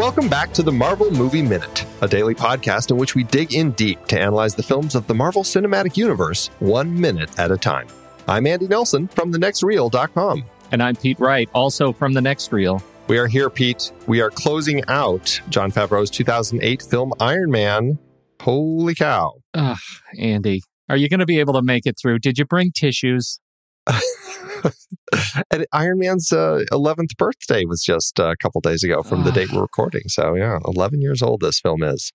welcome 0.00 0.30
back 0.30 0.50
to 0.50 0.62
the 0.62 0.72
Marvel 0.72 1.10
Movie 1.10 1.42
Minute, 1.42 1.84
a 2.00 2.08
daily 2.08 2.34
podcast 2.34 2.90
in 2.90 2.96
which 2.96 3.14
we 3.14 3.22
dig 3.22 3.52
in 3.52 3.72
deep 3.72 4.06
to 4.06 4.18
analyze 4.18 4.54
the 4.54 4.62
films 4.62 4.94
of 4.94 5.06
the 5.06 5.14
Marvel 5.14 5.42
Cinematic 5.42 5.98
Universe 5.98 6.46
one 6.58 6.98
minute 6.98 7.38
at 7.38 7.50
a 7.50 7.58
time. 7.58 7.86
I'm 8.26 8.46
Andy 8.46 8.66
Nelson 8.66 9.08
from 9.08 9.30
thenextreel.com. 9.30 10.44
And 10.72 10.82
I'm 10.82 10.96
Pete 10.96 11.20
Wright, 11.20 11.50
also 11.52 11.92
from 11.92 12.14
The 12.14 12.22
Next 12.22 12.50
Reel. 12.50 12.82
We 13.08 13.18
are 13.18 13.26
here, 13.26 13.50
Pete. 13.50 13.92
We 14.06 14.22
are 14.22 14.30
closing 14.30 14.82
out 14.88 15.38
Jon 15.50 15.70
Favreau's 15.70 16.08
2008 16.08 16.80
film 16.80 17.12
Iron 17.20 17.50
Man. 17.50 17.98
Holy 18.40 18.94
cow. 18.94 19.34
Ugh, 19.52 19.76
Andy, 20.18 20.62
are 20.88 20.96
you 20.96 21.10
going 21.10 21.20
to 21.20 21.26
be 21.26 21.40
able 21.40 21.52
to 21.52 21.62
make 21.62 21.84
it 21.84 21.96
through? 22.00 22.20
Did 22.20 22.38
you 22.38 22.46
bring 22.46 22.72
tissues? 22.72 23.38
and 25.50 25.66
Iron 25.72 25.98
Man's 25.98 26.32
uh, 26.32 26.64
11th 26.72 27.16
birthday 27.16 27.64
was 27.64 27.82
just 27.82 28.18
a 28.18 28.36
couple 28.40 28.60
days 28.60 28.84
ago 28.84 29.02
from 29.02 29.24
the 29.24 29.32
date 29.32 29.52
we're 29.52 29.62
recording. 29.62 30.02
So, 30.06 30.34
yeah, 30.34 30.58
11 30.64 31.00
years 31.00 31.22
old 31.22 31.40
this 31.40 31.60
film 31.60 31.82
is. 31.82 32.12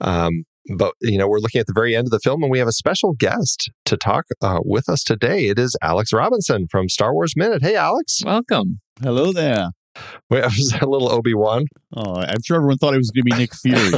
Um, 0.00 0.44
but, 0.76 0.94
you 1.00 1.16
know, 1.16 1.28
we're 1.28 1.38
looking 1.38 1.60
at 1.60 1.66
the 1.66 1.72
very 1.72 1.94
end 1.94 2.08
of 2.08 2.10
the 2.10 2.18
film 2.18 2.42
and 2.42 2.50
we 2.50 2.58
have 2.58 2.68
a 2.68 2.72
special 2.72 3.12
guest 3.12 3.70
to 3.84 3.96
talk 3.96 4.24
uh, 4.42 4.58
with 4.64 4.88
us 4.88 5.04
today. 5.04 5.46
It 5.46 5.58
is 5.58 5.76
Alex 5.80 6.12
Robinson 6.12 6.66
from 6.70 6.88
Star 6.88 7.14
Wars 7.14 7.34
Minute. 7.36 7.62
Hey, 7.62 7.76
Alex. 7.76 8.22
Welcome. 8.24 8.80
Hello 9.00 9.32
there. 9.32 9.70
Wait, 10.28 10.44
was 10.44 10.70
that 10.72 10.82
a 10.82 10.90
little 10.90 11.10
Obi 11.10 11.34
Wan? 11.34 11.66
Oh, 11.96 12.16
I'm 12.16 12.42
sure 12.44 12.56
everyone 12.56 12.78
thought 12.78 12.94
it 12.94 12.98
was 12.98 13.10
going 13.10 13.24
to 13.24 13.30
be 13.30 13.36
Nick 13.36 13.54
Fury. 13.54 13.92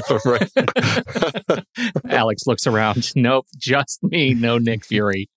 Alex 2.09 2.43
looks 2.47 2.67
around. 2.67 3.11
Nope, 3.17 3.47
just 3.57 4.01
me. 4.03 4.35
No 4.35 4.59
Nick 4.59 4.85
Fury. 4.85 5.29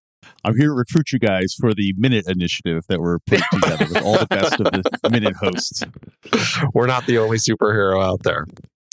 I'm 0.44 0.58
here 0.58 0.68
to 0.68 0.74
recruit 0.74 1.12
you 1.12 1.20
guys 1.20 1.54
for 1.60 1.74
the 1.74 1.94
Minute 1.98 2.26
Initiative 2.28 2.84
that 2.90 3.00
we're 3.00 3.20
putting 3.20 3.44
together 3.54 3.86
with 3.86 4.04
all 4.04 4.18
the 4.18 4.28
best 4.28 4.60
of 4.60 4.72
the 4.72 5.10
Minute 5.12 5.36
hosts. 5.36 5.84
We're 6.74 6.88
not 6.88 7.06
the 7.06 7.20
only 7.20 7.38
superhero 7.38 8.04
out 8.04 8.24
there. 8.24 8.46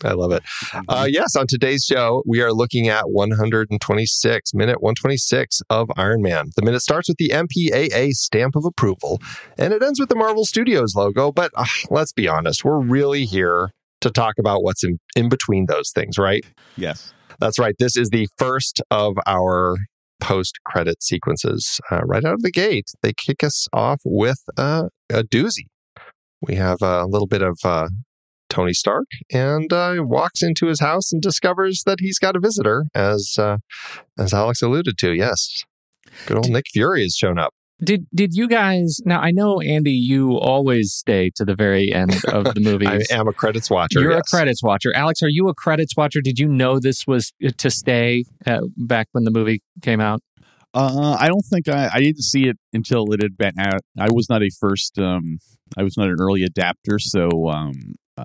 I 0.04 0.12
love 0.12 0.30
it. 0.30 0.42
Uh, 0.88 1.08
yes, 1.10 1.34
on 1.34 1.46
today's 1.48 1.84
show, 1.84 2.22
we 2.24 2.40
are 2.40 2.52
looking 2.52 2.86
at 2.86 3.10
126, 3.10 4.54
minute 4.54 4.80
126 4.80 5.60
of 5.70 5.88
Iron 5.96 6.22
Man. 6.22 6.50
The 6.54 6.62
minute 6.62 6.82
starts 6.82 7.08
with 7.08 7.16
the 7.16 7.30
MPAA 7.30 8.12
stamp 8.12 8.54
of 8.54 8.64
approval 8.64 9.18
and 9.56 9.72
it 9.72 9.82
ends 9.82 9.98
with 9.98 10.08
the 10.08 10.14
Marvel 10.14 10.44
Studios 10.44 10.94
logo. 10.94 11.32
But 11.32 11.50
uh, 11.56 11.64
let's 11.90 12.12
be 12.12 12.28
honest, 12.28 12.64
we're 12.64 12.78
really 12.78 13.24
here 13.24 13.70
to 14.00 14.10
talk 14.10 14.34
about 14.38 14.62
what's 14.62 14.84
in, 14.84 15.00
in 15.16 15.28
between 15.28 15.66
those 15.66 15.90
things, 15.90 16.16
right? 16.16 16.44
Yes. 16.76 17.12
That's 17.40 17.58
right. 17.58 17.74
This 17.78 17.96
is 17.96 18.10
the 18.10 18.28
first 18.36 18.80
of 18.92 19.16
our 19.26 19.78
post 20.20 20.58
credit 20.64 21.02
sequences. 21.02 21.80
Uh, 21.90 22.00
right 22.04 22.24
out 22.24 22.34
of 22.34 22.42
the 22.42 22.50
gate, 22.50 22.90
they 23.02 23.12
kick 23.12 23.42
us 23.42 23.68
off 23.72 24.00
with 24.04 24.40
uh, 24.56 24.88
a 25.10 25.22
doozy. 25.22 25.66
We 26.40 26.54
have 26.54 26.82
a 26.82 27.04
little 27.04 27.26
bit 27.26 27.42
of 27.42 27.58
uh, 27.64 27.88
Tony 28.48 28.72
Stark 28.72 29.06
and 29.32 29.72
uh, 29.72 29.96
walks 29.98 30.42
into 30.42 30.66
his 30.66 30.80
house 30.80 31.12
and 31.12 31.20
discovers 31.20 31.82
that 31.86 31.98
he's 32.00 32.18
got 32.18 32.36
a 32.36 32.40
visitor, 32.40 32.86
as 32.94 33.36
uh, 33.38 33.58
as 34.18 34.32
Alex 34.32 34.62
alluded 34.62 34.98
to. 34.98 35.12
Yes, 35.12 35.64
good 36.26 36.36
old 36.36 36.48
Nick 36.48 36.66
Fury 36.72 37.02
has 37.02 37.14
shown 37.14 37.38
up. 37.38 37.54
Did 37.82 38.06
did 38.12 38.34
you 38.34 38.48
guys 38.48 38.98
now? 39.04 39.20
I 39.20 39.30
know 39.30 39.60
Andy, 39.60 39.92
you 39.92 40.36
always 40.36 40.92
stay 40.92 41.30
to 41.36 41.44
the 41.44 41.54
very 41.54 41.92
end 41.92 42.12
of 42.26 42.54
the 42.54 42.60
movie. 42.60 42.86
I 42.88 43.00
am 43.12 43.28
a 43.28 43.32
credits 43.32 43.70
watcher. 43.70 44.00
You're 44.00 44.12
yes. 44.12 44.22
a 44.32 44.36
credits 44.36 44.62
watcher. 44.62 44.92
Alex, 44.94 45.22
are 45.22 45.28
you 45.28 45.48
a 45.48 45.54
credits 45.54 45.96
watcher? 45.96 46.20
Did 46.20 46.38
you 46.40 46.48
know 46.48 46.80
this 46.80 47.06
was 47.06 47.32
to 47.56 47.70
stay 47.70 48.24
uh, 48.46 48.62
back 48.76 49.06
when 49.12 49.22
the 49.24 49.30
movie 49.30 49.62
came 49.80 50.00
out? 50.00 50.20
Uh, 50.74 51.16
I 51.18 51.28
don't 51.28 51.44
think 51.48 51.68
I, 51.68 51.88
I 51.92 52.00
didn't 52.00 52.22
see 52.22 52.48
it 52.48 52.56
until 52.72 53.12
it 53.12 53.22
had 53.22 53.36
been 53.38 53.58
out. 53.58 53.80
I 53.98 54.08
was 54.12 54.28
not 54.28 54.42
a 54.42 54.50
first. 54.60 54.98
Um, 54.98 55.38
I 55.76 55.82
was 55.84 55.96
not 55.96 56.08
an 56.08 56.16
early 56.20 56.42
adapter, 56.42 56.98
so 56.98 57.48
um, 57.48 57.72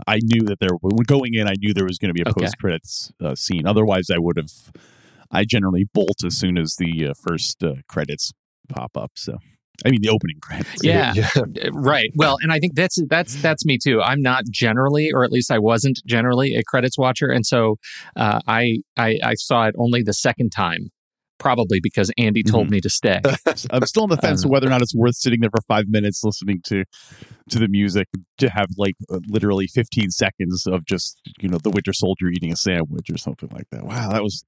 I 0.07 0.19
knew 0.23 0.41
that 0.47 0.59
there. 0.59 0.71
When 0.81 0.95
going 1.05 1.35
in, 1.35 1.47
I 1.47 1.53
knew 1.59 1.73
there 1.73 1.85
was 1.85 1.99
going 1.99 2.09
to 2.09 2.13
be 2.13 2.21
a 2.21 2.29
Okay. 2.31 2.41
post 2.41 2.57
credits 2.57 3.11
uh, 3.23 3.35
scene. 3.35 3.67
Otherwise, 3.67 4.09
I 4.11 4.17
would 4.17 4.37
have. 4.37 4.49
I 5.31 5.45
generally 5.45 5.85
bolt 5.93 6.23
as 6.25 6.37
soon 6.37 6.57
as 6.57 6.75
the 6.77 7.07
uh, 7.07 7.13
first 7.27 7.63
uh, 7.63 7.75
credits 7.87 8.33
pop 8.69 8.95
up. 8.97 9.11
So, 9.15 9.37
I 9.85 9.89
mean, 9.89 10.01
the 10.01 10.09
opening 10.09 10.37
credits. 10.41 10.83
Yeah. 10.83 11.13
Yeah. 11.15 11.29
Uh, 11.35 11.71
Right. 11.71 12.09
Well, 12.15 12.37
and 12.41 12.51
I 12.51 12.59
think 12.59 12.75
that's 12.75 12.97
that's 13.09 13.35
that's 13.41 13.65
me 13.65 13.77
too. 13.83 14.01
I'm 14.01 14.21
not 14.21 14.43
generally, 14.49 15.09
or 15.13 15.23
at 15.23 15.31
least 15.31 15.51
I 15.51 15.59
wasn't 15.59 15.99
generally 16.05 16.55
a 16.55 16.63
credits 16.63 16.97
watcher, 16.97 17.29
and 17.29 17.45
so 17.45 17.77
uh, 18.15 18.39
I, 18.47 18.77
I 18.97 19.19
I 19.23 19.33
saw 19.35 19.65
it 19.67 19.75
only 19.77 20.03
the 20.03 20.13
second 20.13 20.51
time, 20.51 20.89
probably 21.39 21.79
because 21.81 22.11
Andy 22.17 22.43
told 22.43 22.69
me 22.69 22.79
to 22.81 22.89
stay. 22.89 23.19
I'm 23.71 23.85
still 23.85 24.03
on 24.03 24.09
the 24.09 24.17
fence 24.17 24.43
Uh, 24.43 24.47
of 24.47 24.51
whether 24.51 24.67
or 24.67 24.69
not 24.69 24.81
it's 24.81 24.95
worth 24.95 25.15
sitting 25.15 25.41
there 25.41 25.49
for 25.49 25.61
five 25.67 25.85
minutes 25.89 26.21
listening 26.23 26.61
to 26.65 26.83
to 27.49 27.59
the 27.59 27.67
music 27.67 28.07
to 28.37 28.49
have 28.49 28.67
like 28.77 28.95
uh, 29.11 29.19
literally 29.27 29.67
15 29.67 30.11
seconds 30.11 30.65
of 30.67 30.85
just 30.85 31.19
you 31.41 31.49
know 31.49 31.57
the 31.57 31.69
Winter 31.71 31.93
Soldier 31.93 32.27
eating 32.29 32.53
a 32.53 32.55
sandwich 32.55 33.09
or 33.09 33.17
something 33.17 33.49
like 33.51 33.69
that. 33.71 33.83
Wow, 33.85 34.11
that 34.11 34.23
was 34.23 34.43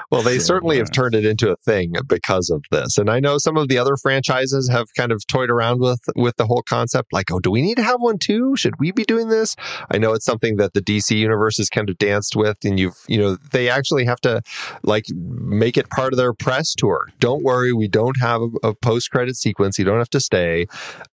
Well, 0.09 0.22
they 0.22 0.40
So, 0.40 0.45
certainly 0.45 0.78
have 0.78 0.88
uh, 0.88 0.94
turned 0.94 1.16
it 1.16 1.25
into 1.25 1.51
a 1.51 1.57
thing 1.57 1.94
because 2.07 2.50
of 2.50 2.63
this. 2.72 2.97
And 2.97 3.09
I 3.09 3.19
know 3.19 3.38
some 3.38 3.57
of 3.57 3.68
the 3.68 3.78
other 3.78 3.97
franchises 3.97 4.69
have 4.69 4.88
kind 4.95 5.12
of 5.12 5.25
toyed 5.28 5.50
around 5.50 5.79
with 5.81 6.00
with 6.16 6.38
the 6.38 6.45
whole 6.45 6.62
concept 6.68 7.12
like, 7.12 7.29
"Oh, 7.31 7.40
do 7.40 7.51
we 7.51 7.62
need 7.62 7.75
to 7.75 7.84
have 7.84 8.00
one 8.01 8.18
too? 8.18 8.56
Should 8.56 8.79
we 8.79 8.91
be 8.91 9.03
doing 9.03 9.28
this?" 9.29 9.56
I 9.91 9.97
know 9.97 10.13
it's 10.13 10.25
something 10.25 10.56
that 10.57 10.73
the 10.73 10.81
DC 10.81 11.18
universe 11.18 11.57
has 11.57 11.69
kind 11.69 11.90
of 11.90 11.97
danced 11.97 12.35
with 12.35 12.57
and 12.63 12.79
you've, 12.79 12.95
you 13.07 13.18
know, 13.18 13.38
they 13.51 13.69
actually 13.69 14.06
have 14.06 14.22
to 14.22 14.41
like 14.84 15.06
make 15.13 15.78
it 15.78 15.90
part 15.90 16.13
of 16.13 16.18
their 16.18 16.34
press 16.34 16.74
tour. 16.74 17.07
Don't 17.19 17.44
worry, 17.44 17.74
we 17.74 17.88
don't 17.89 18.19
have 18.22 18.41
a, 18.41 18.69
a 18.69 18.74
post-credit 18.75 19.35
sequence. 19.35 19.78
You 19.78 19.85
don't 19.85 19.97
have 20.00 20.09
to 20.12 20.19
stay. 20.22 20.68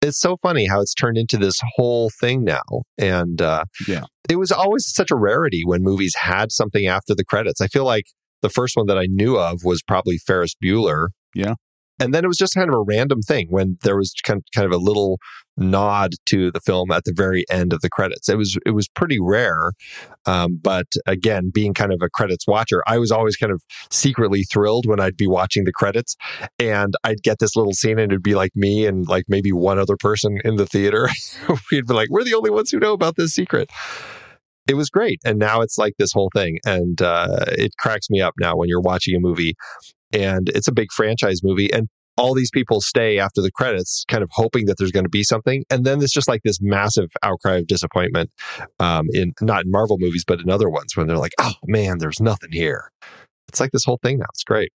It's 0.02 0.19
so 0.19 0.35
funny 0.38 0.68
how 0.68 0.81
it's 0.81 0.94
turned 0.94 1.18
into 1.18 1.38
this 1.38 1.59
whole 1.75 2.09
thing 2.19 2.44
now. 2.44 2.84
And 2.97 3.41
uh 3.41 3.63
Yeah. 3.88 4.03
it 4.29 4.35
was 4.35 4.52
always 4.52 4.85
such 4.94 5.12
a 5.12 5.16
rarity 5.16 5.62
when 5.66 5.81
movies 5.81 6.16
had 6.16 6.52
something 6.52 6.88
after 6.88 7.16
the 7.16 7.23
credits. 7.23 7.62
I 7.62 7.68
feel 7.68 7.85
like 7.85 8.06
the 8.41 8.50
first 8.50 8.75
one 8.75 8.88
that 8.88 8.97
I 8.97 9.07
knew 9.07 9.38
of 9.38 9.63
was 9.63 9.81
probably 9.81 10.18
Ferris 10.18 10.56
Bueller. 10.62 11.09
Yeah. 11.34 11.56
And 12.00 12.16
then 12.16 12.25
it 12.25 12.28
was 12.28 12.38
just 12.38 12.56
kind 12.56 12.68
of 12.68 12.74
a 12.74 12.81
random 12.81 13.22
thing 13.22 13.47
when 13.50 13.78
there 13.84 13.96
was 13.96 14.13
kind 14.24 14.41
kind 14.56 14.66
of 14.66 14.72
a 14.72 14.84
little 14.84 15.19
nod 15.56 16.13
to 16.25 16.52
the 16.52 16.59
film 16.59 16.90
at 16.91 17.03
the 17.03 17.13
very 17.16 17.46
end 17.52 17.74
of 17.74 17.81
the 17.81 17.90
credits. 17.90 18.28
It 18.28 18.38
was 18.38 18.57
it 18.66 18.72
was 18.72 18.88
pretty 18.88 19.19
rare, 19.19 19.74
um, 20.25 20.59
but 20.62 20.88
again, 21.06 21.52
being 21.53 21.75
kind 21.75 21.94
of 21.94 22.02
a 22.02 22.09
credits 22.09 22.47
watcher, 22.47 22.81
I 22.88 22.97
was 22.97 23.12
always 23.12 23.38
kind 23.38 23.52
of 23.52 23.62
secretly 23.91 24.44
thrilled 24.44 24.88
when 24.88 25.00
I'd 25.00 25.16
be 25.16 25.28
watching 25.28 25.66
the 25.66 25.72
credits, 25.72 26.16
and 26.58 26.96
I'd 27.03 27.22
get 27.22 27.38
this 27.38 27.56
little 27.56 27.73
scene, 27.73 28.00
and 28.00 28.12
it'd 28.12 28.23
be 28.23 28.35
like 28.35 28.56
me 28.56 28.88
and 28.88 29.08
like 29.08 29.25
maybe 29.28 29.52
one 29.52 29.78
other 29.78 29.97
person 29.97 30.40
in 30.44 30.56
the 30.56 30.66
theater. 30.66 31.08
We'd 31.72 31.85
be 31.85 31.94
like, 31.94 32.09
"We're 32.09 32.23
the 32.23 32.34
only 32.34 32.50
ones 32.50 32.72
who 32.72 32.79
know 32.79 32.94
about 32.94 33.16
this 33.16 33.34
secret." 33.34 33.69
It 34.71 34.75
was 34.75 34.89
great. 34.89 35.19
And 35.23 35.37
now 35.37 35.61
it's 35.61 35.77
like 35.77 35.93
this 35.99 36.13
whole 36.13 36.31
thing. 36.33 36.57
And 36.65 37.01
uh, 37.01 37.45
it 37.49 37.73
cracks 37.77 38.09
me 38.09 38.21
up 38.21 38.33
now 38.39 38.55
when 38.55 38.69
you're 38.69 38.81
watching 38.81 39.15
a 39.15 39.19
movie 39.19 39.55
and 40.13 40.49
it's 40.49 40.67
a 40.67 40.73
big 40.73 40.91
franchise 40.91 41.41
movie 41.43 41.71
and 41.71 41.87
all 42.17 42.33
these 42.33 42.51
people 42.51 42.81
stay 42.81 43.19
after 43.19 43.41
the 43.41 43.51
credits, 43.51 44.03
kind 44.07 44.21
of 44.23 44.29
hoping 44.33 44.65
that 44.65 44.77
there's 44.77 44.91
going 44.91 45.05
to 45.05 45.09
be 45.09 45.23
something. 45.23 45.63
And 45.69 45.85
then 45.85 46.01
it's 46.01 46.13
just 46.13 46.27
like 46.27 46.41
this 46.43 46.59
massive 46.61 47.09
outcry 47.23 47.57
of 47.57 47.67
disappointment 47.67 48.31
um, 48.79 49.07
in 49.13 49.33
not 49.41 49.65
in 49.65 49.71
Marvel 49.71 49.97
movies, 49.99 50.23
but 50.25 50.39
in 50.39 50.49
other 50.49 50.69
ones 50.69 50.95
when 50.95 51.07
they're 51.07 51.17
like, 51.17 51.33
oh 51.39 51.53
man, 51.65 51.97
there's 51.99 52.19
nothing 52.19 52.51
here. 52.51 52.91
It's 53.47 53.59
like 53.59 53.71
this 53.71 53.85
whole 53.85 53.99
thing 54.01 54.19
now. 54.19 54.27
It's 54.33 54.43
great. 54.43 54.71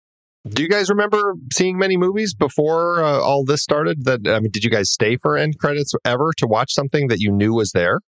Do 0.48 0.62
you 0.62 0.68
guys 0.68 0.90
remember 0.90 1.34
seeing 1.54 1.78
many 1.78 1.96
movies 1.96 2.34
before 2.34 3.02
uh, 3.02 3.18
all 3.20 3.44
this 3.44 3.62
started? 3.62 4.04
That 4.04 4.28
I 4.28 4.40
mean, 4.40 4.50
did 4.52 4.62
you 4.62 4.70
guys 4.70 4.90
stay 4.90 5.16
for 5.16 5.36
end 5.36 5.58
credits 5.58 5.92
ever 6.04 6.32
to 6.38 6.46
watch 6.46 6.72
something 6.72 7.08
that 7.08 7.18
you 7.18 7.32
knew 7.32 7.54
was 7.54 7.72
there? 7.72 8.00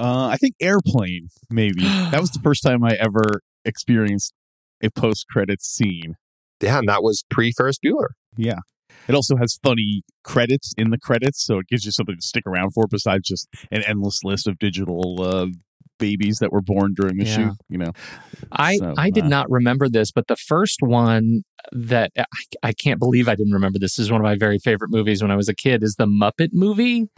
Uh, 0.00 0.28
I 0.28 0.36
think 0.36 0.54
Airplane 0.60 1.28
maybe 1.50 1.82
that 2.10 2.20
was 2.20 2.30
the 2.30 2.40
first 2.42 2.62
time 2.62 2.82
I 2.84 2.92
ever 2.94 3.42
experienced 3.64 4.32
a 4.82 4.90
post 4.90 5.26
credits 5.30 5.66
scene. 5.66 6.14
Yeah, 6.60 6.78
and 6.78 6.88
that 6.88 7.02
was 7.02 7.24
pre 7.30 7.52
Ferris 7.52 7.78
Bueller. 7.84 8.08
Yeah. 8.36 8.58
It 9.08 9.14
also 9.14 9.36
has 9.36 9.58
funny 9.62 10.02
credits 10.22 10.72
in 10.76 10.90
the 10.90 10.98
credits, 10.98 11.44
so 11.44 11.58
it 11.58 11.66
gives 11.68 11.84
you 11.84 11.90
something 11.90 12.16
to 12.16 12.22
stick 12.22 12.44
around 12.46 12.72
for 12.72 12.86
besides 12.86 13.26
just 13.26 13.48
an 13.70 13.82
endless 13.82 14.22
list 14.22 14.46
of 14.46 14.58
digital 14.58 15.20
uh, 15.20 15.46
babies 15.98 16.38
that 16.38 16.52
were 16.52 16.60
born 16.60 16.94
during 16.94 17.16
the 17.16 17.24
Yeah. 17.24 17.36
shoot. 17.36 17.54
You 17.68 17.78
know, 17.78 17.92
I 18.52 18.76
So, 18.76 18.94
I 18.96 19.10
did 19.10 19.24
uh, 19.24 19.28
not 19.28 19.50
remember 19.50 19.88
this, 19.88 20.10
but 20.12 20.26
the 20.28 20.36
first 20.36 20.78
one 20.80 21.42
that 21.72 22.12
I, 22.18 22.24
I 22.62 22.72
can't 22.72 22.98
believe 22.98 23.28
I 23.28 23.34
didn't 23.34 23.52
remember 23.52 23.78
this. 23.78 23.96
this 23.96 24.04
is 24.04 24.12
one 24.12 24.20
of 24.20 24.24
my 24.24 24.36
very 24.36 24.58
favorite 24.58 24.90
movies 24.90 25.22
when 25.22 25.30
I 25.30 25.36
was 25.36 25.48
a 25.48 25.54
kid. 25.54 25.82
Is 25.82 25.96
the 25.96 26.06
Muppet 26.06 26.50
movie 26.52 27.08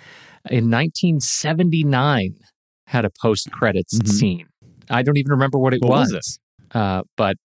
in 0.51 0.71
1979 0.71 2.35
had 2.93 3.05
a 3.05 3.11
post 3.21 3.51
credits 3.51 3.99
Mhm. 3.99 4.09
scene. 4.09 4.47
I 4.91 5.03
don't 5.03 5.17
even 5.17 5.31
remember 5.33 5.59
what 5.59 5.75
it 5.75 5.81
What 5.83 5.91
was, 5.91 6.13
was 6.13 6.39
Uh, 6.73 7.03
but 7.17 7.37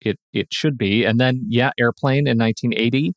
it 0.00 0.18
it 0.32 0.48
should 0.52 0.76
be. 0.76 1.04
And 1.04 1.18
then 1.18 1.44
yeah, 1.48 1.70
Airplane 1.80 2.26
in 2.26 2.36
1980, 2.38 3.12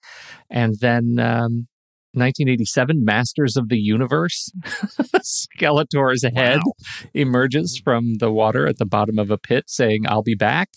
and 0.49 0.75
then. 0.79 1.19
Um, 1.19 1.67
1987 2.13 3.05
Masters 3.05 3.55
of 3.55 3.69
the 3.69 3.77
Universe. 3.77 4.51
Skeletor's 5.21 6.23
head 6.23 6.57
Wow. 6.65 6.73
emerges 7.13 7.79
from 7.83 8.15
the 8.15 8.31
water 8.31 8.67
at 8.67 8.79
the 8.79 8.85
bottom 8.87 9.19
of 9.19 9.29
a 9.29 9.37
pit 9.37 9.65
saying, 9.67 10.05
I'll 10.07 10.23
be 10.23 10.33
back. 10.33 10.69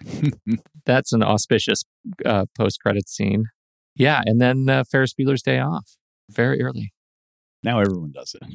That's 0.84 1.12
an 1.14 1.22
auspicious 1.22 1.84
uh, 2.26 2.44
post 2.56 2.80
credit 2.82 3.08
scene. 3.08 3.44
Yeah. 3.96 4.20
And 4.26 4.42
then 4.42 4.68
uh, 4.68 4.84
Ferris 4.84 5.14
Bueller's 5.14 5.42
Day 5.42 5.58
Off 5.58 5.96
very 6.30 6.60
early. 6.62 6.92
Now 7.62 7.80
everyone 7.80 8.12
does 8.12 8.34
it. 8.40 8.46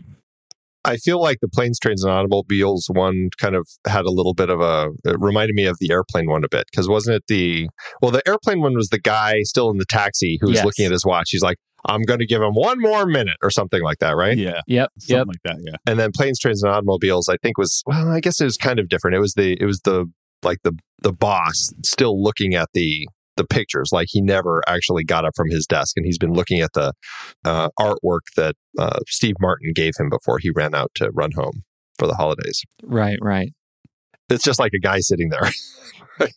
I 0.86 0.96
feel 0.98 1.22
like 1.22 1.40
the 1.42 1.50
planes, 1.50 1.78
trains, 1.80 2.04
and 2.04 2.12
automobiles 2.14 2.88
one 2.92 3.30
kind 3.38 3.56
of 3.56 3.68
had 3.88 4.06
a 4.06 4.12
little 4.12 4.34
bit 4.34 4.50
of 4.50 4.62
a. 4.62 4.90
It 5.06 5.20
reminded 5.20 5.56
me 5.56 5.66
of 5.66 5.78
the 5.80 5.92
airplane 5.92 6.30
one 6.30 6.44
a 6.44 6.50
bit 6.50 6.66
because 6.72 6.88
wasn't 6.88 7.18
it 7.18 7.24
the 7.28 7.70
well 8.02 8.12
the 8.12 8.26
airplane 8.28 8.62
one 8.62 8.76
was 8.76 8.90
the 8.90 9.00
guy 9.00 9.42
still 9.44 9.70
in 9.70 9.78
the 9.78 9.86
taxi 9.90 10.38
who 10.42 10.48
was 10.50 10.56
Yes. 10.58 10.66
looking 10.66 10.86
at 10.86 10.92
his 10.92 11.06
watch. 11.06 11.30
He's 11.32 11.42
like, 11.42 11.58
"I'm 11.86 12.02
going 12.04 12.20
to 12.20 12.26
give 12.26 12.42
him 12.42 12.54
one 12.54 12.80
more 12.80 13.06
minute" 13.06 13.38
or 13.44 13.50
something 13.52 13.82
like 13.84 14.00
that, 14.00 14.16
right? 14.16 14.38
Yeah, 14.38 14.62
Yep. 14.68 14.90
something 15.00 15.18
Yep. 15.18 15.28
like 15.28 15.42
that. 15.44 15.58
Yeah. 15.66 15.76
And 15.86 16.00
then 16.00 16.12
planes, 16.16 16.40
trains, 16.40 16.64
and 16.64 16.72
automobiles, 16.72 17.28
I 17.28 17.36
think 17.44 17.58
was 17.58 17.84
well, 17.86 18.10
I 18.10 18.20
guess 18.22 18.40
it 18.40 18.46
was 18.46 18.58
kind 18.58 18.80
of 18.80 18.88
different. 18.88 19.16
It 19.16 19.20
was 19.20 19.34
the 19.34 19.58
it 19.60 19.66
was 19.66 19.82
the 19.82 20.06
like 20.44 20.60
the 20.64 20.74
the 21.02 21.12
boss 21.14 21.74
still 21.84 22.22
looking 22.24 22.56
at 22.56 22.70
the 22.74 23.08
the 23.40 23.46
pictures 23.46 23.90
like 23.92 24.08
he 24.12 24.22
never 24.22 24.62
actually 24.68 25.04
got 25.04 25.26
up 25.26 25.34
from 25.36 25.50
his 25.50 25.66
desk 25.66 25.94
and 25.98 26.06
he's 26.06 26.18
been 26.20 26.34
looking 26.34 26.60
at 26.60 26.74
the 26.74 26.94
uh, 27.46 27.70
artwork 27.80 28.26
that 28.36 28.56
uh, 28.78 29.00
steve 29.08 29.36
martin 29.40 29.72
gave 29.74 29.94
him 29.98 30.10
before 30.10 30.38
he 30.38 30.52
ran 30.56 30.76
out 30.76 30.92
to 30.94 31.10
run 31.14 31.32
home 31.32 31.64
for 31.98 32.08
the 32.08 32.16
holidays 32.16 32.62
Right. 32.84 33.18
Right. 33.22 33.52
it's 34.30 34.44
just 34.44 34.60
like 34.60 34.74
a 34.76 34.80
guy 34.80 35.00
sitting 35.00 35.30
there 35.30 35.50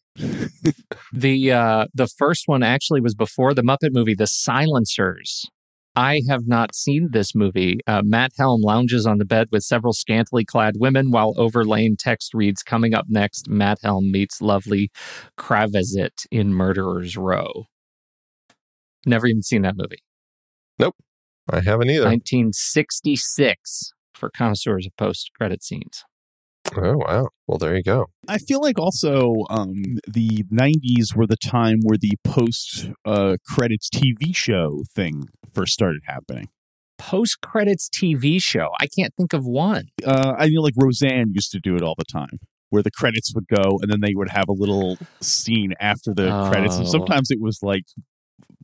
The 1.12 1.52
uh, 1.52 1.86
the 1.94 2.06
first 2.06 2.44
one 2.46 2.62
actually 2.62 3.00
was 3.00 3.14
before 3.14 3.54
the 3.54 3.62
Muppet 3.62 3.90
movie, 3.92 4.14
The 4.14 4.26
Silencers. 4.26 5.46
I 5.94 6.22
have 6.28 6.46
not 6.46 6.74
seen 6.74 7.10
this 7.12 7.34
movie. 7.34 7.80
Uh, 7.86 8.00
Matt 8.02 8.32
Helm 8.38 8.62
lounges 8.62 9.06
on 9.06 9.18
the 9.18 9.26
bed 9.26 9.48
with 9.52 9.62
several 9.62 9.92
scantily 9.92 10.44
clad 10.44 10.74
women 10.78 11.10
while 11.10 11.34
overlaying 11.36 11.96
text 11.98 12.32
reads, 12.32 12.62
Coming 12.62 12.94
up 12.94 13.06
next, 13.08 13.48
Matt 13.48 13.78
Helm 13.82 14.10
meets 14.10 14.40
lovely 14.40 14.90
Kravezit 15.38 16.26
in 16.30 16.54
Murderer's 16.54 17.16
Row. 17.16 17.64
Never 19.04 19.26
even 19.26 19.42
seen 19.42 19.62
that 19.62 19.76
movie. 19.76 20.02
Nope. 20.78 20.96
I 21.50 21.56
haven't 21.56 21.90
either 21.90 22.04
1966 22.04 23.92
for 24.14 24.30
connoisseurs 24.30 24.86
of 24.86 24.96
post 24.96 25.30
credit 25.36 25.62
scenes. 25.62 26.04
oh 26.76 26.96
wow 26.96 27.28
well 27.48 27.58
there 27.58 27.76
you 27.76 27.82
go 27.82 28.06
I 28.28 28.38
feel 28.38 28.60
like 28.62 28.78
also 28.78 29.32
um, 29.50 29.74
the 30.06 30.44
'90s 30.44 31.16
were 31.16 31.26
the 31.26 31.36
time 31.36 31.80
where 31.82 31.98
the 31.98 32.16
post 32.24 32.88
uh, 33.04 33.36
credits 33.44 33.90
TV 33.90 34.34
show 34.34 34.84
thing 34.94 35.24
first 35.54 35.72
started 35.72 36.02
happening. 36.06 36.48
Post 36.98 37.40
credits 37.40 37.88
TV 37.88 38.40
show. 38.42 38.68
I 38.80 38.86
can't 38.86 39.12
think 39.16 39.32
of 39.32 39.44
one. 39.44 39.86
Uh, 40.06 40.34
I 40.38 40.48
know, 40.48 40.60
like 40.60 40.74
Roseanne 40.76 41.32
used 41.32 41.50
to 41.52 41.60
do 41.60 41.74
it 41.74 41.82
all 41.82 41.94
the 41.98 42.04
time, 42.04 42.38
where 42.70 42.82
the 42.82 42.90
credits 42.92 43.34
would 43.34 43.46
go 43.48 43.78
and 43.82 43.90
then 43.90 44.00
they 44.00 44.14
would 44.14 44.30
have 44.30 44.48
a 44.48 44.52
little 44.52 44.98
scene 45.20 45.74
after 45.80 46.14
the 46.14 46.28
credits, 46.50 46.76
and 46.76 46.86
Oh. 46.86 46.90
sometimes 46.90 47.30
it 47.30 47.40
was 47.40 47.58
like 47.62 47.84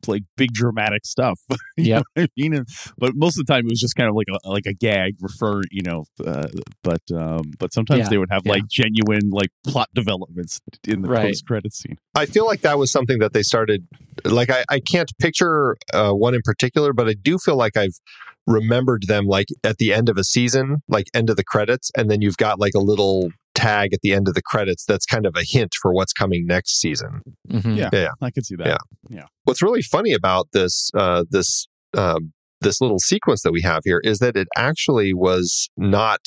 like 0.07 0.23
big 0.37 0.53
dramatic 0.53 1.05
stuff. 1.05 1.41
you 1.77 1.85
Yep. 1.85 1.99
know 2.17 2.23
what 2.23 2.23
I 2.25 2.29
mean? 2.41 2.55
And- 2.55 2.69
but 2.99 3.13
most 3.15 3.39
of 3.39 3.47
the 3.47 3.53
time 3.53 3.67
it 3.67 3.71
was 3.71 3.81
just 3.81 3.97
kind 3.97 4.09
of 4.09 4.15
like 4.15 4.27
a 4.45 4.49
like 4.49 4.67
a 4.67 4.75
gag 4.75 5.17
refer, 5.21 5.61
you 5.71 5.83
know. 5.83 6.05
Uh, 6.25 6.49
but 6.83 7.03
um, 7.15 7.53
but 7.59 7.73
sometimes 7.73 8.01
Yeah, 8.01 8.09
they 8.11 8.19
would 8.19 8.31
have 8.31 8.43
yeah. 8.45 8.53
like 8.53 8.67
genuine 8.69 9.31
like 9.31 9.49
plot 9.67 9.89
developments 9.95 10.61
in 10.87 11.03
the 11.03 11.09
Right. 11.09 11.27
post 11.27 11.47
credit 11.47 11.75
scene. 11.75 11.97
I 12.15 12.27
feel 12.27 12.47
like 12.47 12.61
that 12.63 12.79
was 12.79 12.91
something 12.91 13.19
that 13.19 13.33
they 13.33 13.43
started. 13.43 13.87
Like 14.25 14.51
I, 14.51 14.65
I 14.69 14.81
can't 14.81 15.11
picture 15.19 15.77
uh, 15.93 16.13
one 16.13 16.35
in 16.35 16.43
particular, 16.45 16.93
but 16.93 17.09
I 17.09 17.15
do 17.15 17.39
feel 17.39 17.57
like 17.57 17.77
I've 17.77 17.99
remembered 18.47 19.05
them 19.09 19.27
like 19.27 19.49
at 19.65 19.77
the 19.79 19.93
end 19.93 20.09
of 20.09 20.17
a 20.17 20.25
season, 20.25 20.83
like 20.89 21.07
end 21.15 21.29
of 21.31 21.37
the 21.37 21.45
credits, 21.45 21.91
and 21.97 22.11
then 22.11 22.23
you've 22.23 22.37
got 22.39 22.59
like 22.59 22.73
a 22.75 22.81
little 22.81 23.31
tag 23.58 23.93
at 23.93 24.00
the 24.02 24.12
end 24.12 24.28
of 24.28 24.34
the 24.34 24.43
credits 24.43 24.84
that's 24.87 25.06
kind 25.06 25.26
of 25.26 25.34
a 25.37 25.43
hint 25.43 25.72
for 25.81 25.93
what's 25.93 26.12
coming 26.12 26.46
next 26.46 26.81
season. 26.81 27.22
Mhm. 27.50 27.76
Yeah. 27.76 27.90
Yeah. 27.93 28.10
I 28.20 28.31
could 28.31 28.46
see 28.46 28.56
that. 28.56 28.66
Yeah. 28.66 28.76
yeah. 29.08 29.26
What's 29.44 29.62
really 29.62 29.82
funny 29.82 30.12
about 30.12 30.49
this 30.52 30.90
uh, 30.94 31.25
this 31.31 31.66
um, 31.96 32.32
this 32.60 32.81
little 32.81 32.99
sequence 32.99 33.43
that 33.43 33.52
we 33.52 33.62
have 33.62 33.82
here 33.84 34.00
is 34.05 34.19
that 34.19 34.37
it 34.37 34.49
actually 34.56 35.14
was 35.14 35.69
not 35.76 36.20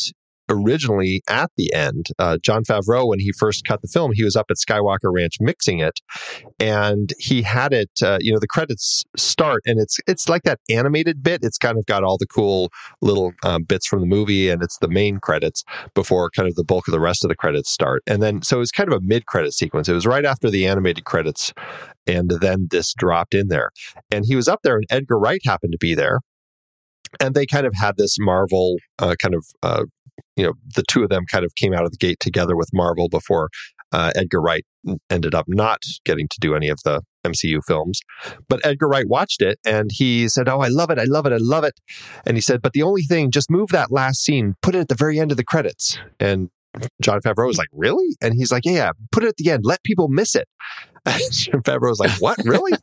originally 0.51 1.23
at 1.27 1.49
the 1.57 1.73
end. 1.73 2.07
Uh, 2.19 2.37
Jon 2.41 2.63
Favreau, 2.63 3.07
when 3.07 3.19
he 3.19 3.31
first 3.31 3.65
cut 3.65 3.81
the 3.81 3.87
film, 3.87 4.11
he 4.13 4.23
was 4.23 4.35
up 4.35 4.47
at 4.49 4.57
Skywalker 4.57 5.11
Ranch 5.11 5.37
mixing 5.39 5.79
it, 5.79 5.99
and 6.59 7.13
he 7.17 7.41
had 7.41 7.73
it. 7.73 7.89
Uh, 8.03 8.17
you 8.21 8.33
know, 8.33 8.39
the 8.39 8.47
credits 8.47 9.03
start, 9.17 9.61
and 9.65 9.79
it's 9.79 9.97
it's 10.07 10.29
like 10.29 10.43
that 10.43 10.59
animated 10.69 11.23
bit. 11.23 11.41
It's 11.43 11.57
kind 11.57 11.77
of 11.77 11.85
got 11.85 12.03
all 12.03 12.17
the 12.17 12.27
cool 12.27 12.69
little 13.01 13.33
um, 13.43 13.63
bits 13.63 13.87
from 13.87 14.01
the 14.01 14.05
movie, 14.05 14.49
and 14.49 14.61
it's 14.61 14.77
the 14.77 14.89
main 14.89 15.19
credits 15.19 15.63
before 15.95 16.29
kind 16.29 16.47
of 16.47 16.55
the 16.55 16.63
bulk 16.63 16.87
of 16.87 16.91
the 16.91 16.99
rest 16.99 17.23
of 17.23 17.29
the 17.29 17.35
credits 17.35 17.71
start. 17.71 18.03
And 18.05 18.21
then, 18.21 18.41
so 18.41 18.57
it 18.57 18.59
was 18.59 18.71
kind 18.71 18.91
of 18.91 19.01
a 19.01 19.03
mid 19.03 19.25
credit 19.25 19.53
sequence. 19.53 19.87
It 19.87 19.93
was 19.93 20.05
right 20.05 20.25
after 20.25 20.49
the 20.49 20.67
animated 20.67 21.05
credits 21.05 21.53
and 22.07 22.29
then 22.41 22.67
this 22.71 22.93
dropped 22.93 23.33
in 23.33 23.47
there. 23.47 23.71
And 24.11 24.25
he 24.25 24.35
was 24.35 24.47
up 24.47 24.61
there, 24.63 24.75
and 24.75 24.85
Edgar 24.89 25.19
Wright 25.19 25.41
happened 25.45 25.71
to 25.73 25.77
be 25.77 25.95
there. 25.95 26.19
And 27.19 27.35
they 27.35 27.45
kind 27.45 27.65
of 27.65 27.73
had 27.75 27.97
this 27.97 28.17
Marvel 28.19 28.77
uh, 28.99 29.15
kind 29.21 29.35
of, 29.35 29.45
uh, 29.63 29.83
you 30.35 30.45
know, 30.45 30.53
the 30.75 30.83
two 30.87 31.03
of 31.03 31.09
them 31.09 31.25
kind 31.29 31.45
of 31.45 31.55
came 31.55 31.73
out 31.73 31.83
of 31.83 31.91
the 31.91 31.97
gate 31.97 32.19
together 32.19 32.55
with 32.55 32.69
Marvel 32.73 33.09
before 33.09 33.49
uh, 33.91 34.11
Edgar 34.15 34.41
Wright 34.41 34.65
ended 35.09 35.35
up 35.35 35.45
not 35.47 35.83
getting 36.05 36.27
to 36.29 36.39
do 36.39 36.55
any 36.55 36.69
of 36.69 36.79
the 36.83 37.01
MCU 37.25 37.59
films. 37.65 37.99
But 38.47 38.65
Edgar 38.65 38.87
Wright 38.87 39.07
watched 39.07 39.41
it 39.41 39.59
and 39.65 39.91
he 39.93 40.27
said, 40.27 40.47
Oh, 40.47 40.59
I 40.59 40.69
love 40.69 40.89
it. 40.89 40.97
I 40.97 41.03
love 41.03 41.25
it. 41.25 41.33
I 41.33 41.37
love 41.37 41.63
it. 41.63 41.79
And 42.25 42.37
he 42.37 42.41
said, 42.41 42.61
But 42.61 42.73
the 42.73 42.83
only 42.83 43.03
thing, 43.03 43.31
just 43.31 43.51
move 43.51 43.69
that 43.69 43.91
last 43.91 44.23
scene, 44.23 44.55
put 44.61 44.75
it 44.75 44.79
at 44.79 44.87
the 44.87 44.95
very 44.95 45.19
end 45.19 45.31
of 45.31 45.37
the 45.37 45.43
credits. 45.43 45.97
And 46.19 46.49
Jon 47.01 47.21
Favreau 47.21 47.47
was 47.47 47.57
like, 47.57 47.69
Really? 47.71 48.15
And 48.21 48.33
he's 48.33 48.51
like, 48.51 48.65
Yeah, 48.65 48.71
yeah, 48.71 48.91
put 49.11 49.23
it 49.23 49.27
at 49.27 49.37
the 49.37 49.51
end. 49.51 49.63
Let 49.65 49.83
people 49.83 50.07
miss 50.07 50.35
it. 50.35 50.47
And 51.05 51.31
Jon 51.31 51.61
Favreau 51.63 51.89
was 51.89 51.99
like, 51.99 52.11
What? 52.21 52.37
Really? 52.45 52.73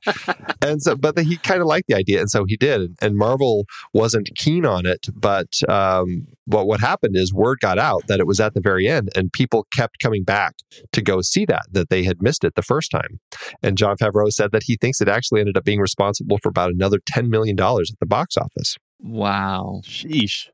and 0.61 0.83
so, 0.83 0.97
but 0.97 1.19
he 1.19 1.37
kind 1.37 1.61
of 1.61 1.67
liked 1.67 1.87
the 1.89 1.95
idea. 1.95 2.21
And 2.21 2.31
so 2.31 2.45
he 2.47 2.57
did. 2.57 2.97
And 3.01 3.17
Marvel 3.17 3.65
wasn't 3.95 4.31
keen 4.37 4.67
on 4.67 4.87
it. 4.87 5.07
But, 5.15 5.63
um, 5.69 6.27
but 6.47 6.67
what 6.67 6.81
happened 6.81 7.15
is 7.17 7.33
word 7.33 7.59
got 7.61 7.79
out 7.79 8.07
that 8.09 8.19
it 8.19 8.27
was 8.27 8.41
at 8.41 8.55
the 8.55 8.61
very 8.61 8.89
end 8.89 9.11
and 9.15 9.33
people 9.33 9.67
kept 9.73 10.01
coming 10.01 10.25
back 10.25 10.55
to 10.93 11.01
go 11.01 11.21
see 11.21 11.45
that, 11.45 11.67
that 11.71 11.91
they 11.91 12.03
had 12.05 12.23
missed 12.23 12.43
it 12.43 12.55
the 12.57 12.63
first 12.63 12.91
time. 12.91 13.21
And 13.63 13.79
Jon 13.79 13.97
Favreau 13.97 14.33
said 14.33 14.51
that 14.53 14.65
he 14.65 14.77
thinks 14.77 15.01
it 15.01 15.09
actually 15.09 15.41
ended 15.41 15.57
up 15.57 15.65
being 15.65 15.81
responsible 15.81 16.39
for 16.43 16.49
about 16.49 16.71
another 16.71 16.99
$10 17.13 17.29
million 17.29 17.59
at 17.61 18.01
the 18.01 18.07
box 18.07 18.37
office. 18.37 18.77
Wow. 19.01 19.83
Sheesh. 19.85 20.49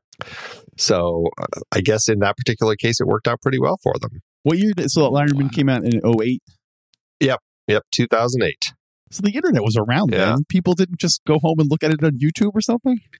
So 0.77 1.29
uh, 1.39 1.61
I 1.71 1.81
guess 1.81 2.07
in 2.07 2.19
that 2.19 2.37
particular 2.37 2.75
case, 2.75 3.01
it 3.01 3.07
worked 3.07 3.27
out 3.27 3.41
pretty 3.41 3.59
well 3.59 3.77
for 3.81 3.93
them. 3.99 4.21
What 4.43 4.59
year 4.59 4.73
did 4.73 4.91
so 4.91 5.15
Iron 5.15 5.37
Man 5.37 5.49
came 5.49 5.69
out 5.69 5.83
in 5.83 6.01
08? 6.05 6.41
Yep, 7.21 7.39
2008. 7.91 8.73
So 9.11 9.21
the 9.21 9.31
internet 9.31 9.63
was 9.63 9.77
around 9.77 10.11
Yeah. 10.11 10.25
then. 10.25 10.45
People 10.49 10.73
didn't 10.73 10.99
just 10.99 11.21
go 11.25 11.37
home 11.39 11.59
and 11.59 11.69
look 11.69 11.83
at 11.83 11.91
it 11.91 12.03
on 12.03 12.17
YouTube 12.17 12.51
or 12.53 12.61
something. 12.61 12.99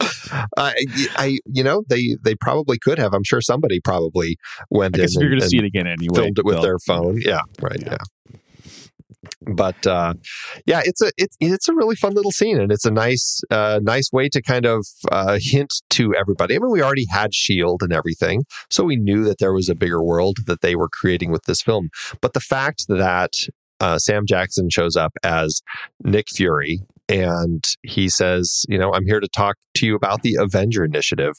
I, 0.56 0.74
I, 1.16 1.38
you 1.46 1.62
know, 1.62 1.82
they 1.88 2.16
they 2.22 2.34
probably 2.34 2.78
could 2.78 2.98
have. 2.98 3.12
I'm 3.14 3.22
sure 3.24 3.40
somebody 3.40 3.80
probably 3.80 4.36
went 4.70 4.96
I 4.96 5.00
guess 5.00 5.14
in 5.14 5.20
you're 5.22 5.30
and, 5.32 5.40
going 5.40 5.46
to 5.46 5.48
see 5.50 5.58
it 5.58 5.64
again 5.64 5.86
anyway, 5.86 6.14
filmed 6.14 6.38
it 6.38 6.44
with 6.44 6.54
they'll- 6.56 6.62
their 6.62 6.78
phone. 6.78 7.20
Yeah, 7.20 7.40
right. 7.60 7.78
Yeah. 7.80 7.90
Yeah. 7.92 7.96
But 9.46 9.86
uh, 9.86 10.14
yeah, 10.66 10.82
it's 10.84 11.00
a 11.00 11.12
it's 11.16 11.36
it's 11.40 11.68
a 11.68 11.74
really 11.74 11.96
fun 11.96 12.14
little 12.14 12.30
scene, 12.30 12.60
and 12.60 12.72
it's 12.72 12.84
a 12.84 12.90
nice 12.90 13.42
uh, 13.50 13.80
nice 13.82 14.10
way 14.12 14.28
to 14.28 14.42
kind 14.42 14.66
of 14.66 14.86
uh, 15.10 15.38
hint 15.40 15.72
to 15.90 16.14
everybody. 16.14 16.54
I 16.54 16.58
mean, 16.58 16.70
we 16.70 16.82
already 16.82 17.06
had 17.10 17.34
Shield 17.34 17.82
and 17.82 17.92
everything, 17.92 18.44
so 18.70 18.84
we 18.84 18.96
knew 18.96 19.24
that 19.24 19.38
there 19.38 19.52
was 19.52 19.68
a 19.68 19.74
bigger 19.74 20.02
world 20.02 20.38
that 20.46 20.60
they 20.60 20.76
were 20.76 20.88
creating 20.88 21.30
with 21.30 21.44
this 21.44 21.62
film. 21.62 21.90
But 22.20 22.34
the 22.34 22.40
fact 22.40 22.86
that 22.88 23.32
uh, 23.80 23.98
Sam 23.98 24.24
Jackson 24.26 24.70
shows 24.70 24.96
up 24.96 25.12
as 25.22 25.60
Nick 26.04 26.26
Fury 26.34 26.80
and 27.08 27.64
he 27.82 28.08
says, 28.08 28.64
you 28.68 28.78
know, 28.78 28.92
I'm 28.94 29.04
here 29.04 29.20
to 29.20 29.28
talk 29.28 29.56
to 29.74 29.86
you 29.86 29.96
about 29.96 30.22
the 30.22 30.36
Avenger 30.38 30.84
Initiative. 30.84 31.34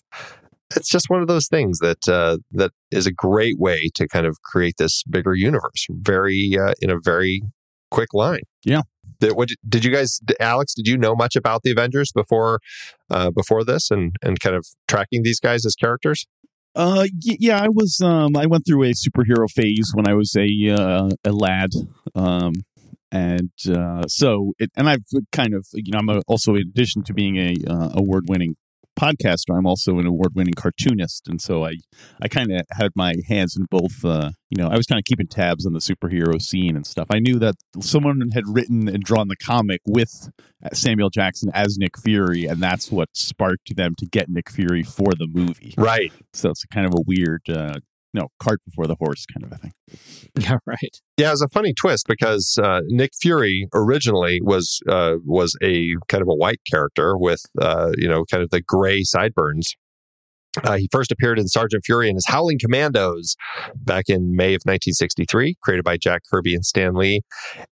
It's 0.76 0.90
just 0.90 1.10
one 1.10 1.22
of 1.22 1.28
those 1.28 1.48
things 1.48 1.80
that 1.80 2.08
uh, 2.08 2.38
that 2.52 2.72
is 2.92 3.08
a 3.08 3.12
great 3.12 3.60
way 3.60 3.90
to 3.96 4.08
kind 4.08 4.26
of 4.26 4.42
create 4.42 4.76
this 4.78 5.04
bigger 5.10 5.34
universe, 5.36 5.86
very 5.90 6.58
uh, 6.60 6.74
in 6.82 6.90
a 6.90 7.00
very 7.00 7.42
quick 7.94 8.14
line. 8.14 8.44
Yeah. 8.66 8.82
Did, 9.20 9.34
what, 9.34 9.50
did 9.68 9.86
you 9.86 9.92
guys, 9.92 10.20
Alex? 10.40 10.74
Did 10.74 10.88
you 10.88 10.98
know 10.98 11.16
much 11.16 11.36
about 11.36 11.62
the 11.64 11.72
Avengers 11.72 12.12
before 12.14 12.60
uh, 13.10 13.30
before 13.32 13.64
this, 13.64 13.92
and 13.92 14.16
and 14.22 14.40
kind 14.40 14.56
of 14.56 14.66
tracking 14.88 15.24
these 15.24 15.40
guys 15.40 15.66
as 15.66 15.76
characters? 15.76 16.26
Uh, 16.76 17.06
y- 17.26 17.38
yeah, 17.40 17.62
I 17.62 17.70
was. 17.70 18.02
Um, 18.02 18.36
I 18.36 18.46
went 18.48 18.66
through 18.66 18.84
a 18.84 18.94
superhero 18.94 19.50
phase 19.50 19.92
when 19.94 20.08
I 20.08 20.14
was 20.14 20.36
a 20.36 20.50
uh, 20.70 21.10
a 21.24 21.32
lad. 21.32 21.70
Um, 22.16 22.54
and 23.14 23.52
uh, 23.70 24.04
so 24.08 24.54
it, 24.58 24.72
and 24.76 24.90
I've 24.90 25.06
kind 25.32 25.54
of, 25.54 25.68
you 25.74 25.92
know, 25.92 26.00
I'm 26.00 26.10
a, 26.10 26.22
also 26.28 26.56
in 26.56 26.62
addition 26.62 27.04
to 27.04 27.14
being 27.14 27.38
a 27.38 27.54
uh, 27.70 27.90
award 27.94 28.24
winning 28.28 28.56
podcaster, 29.00 29.58
I'm 29.58 29.66
also 29.66 30.00
an 30.00 30.06
award 30.06 30.34
winning 30.36 30.54
cartoonist, 30.54 31.28
and 31.28 31.42
so 31.42 31.66
I 31.66 31.74
I 32.22 32.28
kind 32.28 32.52
of 32.52 32.66
had 32.72 32.92
my 32.96 33.16
hands 33.28 33.56
in 33.56 33.66
both. 33.70 34.04
Uh, 34.04 34.32
you 34.50 34.62
know, 34.62 34.70
I 34.70 34.78
was 34.78 34.86
kind 34.86 35.00
of 35.00 35.06
keeping 35.06 35.28
tabs 35.28 35.66
on 35.66 35.74
the 35.74 35.80
superhero 35.80 36.42
scene 36.42 36.76
and 36.76 36.86
stuff. 36.86 37.08
I 37.10 37.20
knew 37.20 37.40
that 37.40 37.56
someone 37.82 38.22
had 38.34 38.44
written 38.48 38.88
and 38.88 39.04
drawn 39.04 39.28
the 39.28 39.36
comic 39.36 39.82
with 39.88 40.30
Samuel 40.74 41.10
Jackson 41.10 41.50
as 41.54 41.78
Nick 41.78 41.98
Fury, 41.98 42.46
and 42.46 42.62
that's 42.62 42.92
what 42.92 43.10
sparked 43.14 43.76
them 43.76 43.96
to 43.98 44.06
get 44.06 44.30
Nick 44.30 44.50
Fury 44.50 44.84
for 44.84 45.12
the 45.18 45.28
movie. 45.28 45.74
Right. 45.78 46.12
So 46.34 46.52
it's 46.52 46.66
kind 46.66 46.86
of 46.86 46.94
a 46.94 47.02
weird, 47.06 47.42
uh, 47.50 47.80
no 48.14 48.30
cart 48.40 48.62
before 48.66 48.88
the 48.88 48.96
horse 49.00 49.26
kind 49.26 49.46
of 49.46 49.52
a 49.52 49.58
thing. 49.58 49.72
Yeah, 50.36 50.58
right. 50.66 51.00
Yeah, 51.18 51.28
it 51.28 51.34
was 51.34 51.42
a 51.44 51.48
funny 51.48 51.76
twist 51.76 52.08
because 52.08 52.58
uh, 52.62 52.82
Nick 52.88 53.12
Fury 53.22 53.68
originally 53.72 54.42
was 54.42 54.82
uh, 54.90 55.18
was 55.24 55.56
a 55.62 55.94
kind 56.08 56.24
of 56.24 56.28
a 56.28 56.34
white 56.34 56.62
character 56.68 57.16
with 57.16 57.44
uh, 57.62 57.92
you 57.98 58.08
know 58.08 58.26
kind 58.32 58.42
of 58.42 58.50
the 58.50 58.60
gray 58.60 59.04
sideburns. 59.04 59.76
Uh, 60.64 60.78
he 60.78 60.90
first 60.92 61.12
appeared 61.12 61.38
in 61.38 61.48
Sergeant 61.48 61.84
Fury 61.86 62.08
and 62.08 62.16
his 62.16 62.26
Howling 62.28 62.58
Commandos 62.60 63.36
back 63.76 64.06
in 64.08 64.36
May 64.36 64.56
of 64.56 64.62
1963, 64.64 65.58
created 65.62 65.84
by 65.84 65.98
Jack 65.98 66.22
Kirby 66.32 66.56
and 66.56 66.66
Stan 66.66 66.94
Lee. 66.96 67.22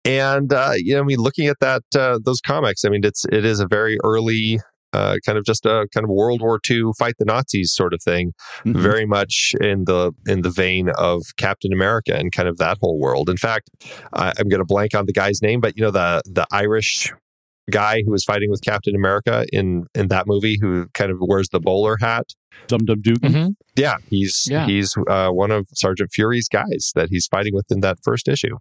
And 0.04 0.52
uh, 0.52 0.73
you 0.76 0.95
know, 0.95 1.00
I 1.00 1.04
mean, 1.04 1.18
looking 1.18 1.47
at 1.47 1.61
that 1.61 1.83
uh, 1.97 2.18
those 2.25 2.40
comics, 2.40 2.85
I 2.85 2.88
mean, 2.88 3.04
it's 3.04 3.25
it 3.30 3.45
is 3.45 3.61
a 3.61 3.68
very 3.68 3.99
early 4.02 4.59
uh, 4.92 5.16
kind 5.26 5.37
of 5.38 5.45
just 5.45 5.66
a 5.66 5.87
kind 5.92 6.04
of 6.04 6.11
World 6.11 6.40
War 6.40 6.59
II 6.71 6.92
fight 6.99 7.14
the 7.18 7.25
Nazis 7.25 7.73
sort 7.73 7.92
of 7.95 8.02
thing, 8.02 8.33
Mhm. 8.64 8.76
very 8.80 9.04
much 9.07 9.54
in 9.61 9.85
the 9.85 10.12
in 10.26 10.42
the 10.42 10.50
vein 10.50 10.88
of 10.97 11.23
Captain 11.37 11.73
America 11.73 12.16
and 12.16 12.33
kind 12.33 12.49
of 12.49 12.57
that 12.59 12.78
whole 12.80 12.99
world. 12.99 13.28
In 13.28 13.37
fact, 13.37 13.71
I, 14.12 14.33
I'm 14.38 14.49
going 14.49 14.61
to 14.61 14.64
blank 14.66 14.95
on 14.95 15.07
the 15.07 15.12
guy's 15.12 15.42
name, 15.42 15.61
but 15.61 15.76
you 15.76 15.83
know 15.83 15.90
the 15.90 16.23
the 16.25 16.47
Irish 16.50 17.12
guy 17.71 18.02
who 18.07 18.11
was 18.11 18.25
fighting 18.25 18.50
with 18.50 18.62
Captain 18.62 18.95
America 18.97 19.45
in 19.52 19.85
in 19.95 20.09
that 20.09 20.26
movie, 20.26 20.57
who 20.61 20.87
kind 20.95 21.11
of 21.11 21.18
wears 21.21 21.49
the 21.50 21.61
bowler 21.61 21.99
hat. 22.00 22.26
Dum 22.66 22.80
Dum 22.87 23.00
Dugan. 23.02 23.33
hmm 23.33 23.49
Yeah, 23.76 23.97
he's 24.09 24.47
Yeah. 24.50 24.66
he's 24.66 24.95
uh, 25.09 25.28
one 25.30 25.50
of 25.50 25.66
Sergeant 25.75 26.11
Fury's 26.12 26.49
guys 26.49 26.92
that 26.95 27.09
he's 27.11 27.26
fighting 27.26 27.54
with 27.54 27.66
in 27.71 27.80
that 27.80 27.99
first 28.02 28.26
issue. 28.28 28.57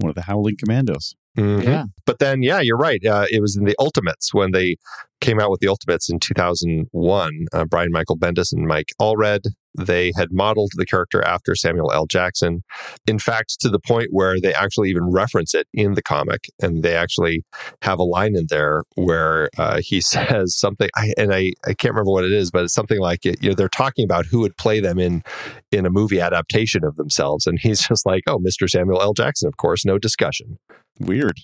one 0.00 0.10
of 0.10 0.14
the 0.14 0.22
Howling 0.22 0.56
Commandos. 0.56 1.16
Mhm. 1.38 1.62
Yeah. 1.64 1.84
But 2.04 2.18
then, 2.18 2.42
yeah, 2.42 2.60
you're 2.60 2.76
right. 2.76 3.04
Uh, 3.04 3.26
it 3.30 3.40
was 3.40 3.56
in 3.56 3.64
the 3.64 3.76
Ultimates 3.78 4.34
when 4.34 4.50
they 4.50 4.76
came 5.20 5.40
out 5.40 5.50
with 5.50 5.60
the 5.60 5.68
Ultimates 5.68 6.10
in 6.10 6.18
2001. 6.18 7.46
Uh, 7.52 7.64
Brian 7.64 7.92
Michael 7.92 8.16
Bendis 8.16 8.52
and 8.52 8.66
Mike 8.66 8.88
Allred, 9.00 9.40
they 9.76 10.12
had 10.16 10.32
modeled 10.32 10.72
the 10.74 10.86
character 10.86 11.22
after 11.24 11.54
Samuel 11.54 11.92
L. 11.92 12.06
Jackson. 12.06 12.62
In 13.06 13.18
fact, 13.20 13.60
to 13.60 13.68
the 13.68 13.78
point 13.78 14.08
where 14.10 14.40
they 14.40 14.52
actually 14.52 14.90
even 14.90 15.10
reference 15.12 15.54
it 15.54 15.68
in 15.72 15.94
the 15.94 16.02
comic. 16.02 16.46
And 16.60 16.82
they 16.82 16.96
actually 16.96 17.44
have 17.82 17.98
a 18.00 18.04
line 18.04 18.34
in 18.34 18.46
there 18.48 18.82
where 18.96 19.48
uh, 19.56 19.80
he 19.80 20.00
says 20.00 20.58
something, 20.58 20.88
I, 20.96 21.12
and 21.16 21.32
I, 21.32 21.52
I 21.64 21.74
can't 21.74 21.94
remember 21.94 22.10
what 22.10 22.24
it 22.24 22.32
is, 22.32 22.50
but 22.50 22.64
it's 22.64 22.74
something 22.74 22.98
like, 22.98 23.24
it, 23.24 23.42
you 23.42 23.50
know, 23.50 23.54
they're 23.54 23.68
talking 23.68 24.04
about 24.04 24.26
who 24.26 24.40
would 24.40 24.56
play 24.56 24.80
them 24.80 24.98
in, 24.98 25.22
in 25.70 25.86
a 25.86 25.90
movie 25.90 26.20
adaptation 26.20 26.84
of 26.84 26.96
themselves. 26.96 27.46
And 27.46 27.60
he's 27.60 27.80
just 27.88 28.06
like, 28.06 28.24
oh, 28.26 28.38
Mr. 28.38 28.68
Samuel 28.68 29.00
L. 29.02 29.12
Jackson, 29.12 29.46
of 29.46 29.56
course, 29.56 29.84
no 29.84 29.98
discussion 29.98 30.58
Weird. 30.98 31.38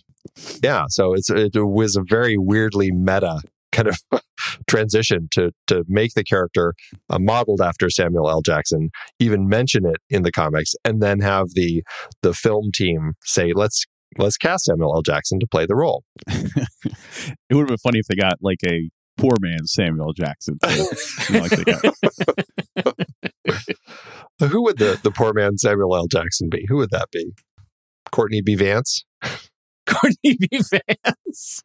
yeah 0.63 0.85
so 0.89 1.13
it's 1.15 1.31
it 1.31 1.55
was 1.55 1.97
a 1.97 2.03
very 2.07 2.37
weirdly 2.37 2.91
meta 2.91 3.41
kind 3.75 3.89
of 3.89 3.99
transition 4.69 5.29
to 5.33 5.51
to 5.67 5.85
make 5.89 6.15
the 6.15 6.25
character 6.25 6.75
uh, 7.11 7.19
modeled 7.19 7.61
after 7.61 7.91
Samuel 7.91 8.31
L. 8.31 8.41
Jackson, 8.41 8.91
even 9.19 9.49
mention 9.49 9.85
it 9.85 9.97
in 10.09 10.23
the 10.23 10.33
comics, 10.33 10.75
and 10.85 11.03
then 11.03 11.21
have 11.21 11.49
the 11.55 11.83
the 12.23 12.33
film 12.33 12.71
team 12.73 13.15
say, 13.25 13.53
"Let's 13.55 13.85
let's 14.17 14.37
cast 14.37 14.65
Samuel 14.67 14.95
L. 14.95 15.03
Jackson 15.03 15.41
to 15.41 15.47
play 15.47 15.67
the 15.67 15.77
role." 15.77 16.05
It 17.51 17.55
would 17.55 17.63
have 17.63 17.69
been 17.69 17.79
funny 17.79 17.99
if 17.99 18.07
they 18.07 18.17
got 18.17 18.35
like 18.43 18.61
a 18.67 18.91
poor 19.17 19.37
man 19.41 19.67
Samuel 19.67 20.13
Jackson. 20.13 20.59
Like 20.63 20.77
Who 24.51 24.63
would 24.63 24.79
the 24.79 25.01
the 25.03 25.11
poor 25.11 25.33
man 25.33 25.57
Samuel 25.57 25.97
L. 25.97 26.07
Jackson 26.07 26.49
be? 26.51 26.67
Who 26.69 26.77
would 26.77 26.91
that 26.91 27.11
be? 27.11 27.33
Courtney 28.15 28.41
B. 28.43 28.55
Vance. 28.55 29.05
Courtney 29.87 30.37
B. 30.39 30.49
Vance. 30.53 31.63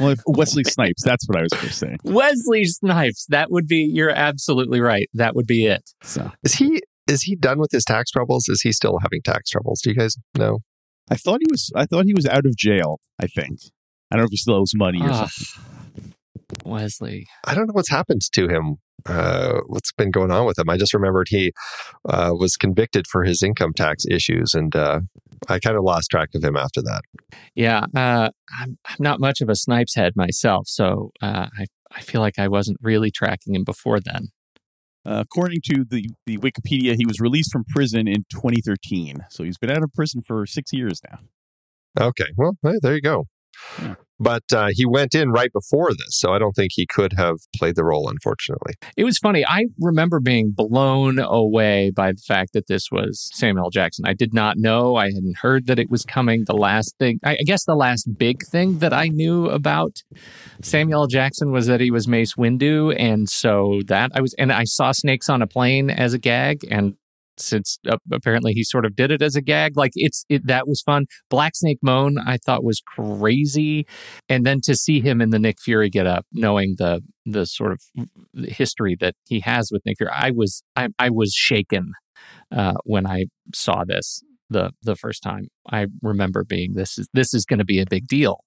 well, 0.00 0.10
if 0.10 0.20
Wesley 0.26 0.64
Snipes. 0.64 1.02
That's 1.04 1.28
what 1.28 1.38
I 1.38 1.42
was 1.42 1.52
going 1.52 1.66
to 1.68 1.72
say. 1.72 1.96
Wesley 2.02 2.64
Snipes. 2.64 3.26
That 3.28 3.50
would 3.50 3.66
be, 3.66 3.88
you're 3.92 4.10
absolutely 4.10 4.80
right. 4.80 5.08
That 5.14 5.36
would 5.36 5.46
be 5.46 5.66
it. 5.66 5.90
So 6.02 6.32
Is 6.42 6.54
he 6.54 6.80
is 7.06 7.22
he 7.22 7.36
done 7.36 7.58
with 7.58 7.70
his 7.70 7.84
tax 7.84 8.10
troubles? 8.10 8.48
Is 8.48 8.62
he 8.62 8.72
still 8.72 8.98
having 9.02 9.20
tax 9.22 9.50
troubles? 9.50 9.82
Do 9.82 9.90
you 9.90 9.96
guys 9.96 10.16
know? 10.38 10.60
I 11.10 11.16
thought 11.16 11.40
he 11.40 11.50
was. 11.50 11.70
I 11.76 11.84
thought 11.84 12.06
he 12.06 12.14
was 12.14 12.24
out 12.26 12.46
of 12.46 12.56
jail. 12.56 12.98
I 13.20 13.26
think. 13.26 13.58
I 14.10 14.16
don't 14.16 14.22
know 14.22 14.24
if 14.24 14.30
he 14.30 14.38
still 14.38 14.54
owes 14.54 14.72
money 14.74 15.02
or 15.02 15.10
Ah, 15.10 15.26
something. 15.26 16.14
Wesley. 16.64 17.26
I 17.44 17.54
don't 17.54 17.66
know 17.66 17.74
what's 17.74 17.90
happened 17.90 18.22
to 18.32 18.48
him. 18.48 18.76
Uh, 19.06 19.60
what's 19.66 19.92
been 19.92 20.10
going 20.10 20.30
on 20.30 20.46
with 20.46 20.58
him? 20.58 20.70
I 20.70 20.78
just 20.78 20.94
remembered 20.94 21.26
he 21.28 21.52
uh, 22.08 22.32
was 22.34 22.56
convicted 22.56 23.06
for 23.06 23.22
his 23.24 23.42
income 23.42 23.72
tax 23.76 24.04
issues, 24.10 24.54
and 24.54 24.74
uh, 24.74 25.00
I 25.48 25.58
kind 25.58 25.76
of 25.76 25.84
lost 25.84 26.10
track 26.10 26.30
of 26.34 26.42
him 26.42 26.56
after 26.56 26.82
that. 26.82 27.02
Yeah, 27.54 27.86
uh, 27.94 28.30
I'm, 28.58 28.78
I'm 28.84 28.96
not 28.98 29.20
much 29.20 29.40
of 29.40 29.48
a 29.48 29.54
Snipes 29.54 29.94
head 29.94 30.14
myself, 30.16 30.66
so 30.68 31.10
uh, 31.22 31.48
I 31.58 31.66
I 31.94 32.00
feel 32.00 32.20
like 32.20 32.38
I 32.38 32.48
wasn't 32.48 32.78
really 32.80 33.10
tracking 33.10 33.54
him 33.54 33.64
before 33.64 34.00
then. 34.00 34.28
Uh, 35.06 35.20
according 35.20 35.60
to 35.66 35.84
the 35.84 36.08
the 36.26 36.38
Wikipedia, 36.38 36.94
he 36.96 37.06
was 37.06 37.20
released 37.20 37.52
from 37.52 37.64
prison 37.68 38.08
in 38.08 38.24
2013. 38.30 39.26
So 39.30 39.44
he's 39.44 39.58
been 39.58 39.70
out 39.70 39.82
of 39.82 39.92
prison 39.92 40.22
for 40.26 40.46
six 40.46 40.72
years 40.72 41.00
now. 41.08 41.18
Okay, 42.00 42.26
well, 42.36 42.56
hey, 42.62 42.78
there 42.82 42.94
you 42.94 43.00
go. 43.00 43.24
Yeah. 43.80 43.94
But 44.20 44.44
uh, 44.52 44.68
he 44.72 44.86
went 44.86 45.14
in 45.14 45.30
right 45.30 45.52
before 45.52 45.90
this, 45.90 46.18
so 46.18 46.32
I 46.32 46.38
don't 46.38 46.52
think 46.52 46.72
he 46.74 46.86
could 46.86 47.14
have 47.14 47.36
played 47.56 47.74
the 47.76 47.84
role, 47.84 48.08
unfortunately. 48.08 48.74
It 48.96 49.04
was 49.04 49.18
funny. 49.18 49.44
I 49.46 49.66
remember 49.80 50.20
being 50.20 50.52
blown 50.54 51.18
away 51.18 51.90
by 51.90 52.12
the 52.12 52.22
fact 52.26 52.52
that 52.52 52.68
this 52.68 52.90
was 52.92 53.28
Samuel 53.34 53.70
Jackson. 53.70 54.04
I 54.06 54.12
did 54.14 54.32
not 54.32 54.56
know. 54.56 54.96
I 54.96 55.06
hadn't 55.06 55.38
heard 55.38 55.66
that 55.66 55.78
it 55.78 55.90
was 55.90 56.04
coming. 56.04 56.44
The 56.46 56.54
last 56.54 56.96
thing, 56.98 57.18
I 57.24 57.36
guess, 57.36 57.64
the 57.64 57.74
last 57.74 58.16
big 58.16 58.44
thing 58.46 58.78
that 58.78 58.92
I 58.92 59.08
knew 59.08 59.46
about 59.46 60.02
Samuel 60.62 61.06
Jackson 61.06 61.50
was 61.50 61.66
that 61.66 61.80
he 61.80 61.90
was 61.90 62.06
Mace 62.06 62.34
Windu, 62.34 62.94
and 62.96 63.28
so 63.28 63.80
that 63.86 64.12
I 64.14 64.20
was, 64.20 64.34
and 64.34 64.52
I 64.52 64.64
saw 64.64 64.92
Snakes 64.92 65.28
on 65.28 65.42
a 65.42 65.46
Plane 65.46 65.90
as 65.90 66.14
a 66.14 66.18
gag, 66.18 66.64
and 66.70 66.94
since 67.36 67.78
uh, 67.88 67.96
apparently 68.12 68.52
he 68.52 68.64
sort 68.64 68.84
of 68.84 68.96
did 68.96 69.10
it 69.10 69.22
as 69.22 69.36
a 69.36 69.42
gag, 69.42 69.76
like 69.76 69.92
it's 69.94 70.24
it 70.28 70.46
that 70.46 70.66
was 70.66 70.82
fun. 70.82 71.06
Black 71.30 71.56
Snake 71.56 71.78
Moan, 71.82 72.16
I 72.18 72.38
thought 72.38 72.64
was 72.64 72.80
crazy, 72.86 73.86
and 74.28 74.44
then 74.44 74.60
to 74.62 74.74
see 74.74 75.00
him 75.00 75.20
in 75.20 75.30
the 75.30 75.38
Nick 75.38 75.56
Fury 75.60 75.90
get 75.90 76.06
up, 76.06 76.26
knowing 76.32 76.74
the 76.78 77.00
the 77.26 77.46
sort 77.46 77.72
of 77.72 77.80
history 78.44 78.96
that 79.00 79.14
he 79.26 79.40
has 79.40 79.70
with 79.72 79.82
Nick 79.84 79.98
Fury, 79.98 80.12
I 80.14 80.30
was 80.30 80.62
I, 80.76 80.88
I 80.98 81.10
was 81.10 81.32
shaken 81.32 81.92
uh, 82.52 82.74
when 82.84 83.06
I 83.06 83.26
saw 83.54 83.84
this 83.84 84.22
the 84.50 84.72
the 84.82 84.96
first 84.96 85.22
time. 85.22 85.48
I 85.70 85.86
remember 86.02 86.44
being 86.44 86.74
this 86.74 86.98
is 86.98 87.08
this 87.12 87.34
is 87.34 87.44
going 87.44 87.58
to 87.58 87.64
be 87.64 87.80
a 87.80 87.86
big 87.86 88.06
deal. 88.06 88.44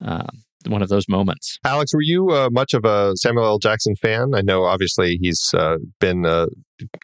Um, 0.00 0.44
one 0.66 0.82
of 0.82 0.88
those 0.88 1.08
moments. 1.08 1.58
Alex, 1.64 1.92
were 1.94 2.02
you 2.02 2.30
uh, 2.30 2.48
much 2.50 2.74
of 2.74 2.84
a 2.84 3.12
Samuel 3.16 3.44
L. 3.44 3.58
Jackson 3.58 3.94
fan? 3.96 4.32
I 4.34 4.40
know, 4.40 4.64
obviously, 4.64 5.18
he's 5.20 5.52
uh, 5.54 5.76
been 6.00 6.24
uh, 6.24 6.46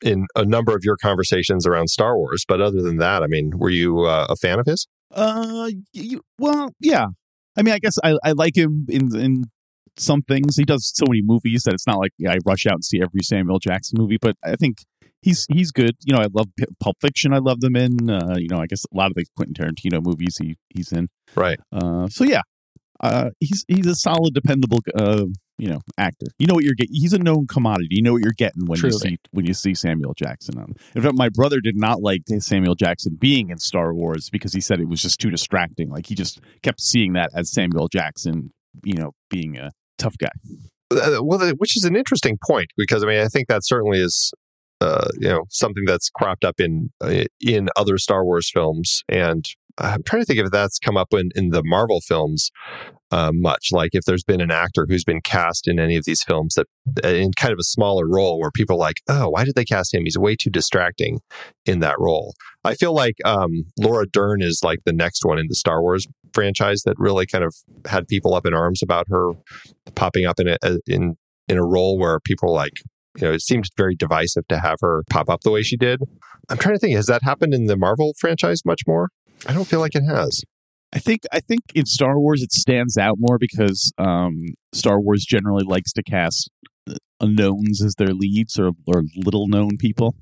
in 0.03 0.27
a 0.37 0.45
number 0.45 0.75
of 0.75 0.81
your 0.83 0.97
conversations 0.97 1.67
around 1.67 1.89
Star 1.89 2.17
Wars, 2.17 2.45
but 2.47 2.61
other 2.61 2.83
than 2.83 2.99
that, 2.99 3.23
I 3.23 3.27
mean, 3.27 3.53
were 3.57 3.71
you 3.71 4.01
uh, 4.01 4.27
a 4.29 4.37
fan 4.37 4.59
of 4.59 4.67
his? 4.67 4.87
Uh, 5.13 5.71
you, 5.93 6.23
well, 6.39 6.71
yeah. 6.81 7.07
I 7.57 7.63
mean, 7.63 7.75
I 7.75 7.79
guess 7.79 7.97
I, 8.05 8.17
I 8.25 8.33
like 8.33 8.57
him 8.57 8.87
in 8.89 9.15
in 9.17 9.45
some 9.97 10.23
things. 10.23 10.57
He 10.57 10.65
does 10.65 10.91
so 10.95 11.05
many 11.09 11.21
movies 11.23 11.65
that 11.65 11.75
it's 11.75 11.87
not 11.87 11.99
like 11.99 12.13
I 12.27 12.39
rush 12.45 12.67
out 12.67 12.75
and 12.75 12.85
see 12.85 13.01
every 13.03 13.23
Samuel 13.23 13.59
Jackson 13.59 13.99
movie. 13.99 14.19
But 14.21 14.37
I 14.45 14.57
think 14.57 14.79
he's 15.23 15.47
he's 15.53 15.73
good. 15.73 15.97
You 16.05 16.15
know, 16.15 16.21
I 16.21 16.29
love 16.33 16.47
P- 16.57 16.67
Pulp 16.81 16.97
Fiction. 17.01 17.33
I 17.33 17.39
love 17.39 17.61
them 17.61 17.77
in. 17.77 18.09
Uh, 18.09 18.37
you 18.37 18.49
know, 18.49 18.61
I 18.61 18.67
guess 18.67 18.85
a 18.85 18.97
lot 18.97 19.11
of 19.11 19.15
the 19.15 19.25
Quentin 19.37 19.55
Tarantino 19.55 20.03
movies 20.03 20.39
he 20.39 20.57
he's 20.71 20.93
in. 20.93 21.09
Right. 21.35 21.59
Uh, 21.73 22.09
so 22.09 22.25
yeah, 22.25 22.43
uh, 23.01 23.31
he's 23.41 23.65
he's 23.69 23.87
a 23.87 23.95
solid, 23.95 24.35
dependable, 24.35 24.81
uh, 24.95 25.25
you 25.59 25.69
know, 25.69 25.81
actor. 25.97 26.27
You 26.39 26.47
know 26.47 26.55
what 26.55 26.65
you're 26.65 26.75
getting. 26.75 26.95
He's 26.95 27.13
a 27.13 27.19
known 27.19 27.47
commodity. 27.47 27.89
You 27.91 28.03
know 28.03 28.13
what 28.13 28.23
you're 28.23 28.33
getting 28.33 28.67
when 28.67 28.79
you 28.81 28.93
see 28.93 29.19
when 29.31 29.47
you 29.47 29.55
see 29.55 29.75
Samuel 29.75 30.15
Jackson. 30.15 30.59
Um, 30.59 30.75
in 30.95 31.03
fact, 31.03 31.15
my 31.15 31.31
brother 31.31 31.61
did 31.61 31.77
not 31.77 32.03
like 32.03 32.23
Samuel 32.39 32.75
Jackson 32.75 33.17
being 33.19 33.51
in 33.51 33.59
Star 33.59 33.95
Wars 33.95 34.29
because 34.31 34.53
he 34.53 34.61
said 34.61 34.81
it 34.81 34.89
was 34.89 35.01
just 35.01 35.19
too 35.19 35.31
distracting. 35.31 35.89
Like 35.91 36.07
he 36.07 36.15
just 36.15 36.41
kept 36.63 36.81
seeing 36.81 37.15
that 37.15 37.31
as 37.35 37.51
Samuel 37.51 37.89
Jackson, 37.89 38.51
you 38.85 38.95
know, 38.95 39.13
being 39.31 39.57
a 39.57 39.71
tough 39.99 40.17
guy. 40.19 40.31
Uh, 40.91 41.23
well, 41.23 41.51
which 41.57 41.77
is 41.77 41.85
an 41.85 41.97
interesting 41.97 42.37
point 42.47 42.69
because 42.77 43.03
I 43.03 43.07
mean, 43.07 43.21
I 43.21 43.29
think 43.29 43.49
that 43.49 43.65
certainly 43.65 44.01
is, 44.01 44.33
uh, 44.81 45.09
you 45.19 45.29
know, 45.29 45.45
something 45.49 45.85
that's 45.87 46.11
cropped 46.11 46.45
up 46.45 46.61
in 46.61 46.91
uh, 47.01 47.25
in 47.41 47.69
other 47.77 47.97
Star 47.97 48.25
Wars 48.25 48.51
films, 48.53 49.03
and 49.09 49.45
I'm 49.81 50.03
trying 50.03 50.23
to 50.23 50.27
think 50.27 50.39
if 50.39 50.51
that's 50.51 50.79
come 50.79 50.97
up 50.97 51.13
in 51.13 51.31
in 51.35 51.51
the 51.51 51.63
Marvel 51.65 52.01
films 52.01 52.51
uh, 53.11 53.33
much. 53.35 53.69
Like 53.73 53.91
if 53.93 54.05
there's 54.05 54.23
been 54.23 54.41
an 54.41 54.51
actor 54.51 54.87
who's 54.89 55.05
been 55.05 55.21
cast 55.21 55.67
in 55.67 55.79
any 55.79 55.97
of 55.97 56.05
these 56.05 56.23
films 56.23 56.55
that 56.55 56.67
uh, 57.05 57.09
in 57.09 57.33
kind 57.33 57.53
of 57.53 57.59
a 57.59 57.65
smaller 57.65 58.09
role 58.09 58.39
where 58.41 58.51
people 58.51 58.77
are 58.77 58.79
like, 58.79 59.01
oh, 59.09 59.31
why 59.31 59.45
did 59.45 59.55
they 59.55 59.65
cast 59.65 59.95
him? 59.95 60.05
He's 60.05 60.19
way 60.19 60.37
too 60.37 60.51
distracting 60.51 61.21
in 61.67 61.81
that 61.81 61.99
role. 61.99 62.35
I 62.65 62.75
feel 62.75 62.95
like 62.95 63.17
um, 63.25 63.65
Laura 63.79 64.07
Dern 64.07 64.43
is 64.43 64.61
like 64.63 64.81
the 64.85 64.93
next 64.93 65.25
one 65.25 65.39
in 65.39 65.47
the 65.49 65.55
Star 65.55 65.83
Wars 65.83 66.07
franchise 66.33 66.83
that 66.85 66.95
really 66.99 67.27
kind 67.27 67.45
of 67.45 67.55
had 67.87 68.07
people 68.07 68.35
up 68.35 68.47
in 68.47 68.55
arms 68.55 68.83
about 68.83 69.07
her 69.09 69.33
popping 69.95 70.27
up 70.27 70.39
in 70.39 70.49
a 70.49 70.57
in 70.87 71.17
in 71.49 71.59
a 71.59 71.65
role 71.65 71.99
where 71.99 72.21
people 72.21 72.53
like 72.53 72.75
you 73.17 73.27
know 73.27 73.33
it 73.33 73.43
seemed 73.43 73.65
very 73.77 73.97
divisive 73.97 74.47
to 74.49 74.61
have 74.61 74.79
her 74.81 75.03
pop 75.11 75.29
up 75.29 75.41
the 75.41 75.51
way 75.51 75.63
she 75.63 75.77
did 75.77 76.01
i'm 76.49 76.57
trying 76.57 76.75
to 76.75 76.79
think 76.79 76.95
has 76.95 77.07
that 77.07 77.23
happened 77.25 77.53
in 77.53 77.65
the 77.65 77.77
marvel 77.77 78.15
franchise 78.19 78.65
much 78.65 78.83
more 78.87 79.09
i 79.47 79.53
don't 79.53 79.67
feel 79.67 79.81
like 79.81 79.95
it 79.95 80.05
has 80.05 80.43
I 80.93 80.99
think 80.99 81.23
I 81.33 81.41
think 81.41 81.61
in 81.75 81.87
Star 81.87 82.19
Wars 82.19 82.43
it 82.43 82.53
stands 82.53 82.97
out 82.97 83.17
more 83.19 83.39
because 83.39 83.93
um, 83.99 84.35
Star 84.73 85.01
Wars 85.01 85.25
generally 85.25 85.65
likes 85.65 85.93
to 85.93 86.03
cast 86.03 86.51
uh, 86.89 86.95
unknowns 87.21 87.83
as 87.85 87.95
their 87.95 88.13
leads 88.13 88.59
or, 88.59 88.73
or 88.87 89.05
little 89.17 89.47
known 89.47 89.77
people. 89.79 90.17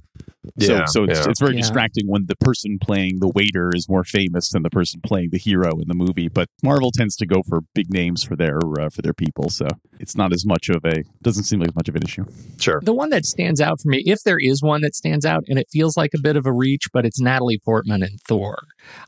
Yeah, 0.57 0.85
so 0.87 0.99
so 0.99 1.05
it's, 1.05 1.21
yeah. 1.21 1.27
it's 1.31 1.41
very 1.41 1.55
Yeah. 1.55 1.61
distracting 1.63 2.07
when 2.07 2.27
the 2.27 2.37
person 2.37 2.79
playing 2.81 3.19
the 3.21 3.29
waiter 3.29 3.71
is 3.75 3.89
more 3.89 4.05
famous 4.05 4.51
than 4.51 4.63
the 4.63 4.71
person 4.71 5.01
playing 5.05 5.29
the 5.31 5.39
hero 5.39 5.79
in 5.79 5.89
the 5.89 5.95
movie. 5.95 6.29
But 6.29 6.49
Marvel 6.63 6.91
tends 6.91 7.17
to 7.17 7.27
go 7.27 7.43
for 7.49 7.61
big 7.75 7.93
names 7.93 8.23
for 8.25 8.35
their 8.37 8.59
uh, 8.81 8.89
for 8.91 9.03
their 9.03 9.13
people, 9.13 9.51
so 9.51 9.67
it's 10.01 10.17
not 10.17 10.33
as 10.33 10.47
much 10.47 10.69
of 10.69 10.85
a 10.85 11.03
doesn't 11.23 11.45
seem 11.45 11.61
like 11.61 11.75
much 11.75 11.89
of 11.89 11.97
an 11.97 12.03
issue. 12.03 12.25
Sure. 12.59 12.81
The 12.83 12.93
one 12.95 13.11
that 13.11 13.27
stands 13.27 13.61
out 13.61 13.81
for 13.81 13.89
me, 13.89 14.03
if 14.07 14.23
there 14.25 14.39
is 14.41 14.63
one 14.63 14.81
that 14.83 14.95
stands 14.95 15.25
out, 15.27 15.45
and 15.49 15.59
it 15.59 15.67
feels 15.71 15.97
like 15.97 16.11
a 16.15 16.21
bit 16.21 16.37
of 16.37 16.47
a 16.47 16.53
reach, 16.53 16.85
but 16.93 17.05
it's 17.05 17.21
Natalie 17.21 17.59
Portman 17.65 18.03
in 18.03 18.17
Thor. 18.27 18.59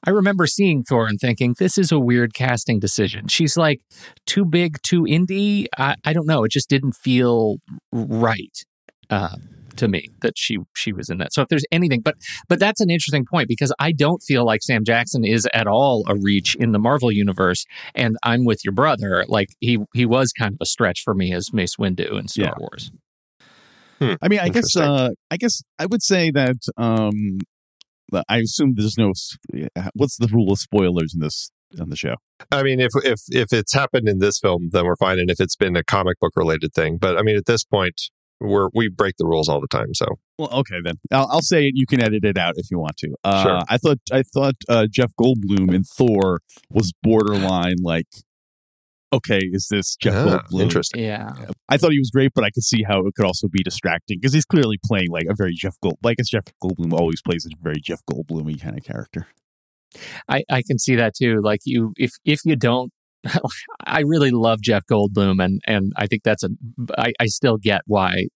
I 0.05 0.11
remember 0.11 0.47
seeing 0.47 0.83
Thor 0.83 1.07
and 1.07 1.19
thinking, 1.19 1.55
this 1.59 1.79
is 1.79 1.91
a 1.91 1.99
weird 1.99 2.35
casting 2.35 2.79
decision. 2.81 3.29
She's 3.29 3.57
like 3.57 3.81
too 4.27 4.45
big, 4.45 4.81
too 4.83 5.03
indie. 5.03 5.67
I, 5.79 5.97
I 6.05 6.13
don't 6.13 6.27
know. 6.27 6.45
It 6.45 6.53
just 6.53 6.69
didn't 6.69 6.93
feel 6.93 7.57
right 7.93 8.57
uh, 9.09 9.37
to 9.77 9.89
me 9.89 10.09
that 10.23 10.35
she 10.37 10.59
she 10.75 10.93
was 10.93 11.09
in 11.09 11.19
that. 11.19 11.33
So 11.33 11.43
if 11.43 11.49
there's 11.49 11.65
anything, 11.73 12.01
but 12.01 12.17
but 12.49 12.59
that's 12.59 12.81
an 12.81 12.91
interesting 12.91 13.25
point 13.25 13.49
because 13.49 13.73
I 13.79 13.93
don't 13.93 14.23
feel 14.23 14.45
like 14.45 14.63
Sam 14.63 14.85
Jackson 14.85 15.25
is 15.25 15.47
at 15.55 15.67
all 15.67 16.05
a 16.07 16.17
reach 16.17 16.57
in 16.57 16.73
the 16.73 16.79
Marvel 16.79 17.11
universe, 17.13 17.65
and 17.95 18.17
I'm 18.23 18.45
with 18.45 18.65
your 18.65 18.73
brother. 18.73 19.25
Like 19.29 19.49
he 19.61 19.79
he 19.95 20.07
was 20.07 20.33
kind 20.33 20.55
of 20.55 20.59
a 20.61 20.67
stretch 20.67 21.03
for 21.03 21.15
me 21.15 21.33
as 21.33 21.53
Mace 21.53 21.77
Windu 21.77 22.19
in 22.19 22.29
Star 22.29 22.47
Yeah. 22.47 22.55
Wars. 22.59 22.91
I 24.01 24.29
mean, 24.29 24.41
I 24.41 24.49
guess 24.49 24.77
uh, 24.77 25.11
I 25.31 25.37
guess 25.37 25.63
I 25.79 25.87
would 25.87 26.03
say 26.03 26.31
that 26.31 26.57
um, 26.79 27.39
I 28.29 28.39
assume 28.39 28.75
there's 28.75 28.97
no 28.97 29.13
what's 29.95 30.17
the 30.17 30.29
rule 30.33 30.53
of 30.53 30.59
spoilers 30.59 31.13
in 31.15 31.21
this 31.21 31.51
on 31.79 31.91
the 31.91 31.97
show. 31.97 32.15
I 32.51 32.63
mean, 32.63 32.81
if 32.81 32.91
if 33.05 33.21
if 33.29 33.53
it's 33.53 33.75
happened 33.75 34.09
in 34.09 34.19
this 34.19 34.39
film, 34.39 34.71
then 34.73 34.87
we're 34.87 34.97
fine. 34.97 35.19
And 35.19 35.31
if 35.31 35.41
it's 35.41 35.57
been 35.57 35.77
a 35.77 35.85
comic 35.85 36.19
book 36.19 36.33
related 36.35 36.73
thing, 36.73 36.97
but 36.99 37.19
I 37.19 37.23
mean, 37.23 37.37
at 37.37 37.47
this 37.47 37.65
point, 37.65 38.01
we're 38.41 38.69
we 38.75 38.89
break 38.89 39.17
the 39.19 39.27
rules 39.27 39.49
all 39.49 39.61
the 39.61 39.69
time. 39.69 39.95
So 39.95 40.07
Well, 40.39 40.51
okay 40.51 40.81
then. 40.83 40.97
I'll, 41.11 41.29
I'll 41.31 41.43
say 41.43 41.67
it. 41.67 41.73
You 41.75 41.87
can 41.87 42.03
edit 42.03 42.25
it 42.25 42.39
out 42.39 42.55
if 42.57 42.71
you 42.71 42.79
want 42.79 42.97
to. 42.99 43.15
Uh, 43.25 43.43
Sure. 43.43 43.61
I 43.69 43.77
thought 43.77 43.99
I 44.13 44.23
thought 44.23 44.55
uh, 44.69 44.87
Jeff 44.91 45.13
Goldblum 45.21 45.73
in 45.75 45.85
Thor 45.85 46.41
was 46.71 46.93
borderline 47.03 47.77
like, 47.83 48.07
okay, 49.13 49.41
is 49.43 49.69
this 49.71 49.97
Jeff 49.97 50.15
ah, 50.15 50.43
Goldblum? 50.51 50.63
interesting. 50.63 51.03
Yeah. 51.03 51.31
I 51.69 51.77
thought 51.77 51.93
he 51.93 51.99
was 51.99 52.11
great, 52.11 52.33
but 52.35 52.45
I 52.45 52.51
could 52.51 52.65
see 52.65 52.83
how 52.83 53.07
it 53.07 53.15
could 53.15 53.27
also 53.27 53.49
be 53.49 53.63
distracting 53.63 54.19
because 54.21 54.33
he's 54.33 54.45
clearly 54.45 54.79
playing 54.85 55.11
like 55.11 55.27
a 55.29 55.35
very 55.35 55.55
Jeff 55.55 55.75
Gold. 55.83 55.99
Like 56.03 56.19
as 56.21 56.29
Jeff 56.29 56.45
Goldblum 56.63 56.93
always 56.93 57.23
plays 57.23 57.47
a 57.47 57.51
very 57.63 57.81
Jeff 57.81 58.01
Goldblumy 58.11 58.61
kind 58.61 58.77
of 58.79 58.85
character. 58.85 59.27
I, 60.29 60.45
I 60.49 60.63
can 60.63 60.79
see 60.79 60.95
that 60.97 61.15
too. 61.15 61.41
Like 61.43 61.61
you, 61.65 61.93
if 61.97 62.13
if 62.25 62.41
you 62.45 62.57
don't, 62.57 62.93
I 63.87 64.01
really 64.01 64.31
love 64.31 64.61
Jeff 64.63 64.85
Goldblum, 64.87 65.45
and 65.45 65.61
and 65.67 65.93
I 65.97 66.07
think 66.07 66.23
that's 66.23 66.43
a. 66.43 66.49
I, 66.97 67.13
I 67.21 67.27
still 67.27 67.57
get 67.59 67.83
why 67.87 68.27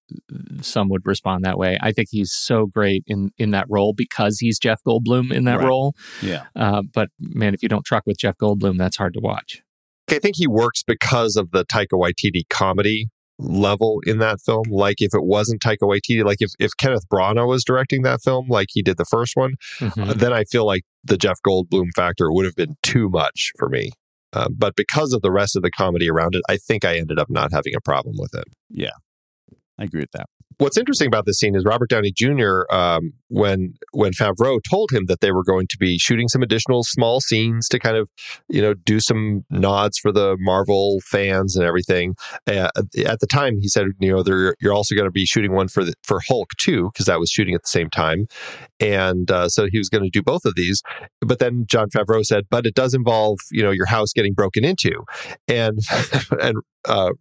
some 0.60 0.88
would 0.90 1.06
respond 1.06 1.44
that 1.44 1.58
way. 1.58 1.78
I 1.80 1.92
think 1.92 2.08
he's 2.10 2.32
so 2.32 2.66
great 2.66 3.04
in 3.06 3.30
in 3.38 3.50
that 3.50 3.66
role 3.68 3.94
because 3.96 4.38
he's 4.38 4.58
Jeff 4.58 4.80
Goldblum 4.86 5.32
in 5.32 5.44
that 5.44 5.58
Right. 5.58 5.66
role. 5.68 5.94
Yeah. 6.22 6.44
Uh, 6.56 6.82
but 6.92 7.08
man, 7.18 7.54
if 7.54 7.62
you 7.62 7.68
don't 7.68 7.84
truck 7.84 8.02
with 8.06 8.18
Jeff 8.18 8.36
Goldblum, 8.36 8.76
that's 8.78 8.96
hard 8.96 9.14
to 9.14 9.20
watch. 9.20 9.62
I 10.10 10.18
think 10.18 10.36
he 10.36 10.46
works 10.46 10.82
because 10.82 11.36
of 11.36 11.50
the 11.52 11.64
Taika 11.64 11.92
Waititi 11.94 12.42
comedy 12.50 13.08
level 13.38 14.00
in 14.06 14.18
that 14.18 14.38
film. 14.44 14.64
Like 14.70 14.96
if 15.00 15.14
it 15.14 15.24
wasn't 15.24 15.60
Taika 15.62 15.82
Waititi, 15.82 16.22
like 16.24 16.38
if, 16.40 16.50
if 16.60 16.70
Kenneth 16.76 17.08
Branagh 17.12 17.48
was 17.48 17.64
directing 17.64 18.02
that 18.02 18.20
film, 18.22 18.46
like 18.48 18.68
he 18.72 18.82
did 18.82 18.96
the 18.98 19.04
first 19.06 19.34
one, 19.34 19.54
Mhm. 19.80 20.10
uh, 20.10 20.12
then 20.14 20.32
I 20.32 20.44
feel 20.44 20.66
like 20.66 20.82
the 21.02 21.16
Jeff 21.16 21.38
Goldblum 21.46 21.88
factor 21.96 22.30
would 22.30 22.44
have 22.44 22.54
been 22.54 22.76
too 22.82 23.08
much 23.08 23.50
for 23.58 23.68
me. 23.68 23.90
Uh, 24.34 24.48
but 24.50 24.74
because 24.76 25.12
of 25.12 25.22
the 25.22 25.30
rest 25.30 25.56
of 25.56 25.62
the 25.62 25.70
comedy 25.70 26.10
around 26.10 26.34
it, 26.34 26.42
I 26.48 26.56
think 26.56 26.84
I 26.84 26.96
ended 26.96 27.18
up 27.18 27.30
not 27.30 27.52
having 27.52 27.74
a 27.76 27.80
problem 27.80 28.16
with 28.18 28.34
it. 28.34 28.44
Yeah, 28.68 28.96
I 29.78 29.84
agree 29.84 30.00
with 30.00 30.12
that. 30.12 30.26
What's 30.58 30.78
interesting 30.78 31.08
about 31.08 31.26
this 31.26 31.38
scene 31.38 31.54
is 31.54 31.64
Robert 31.64 31.90
Downey 31.90 32.12
Jr. 32.12 32.62
Um, 32.70 33.14
when 33.28 33.74
when 33.92 34.12
Favreau 34.12 34.60
told 34.68 34.90
him 34.92 35.06
that 35.06 35.20
they 35.20 35.32
were 35.32 35.42
going 35.42 35.66
to 35.68 35.76
be 35.78 35.98
shooting 35.98 36.28
some 36.28 36.42
additional 36.42 36.84
small 36.84 37.20
scenes 37.20 37.68
to 37.68 37.78
kind 37.78 37.96
of 37.96 38.10
you 38.48 38.62
know 38.62 38.74
do 38.74 39.00
some 39.00 39.44
nods 39.50 39.98
for 39.98 40.12
the 40.12 40.36
Marvel 40.38 41.00
fans 41.04 41.56
and 41.56 41.64
everything. 41.64 42.14
Uh, 42.46 42.70
at 43.04 43.20
the 43.20 43.26
time, 43.28 43.60
he 43.60 43.68
said 43.68 43.86
you 43.98 44.12
know 44.12 44.54
you're 44.60 44.72
also 44.72 44.94
going 44.94 45.06
to 45.06 45.12
be 45.12 45.26
shooting 45.26 45.52
one 45.52 45.68
for 45.68 45.84
the, 45.84 45.94
for 46.02 46.20
Hulk 46.28 46.50
too 46.58 46.90
because 46.92 47.06
that 47.06 47.18
was 47.18 47.30
shooting 47.30 47.54
at 47.54 47.62
the 47.62 47.68
same 47.68 47.90
time, 47.90 48.26
and 48.78 49.30
uh, 49.30 49.48
so 49.48 49.66
he 49.70 49.78
was 49.78 49.88
going 49.88 50.04
to 50.04 50.10
do 50.10 50.22
both 50.22 50.44
of 50.44 50.54
these. 50.54 50.82
But 51.20 51.38
then 51.38 51.64
Jon 51.68 51.88
Favreau 51.90 52.24
said, 52.24 52.44
but 52.50 52.66
it 52.66 52.74
does 52.74 52.94
involve 52.94 53.38
you 53.50 53.62
know 53.62 53.70
your 53.70 53.86
house 53.86 54.12
getting 54.12 54.34
broken 54.34 54.64
into, 54.64 55.04
and 55.48 55.80
and 56.40 56.58
uh, 56.86 57.12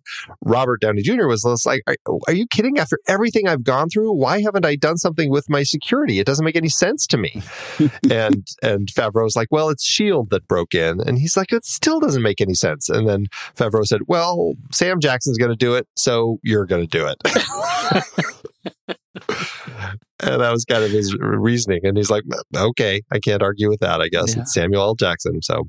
Robert 0.42 0.82
Downey 0.82 1.02
Jr. 1.02 1.28
was 1.28 1.44
like, 1.66 1.82
are, 1.88 1.96
are 2.28 2.34
you 2.34 2.48
kidding? 2.48 2.78
After 2.78 3.00
everything 3.08 3.48
I've 3.48 3.64
gone 3.64 3.90
through, 3.90 4.14
why 4.14 4.42
haven't 4.42 4.66
I 4.66 4.76
done 4.76 4.98
something 4.98 5.30
with 5.30 5.50
my 5.50 5.64
security? 5.64 6.20
It 6.20 6.26
doesn't 6.26 6.46
make 6.46 6.56
any 6.56 6.70
sense 6.70 7.08
to 7.08 7.18
me. 7.18 7.42
and 8.12 8.48
and 8.62 8.88
Favreau's 8.88 9.36
like, 9.36 9.48
well, 9.52 9.70
it's 9.70 9.86
Shield 9.86 10.30
that 10.30 10.48
broke 10.48 10.74
in, 10.74 11.02
and 11.02 11.20
he's 11.20 11.38
like, 11.38 11.52
it 11.52 11.66
still 11.66 12.00
doesn't 12.00 12.22
make 12.22 12.42
any 12.42 12.54
sense. 12.54 12.90
And 12.90 13.08
then 13.08 13.28
Favreau 13.56 13.86
said, 13.86 14.02
well, 14.08 14.54
Sam 14.72 15.00
Jackson's 15.00 15.38
going 15.38 15.52
to 15.52 15.58
do 15.58 15.76
it, 15.76 15.88
so 15.96 16.40
you're 16.44 16.66
going 16.66 16.88
to 16.88 16.88
do 16.88 17.08
it. 17.08 18.98
and 20.22 20.42
that 20.42 20.52
was 20.52 20.64
kind 20.66 20.84
of 20.84 20.92
his 20.92 21.16
reasoning. 21.20 21.82
And 21.84 21.98
he's 21.98 22.10
like, 22.10 22.24
okay, 22.56 23.02
I 23.12 23.20
can't 23.20 23.42
argue 23.42 23.70
with 23.70 23.80
that. 23.82 24.02
I 24.02 24.08
guess 24.08 24.36
Yeah. 24.36 24.42
it's 24.44 24.54
Samuel 24.54 24.82
L. 24.84 24.96
Jackson. 24.96 25.42
So 25.42 25.64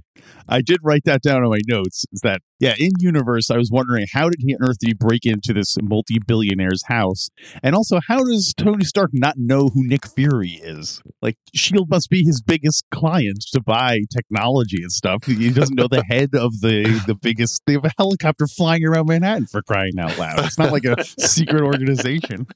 I 0.48 0.60
did 0.60 0.78
write 0.82 1.02
that 1.04 1.22
down 1.22 1.42
on 1.42 1.50
my 1.50 1.60
notes. 1.66 2.04
Is 2.12 2.20
that 2.22 2.40
yeah? 2.60 2.74
In 2.78 2.90
universe, 2.98 3.50
I 3.50 3.56
was 3.56 3.70
wondering 3.70 4.06
how 4.12 4.28
did 4.28 4.40
he 4.40 4.54
on 4.54 4.68
earth 4.68 4.78
did 4.78 4.88
he 4.88 4.94
break 4.94 5.26
into 5.26 5.52
this 5.52 5.76
multi-billionaire's 5.82 6.84
house, 6.86 7.30
and 7.62 7.74
also 7.74 8.00
how 8.06 8.18
does 8.24 8.54
Tony 8.56 8.84
Stark 8.84 9.10
not 9.12 9.34
know 9.36 9.68
who 9.68 9.86
Nick 9.86 10.06
Fury 10.06 10.60
is? 10.62 11.02
Like 11.20 11.36
Shield 11.54 11.90
must 11.90 12.08
be 12.10 12.22
his 12.24 12.40
biggest 12.40 12.84
client 12.90 13.44
to 13.52 13.60
buy 13.60 14.00
technology 14.12 14.82
and 14.82 14.92
stuff. 14.92 15.24
He 15.26 15.50
doesn't 15.50 15.74
know 15.76 15.88
the 15.88 16.04
head 16.08 16.30
of 16.34 16.60
the 16.60 17.02
the 17.06 17.14
biggest. 17.14 17.62
They 17.66 17.72
have 17.74 17.84
a 17.84 17.90
helicopter 17.98 18.46
flying 18.46 18.84
around 18.84 19.06
Manhattan 19.08 19.46
for 19.46 19.62
crying 19.62 19.98
out 19.98 20.16
loud. 20.18 20.38
It's 20.44 20.58
not 20.58 20.72
like 20.72 20.84
a 20.84 21.02
secret 21.18 21.62
organization. 21.62 22.46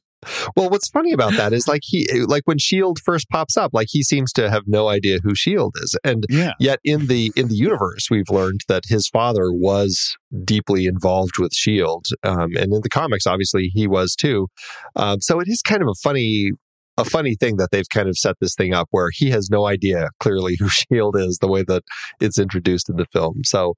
Well, 0.56 0.68
what's 0.68 0.88
funny 0.88 1.12
about 1.12 1.34
that 1.34 1.52
is 1.52 1.68
like 1.68 1.82
he, 1.84 2.06
like 2.26 2.42
when 2.46 2.58
Shield 2.58 2.98
first 3.04 3.28
pops 3.28 3.56
up, 3.56 3.72
like 3.72 3.88
he 3.90 4.02
seems 4.02 4.32
to 4.32 4.50
have 4.50 4.64
no 4.66 4.88
idea 4.88 5.20
who 5.22 5.34
Shield 5.34 5.76
is, 5.80 5.96
and 6.02 6.24
Yeah, 6.28 6.54
yet 6.58 6.80
in 6.84 7.06
the 7.06 7.32
in 7.36 7.48
the 7.48 7.54
universe, 7.54 8.08
we've 8.10 8.28
learned 8.30 8.62
that 8.68 8.84
his 8.88 9.08
father 9.08 9.52
was 9.52 10.16
deeply 10.44 10.86
involved 10.86 11.38
with 11.38 11.52
Shield, 11.54 12.06
um, 12.24 12.56
and 12.56 12.72
in 12.74 12.80
the 12.82 12.88
comics, 12.88 13.26
obviously, 13.26 13.70
he 13.72 13.86
was 13.86 14.16
too. 14.16 14.48
Um, 14.96 15.20
so 15.20 15.38
it 15.40 15.48
is 15.48 15.62
kind 15.62 15.82
of 15.82 15.88
a 15.88 15.94
funny. 16.02 16.52
A 17.00 17.04
funny 17.04 17.36
thing 17.36 17.58
that 17.58 17.68
they've 17.70 17.88
kind 17.88 18.08
of 18.08 18.18
set 18.18 18.34
this 18.40 18.56
thing 18.56 18.74
up 18.74 18.88
where 18.90 19.10
he 19.12 19.30
has 19.30 19.48
no 19.50 19.68
idea 19.68 20.08
clearly 20.18 20.56
who 20.58 20.68
Shield 20.68 21.14
is 21.16 21.38
the 21.38 21.46
way 21.46 21.62
that 21.62 21.84
it's 22.20 22.40
introduced 22.40 22.88
in 22.90 22.96
the 22.96 23.06
film. 23.12 23.42
So 23.44 23.74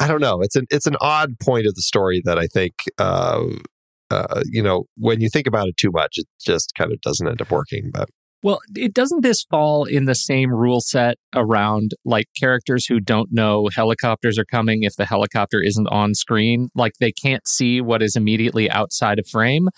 I 0.00 0.08
don't 0.08 0.20
know. 0.20 0.40
It's 0.40 0.56
an 0.56 0.66
it's 0.70 0.88
an 0.88 0.96
odd 1.00 1.38
point 1.38 1.68
of 1.68 1.76
the 1.76 1.82
story 1.82 2.20
that 2.24 2.36
I 2.36 2.48
think 2.48 2.74
uh, 2.98 3.44
uh, 4.14 4.42
you 4.46 4.62
know, 4.62 4.84
when 4.96 5.20
you 5.20 5.28
think 5.28 5.46
about 5.46 5.68
it 5.68 5.76
too 5.76 5.90
much, 5.90 6.14
it 6.16 6.26
just 6.40 6.72
kind 6.76 6.92
of 6.92 7.00
doesn't 7.00 7.26
end 7.26 7.40
up 7.40 7.50
working. 7.50 7.90
But 7.92 8.08
Well, 8.42 8.60
it 8.74 8.92
doesn't 8.92 9.22
this 9.22 9.42
fall 9.42 9.84
in 9.84 10.04
the 10.04 10.14
same 10.14 10.52
rule 10.52 10.80
set 10.80 11.16
around 11.34 11.92
like 12.04 12.26
characters 12.38 12.86
who 12.86 13.00
don't 13.00 13.30
know 13.32 13.68
helicopters 13.74 14.38
are 14.38 14.44
coming 14.44 14.82
if 14.82 14.96
the 14.96 15.06
helicopter 15.06 15.62
isn't 15.62 15.88
on 15.88 16.14
screen, 16.14 16.68
like 16.74 16.92
they 17.00 17.12
can't 17.12 17.46
see 17.48 17.80
what 17.80 18.02
is 18.02 18.16
immediately 18.16 18.70
outside 18.70 19.18
of 19.18 19.26
frame. 19.26 19.68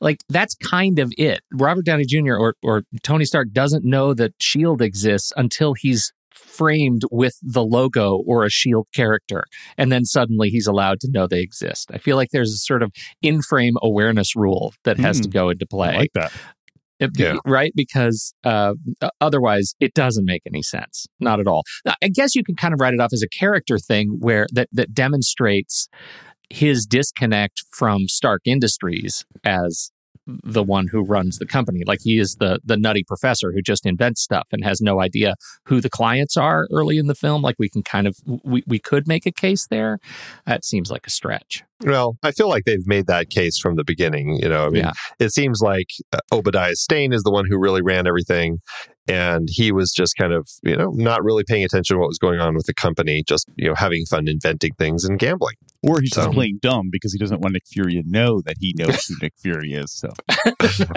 Like 0.00 0.18
that's 0.28 0.54
kind 0.54 0.98
of 0.98 1.12
it. 1.16 1.40
Robert 1.52 1.84
Downey 1.84 2.04
Jr. 2.04 2.34
or 2.36 2.54
or 2.62 2.82
Tony 3.02 3.24
Stark 3.24 3.52
doesn't 3.52 3.84
know 3.84 4.12
that 4.14 4.34
Shield 4.40 4.82
exists 4.82 5.32
until 5.36 5.74
he's 5.74 6.12
framed 6.36 7.02
with 7.10 7.34
the 7.42 7.64
logo 7.64 8.16
or 8.26 8.44
a 8.44 8.50
shield 8.50 8.86
character 8.94 9.44
and 9.78 9.90
then 9.90 10.04
suddenly 10.04 10.48
he's 10.50 10.66
allowed 10.66 11.00
to 11.00 11.08
know 11.10 11.26
they 11.26 11.40
exist 11.40 11.90
i 11.92 11.98
feel 11.98 12.16
like 12.16 12.28
there's 12.32 12.52
a 12.52 12.56
sort 12.58 12.82
of 12.82 12.90
in-frame 13.22 13.74
awareness 13.82 14.36
rule 14.36 14.72
that 14.84 14.98
has 14.98 15.20
to 15.20 15.28
Hmm. 15.28 15.32
go 15.32 15.50
into 15.50 15.66
play 15.66 15.88
I 15.94 15.96
like 15.98 16.12
that. 16.14 16.32
it- 17.00 17.10
Yeah. 17.16 17.36
Right? 17.44 17.72
Because 17.76 18.32
uh, 18.44 18.72
otherwise, 19.20 19.74
it 19.80 19.92
doesn't 19.92 20.24
make 20.24 20.42
any 20.46 20.62
sense. 20.62 21.06
Not 21.20 21.40
at 21.40 21.46
all. 21.46 21.62
I 22.02 22.08
guess 22.08 22.34
you 22.34 22.42
can 22.42 22.54
kind 22.56 22.72
of 22.72 22.80
write 22.80 22.94
it 22.94 23.00
off 23.00 23.12
as 23.12 23.22
a 23.22 23.28
character 23.28 23.78
thing 23.78 24.16
where 24.20 24.46
that 24.52 24.68
that 24.72 24.94
demonstrates 24.94 25.88
his 26.48 26.86
disconnect 26.86 27.64
from 27.70 28.08
Stark 28.08 28.42
Industries 28.46 29.24
as 29.44 29.90
the 30.26 30.62
one 30.62 30.88
who 30.88 31.02
runs 31.04 31.38
the 31.38 31.46
company. 31.46 31.82
Like 31.86 32.00
he 32.02 32.18
is 32.18 32.36
the 32.36 32.60
the 32.64 32.76
nutty 32.76 33.04
professor 33.04 33.52
who 33.52 33.62
just 33.62 33.86
invents 33.86 34.22
stuff 34.22 34.48
and 34.52 34.64
has 34.64 34.80
no 34.80 35.00
idea 35.00 35.36
who 35.64 35.80
the 35.80 35.90
clients 35.90 36.36
are 36.36 36.66
early 36.72 36.98
in 36.98 37.06
the 37.06 37.14
film. 37.14 37.42
Like 37.42 37.56
we 37.58 37.68
can 37.68 37.82
kind 37.82 38.06
of 38.06 38.16
we, 38.44 38.62
we 38.66 38.78
could 38.78 39.06
make 39.06 39.26
a 39.26 39.32
case 39.32 39.66
there. 39.68 39.98
That 40.46 40.64
seems 40.64 40.90
like 40.90 41.06
a 41.06 41.10
stretch. 41.10 41.62
Well, 41.84 42.16
I 42.22 42.32
feel 42.32 42.48
like 42.48 42.64
they've 42.64 42.86
made 42.86 43.06
that 43.06 43.28
case 43.30 43.58
from 43.58 43.76
the 43.76 43.84
beginning. 43.84 44.38
You 44.42 44.48
know, 44.48 44.64
I 44.66 44.68
mean, 44.70 44.84
Yeah. 44.84 44.92
it 45.18 45.32
seems 45.32 45.60
like 45.60 45.88
uh, 46.12 46.18
Obadiah 46.32 46.74
Stane 46.74 47.12
is 47.12 47.22
the 47.22 47.30
one 47.30 47.44
who 47.48 47.58
really 47.58 47.82
ran 47.82 48.06
everything. 48.06 48.58
And 49.08 49.48
he 49.50 49.70
was 49.70 49.92
just 49.92 50.16
kind 50.16 50.32
of, 50.32 50.48
you 50.64 50.74
know, 50.76 50.90
not 50.94 51.22
really 51.22 51.44
paying 51.46 51.64
attention 51.64 51.94
to 51.94 52.00
what 52.00 52.08
was 52.08 52.18
going 52.18 52.40
on 52.40 52.56
with 52.56 52.66
the 52.66 52.74
company, 52.74 53.22
just, 53.28 53.48
you 53.56 53.68
know, 53.68 53.74
having 53.76 54.04
fun 54.06 54.26
inventing 54.26 54.72
things 54.78 55.04
and 55.04 55.16
gambling. 55.18 55.54
Or 55.88 56.00
he's 56.00 56.10
So- 56.14 56.22
just 56.24 56.34
playing 56.34 56.58
dumb 56.62 56.88
because 56.90 57.12
he 57.12 57.18
doesn't 57.18 57.40
want 57.40 57.52
Nick 57.52 57.62
Fury 57.66 57.92
to 57.94 58.02
know 58.04 58.40
that 58.42 58.56
he 58.58 58.74
knows 58.76 59.04
who 59.06 59.14
Nick 59.22 59.34
Fury 59.38 59.72
is. 59.74 59.92
So 59.92 60.08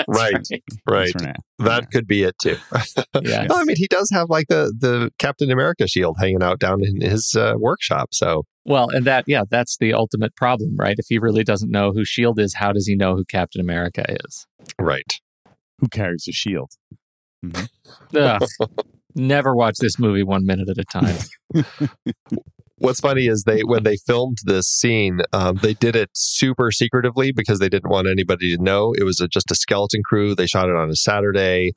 Right. 0.07 0.47
Right. 0.87 1.11
That's 1.13 1.25
right. 1.25 1.35
That 1.59 1.91
could 1.91 2.07
be 2.07 2.23
it 2.23 2.35
too. 2.41 2.57
Yeah. 3.21 3.43
No, 3.43 3.55
I 3.57 3.63
mean, 3.65 3.75
he 3.77 3.87
does 3.87 4.09
have 4.13 4.29
like 4.29 4.47
the 4.47 4.73
the 4.77 5.11
Captain 5.19 5.51
America 5.51 5.87
shield 5.87 6.17
hanging 6.19 6.41
out 6.41 6.59
down 6.59 6.83
in 6.83 7.01
his 7.01 7.35
uh, 7.37 7.53
workshop. 7.57 8.09
So 8.13 8.43
Well, 8.65 8.89
and 8.89 9.05
that, 9.05 9.25
yeah, 9.27 9.43
that's 9.49 9.77
the 9.77 9.93
ultimate 9.93 10.35
problem, 10.35 10.75
right? 10.77 10.95
If 10.97 11.05
he 11.09 11.19
really 11.19 11.43
doesn't 11.43 11.69
know 11.71 11.91
who 11.91 12.01
S.H.I.E.L.D. 12.01 12.41
is, 12.41 12.55
how 12.55 12.71
does 12.71 12.87
he 12.87 12.95
know 12.95 13.15
who 13.15 13.25
Captain 13.25 13.61
America 13.61 14.05
is? 14.25 14.47
right. 14.79 15.11
Who 15.79 15.87
carries 15.89 16.25
a 16.27 16.31
shield? 16.31 16.71
Ugh. 18.15 18.43
Never 19.15 19.55
watch 19.55 19.75
this 19.79 19.97
movie 19.99 20.23
one 20.23 20.45
minute 20.45 20.69
at 20.69 20.77
a 20.77 20.85
time. 20.85 21.17
What's 22.79 22.99
funny 23.01 23.27
is 23.27 23.43
they 23.43 23.61
when 23.61 23.83
they 23.83 23.97
filmed 23.97 24.37
this 24.45 24.67
scene, 24.67 25.19
um, 25.33 25.57
they 25.61 25.73
did 25.73 25.95
it 25.95 26.09
super 26.13 26.71
secretively 26.71 27.31
because 27.31 27.59
they 27.59 27.69
didn't 27.69 27.89
want 27.89 28.07
anybody 28.07 28.55
to 28.55 28.63
know. 28.63 28.93
It 28.97 29.03
was 29.03 29.19
a, 29.19 29.27
just 29.27 29.51
a 29.51 29.55
skeleton 29.55 30.01
crew. 30.03 30.33
They 30.33 30.47
shot 30.47 30.69
it 30.69 30.75
on 30.75 30.89
a 30.89 30.95
Saturday, 30.95 31.73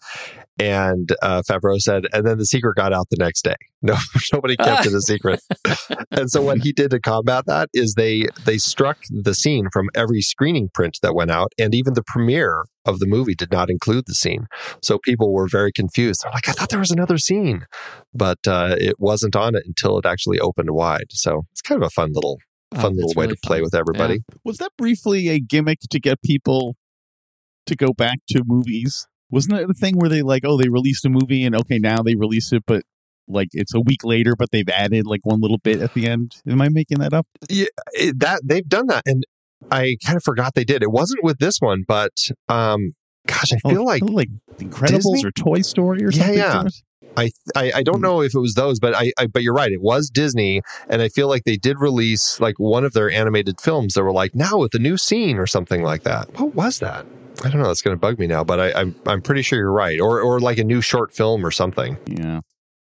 and 0.70 1.10
uh, 1.22 1.42
Favreau 1.48 1.78
said, 1.80 2.04
and 2.12 2.26
then 2.26 2.38
the 2.38 2.46
secret 2.46 2.76
got 2.76 2.92
out 2.92 3.06
the 3.10 3.16
next 3.18 3.42
day. 3.44 3.56
No, 3.84 3.96
nobody 4.32 4.56
kept 4.56 4.86
it 4.86 4.94
a 4.94 5.00
secret. 5.00 5.40
and 6.12 6.30
so 6.30 6.40
what 6.40 6.58
he 6.58 6.70
did 6.72 6.92
to 6.92 7.00
combat 7.00 7.46
that 7.46 7.68
is 7.74 7.94
they 7.94 8.26
they 8.44 8.56
struck 8.56 8.98
the 9.10 9.34
scene 9.34 9.66
from 9.72 9.88
every 9.92 10.20
screening 10.20 10.68
print 10.72 10.98
that 11.02 11.16
went 11.16 11.32
out, 11.32 11.50
and 11.58 11.74
even 11.74 11.94
the 11.94 12.04
premiere 12.06 12.62
of 12.84 13.00
the 13.00 13.06
movie 13.06 13.34
did 13.34 13.50
not 13.50 13.70
include 13.70 14.04
the 14.06 14.14
scene. 14.14 14.46
So 14.82 14.98
people 15.04 15.32
were 15.32 15.48
very 15.48 15.72
confused. 15.72 16.20
They're 16.22 16.30
like, 16.30 16.48
I 16.48 16.52
thought 16.52 16.68
there 16.68 16.78
was 16.78 16.92
another 16.92 17.18
scene, 17.18 17.66
but 18.14 18.38
uh, 18.46 18.76
it 18.78 19.00
wasn't 19.00 19.34
on 19.34 19.56
it 19.56 19.64
until 19.66 19.98
it 19.98 20.06
actually 20.06 20.38
opened 20.38 20.70
wide. 20.70 21.06
So 21.10 21.42
it's 21.50 21.60
kind 21.60 21.82
of 21.82 21.86
a 21.88 21.90
fun 21.90 22.10
little 22.12 22.38
Oh, 22.74 22.80
fun 22.82 22.94
little 22.94 23.12
way 23.16 23.24
really 23.26 23.34
to 23.34 23.40
play 23.44 23.56
fun. 23.58 23.64
with 23.64 23.74
everybody. 23.74 24.20
Was 24.44 24.58
that 24.58 24.70
briefly 24.78 25.28
a 25.28 25.40
gimmick 25.40 25.80
to 25.90 25.98
get 25.98 26.22
people 26.22 26.76
to 27.66 27.74
go 27.74 27.92
back 27.92 28.18
to 28.30 28.42
movies? 28.46 29.08
Wasn't 29.32 29.56
that 29.58 29.66
the 29.66 29.74
thing 29.74 29.96
where 29.96 30.08
they 30.10 30.22
like, 30.22 30.42
oh, 30.44 30.56
they 30.56 30.68
released 30.68 31.04
a 31.04 31.08
movie 31.08 31.44
and 31.44 31.56
okay, 31.56 31.78
now 31.78 32.02
they 32.02 32.14
release 32.14 32.52
it, 32.52 32.62
but 32.66 32.82
like 33.26 33.48
it's 33.52 33.74
a 33.74 33.80
week 33.80 34.04
later, 34.04 34.36
but 34.36 34.50
they've 34.52 34.68
added 34.68 35.06
like 35.06 35.20
one 35.24 35.40
little 35.40 35.58
bit 35.58 35.80
at 35.80 35.92
the 35.94 36.06
end. 36.06 36.32
Am 36.46 36.60
I 36.60 36.68
making 36.68 36.98
that 36.98 37.12
up? 37.12 37.26
It- 37.48 37.70
that 38.20 38.42
they've 38.44 38.68
done 38.68 38.86
that, 38.88 39.02
and 39.06 39.24
I 39.70 39.96
kind 40.04 40.16
of 40.16 40.22
forgot 40.22 40.54
they 40.54 40.64
did. 40.64 40.82
It 40.82 40.90
wasn't 40.92 41.24
with 41.24 41.38
this 41.38 41.56
one, 41.60 41.84
but 41.88 42.12
um, 42.48 42.90
gosh, 43.26 43.52
I 43.52 43.56
Oh, 43.64 43.70
feel 43.70 43.84
like 43.86 44.02
like 44.04 44.28
Incredibles 44.60 44.90
Disney? 44.90 45.24
or 45.24 45.30
Toy 45.32 45.62
Story 45.62 46.04
or 46.04 46.10
Yeah, 46.12 46.18
something. 46.26 46.36
yeah. 46.36 46.62
I, 47.16 47.30
I 47.54 47.72
I 47.76 47.82
don't 47.82 48.00
know 48.00 48.22
if 48.22 48.34
it 48.34 48.38
was 48.38 48.54
those, 48.54 48.80
but 48.80 48.94
I, 48.94 49.12
I 49.18 49.26
but 49.26 49.42
you're 49.42 49.54
right. 49.54 49.70
It 49.72 49.82
was 49.82 50.08
Disney, 50.10 50.62
and 50.88 51.00
I 51.02 51.08
feel 51.08 51.28
like 51.28 51.44
they 51.44 51.56
did 51.56 51.78
release 51.78 52.38
like 52.40 52.58
one 52.58 52.84
of 52.84 52.92
their 52.94 53.10
animated 53.10 53.60
films 53.60 53.94
that 53.94 54.02
were 54.02 54.12
like 54.12 54.34
now 54.34 54.58
with 54.58 54.74
a 54.74 54.78
new 54.78 54.96
scene 54.96 55.38
or 55.38 55.46
something 55.46 55.82
like 55.82 56.02
that. 56.02 56.28
What 56.38 56.54
was 56.54 56.78
that? 56.78 57.04
I 57.44 57.48
don't 57.48 57.60
know. 57.60 57.66
That's 57.68 57.82
going 57.82 57.96
to 57.96 58.00
bug 58.00 58.18
me 58.18 58.26
now, 58.26 58.44
but 58.44 58.60
I, 58.60 58.72
I'm 58.80 58.94
I'm 59.06 59.22
pretty 59.22 59.42
sure 59.42 59.58
you're 59.58 59.72
right, 59.72 59.98
or 60.00 60.20
or 60.20 60.38
like 60.40 60.58
a 60.58 60.64
new 60.64 60.80
short 60.80 61.12
film 61.12 61.44
or 61.44 61.50
something. 61.50 61.96
Yeah. 62.06 62.40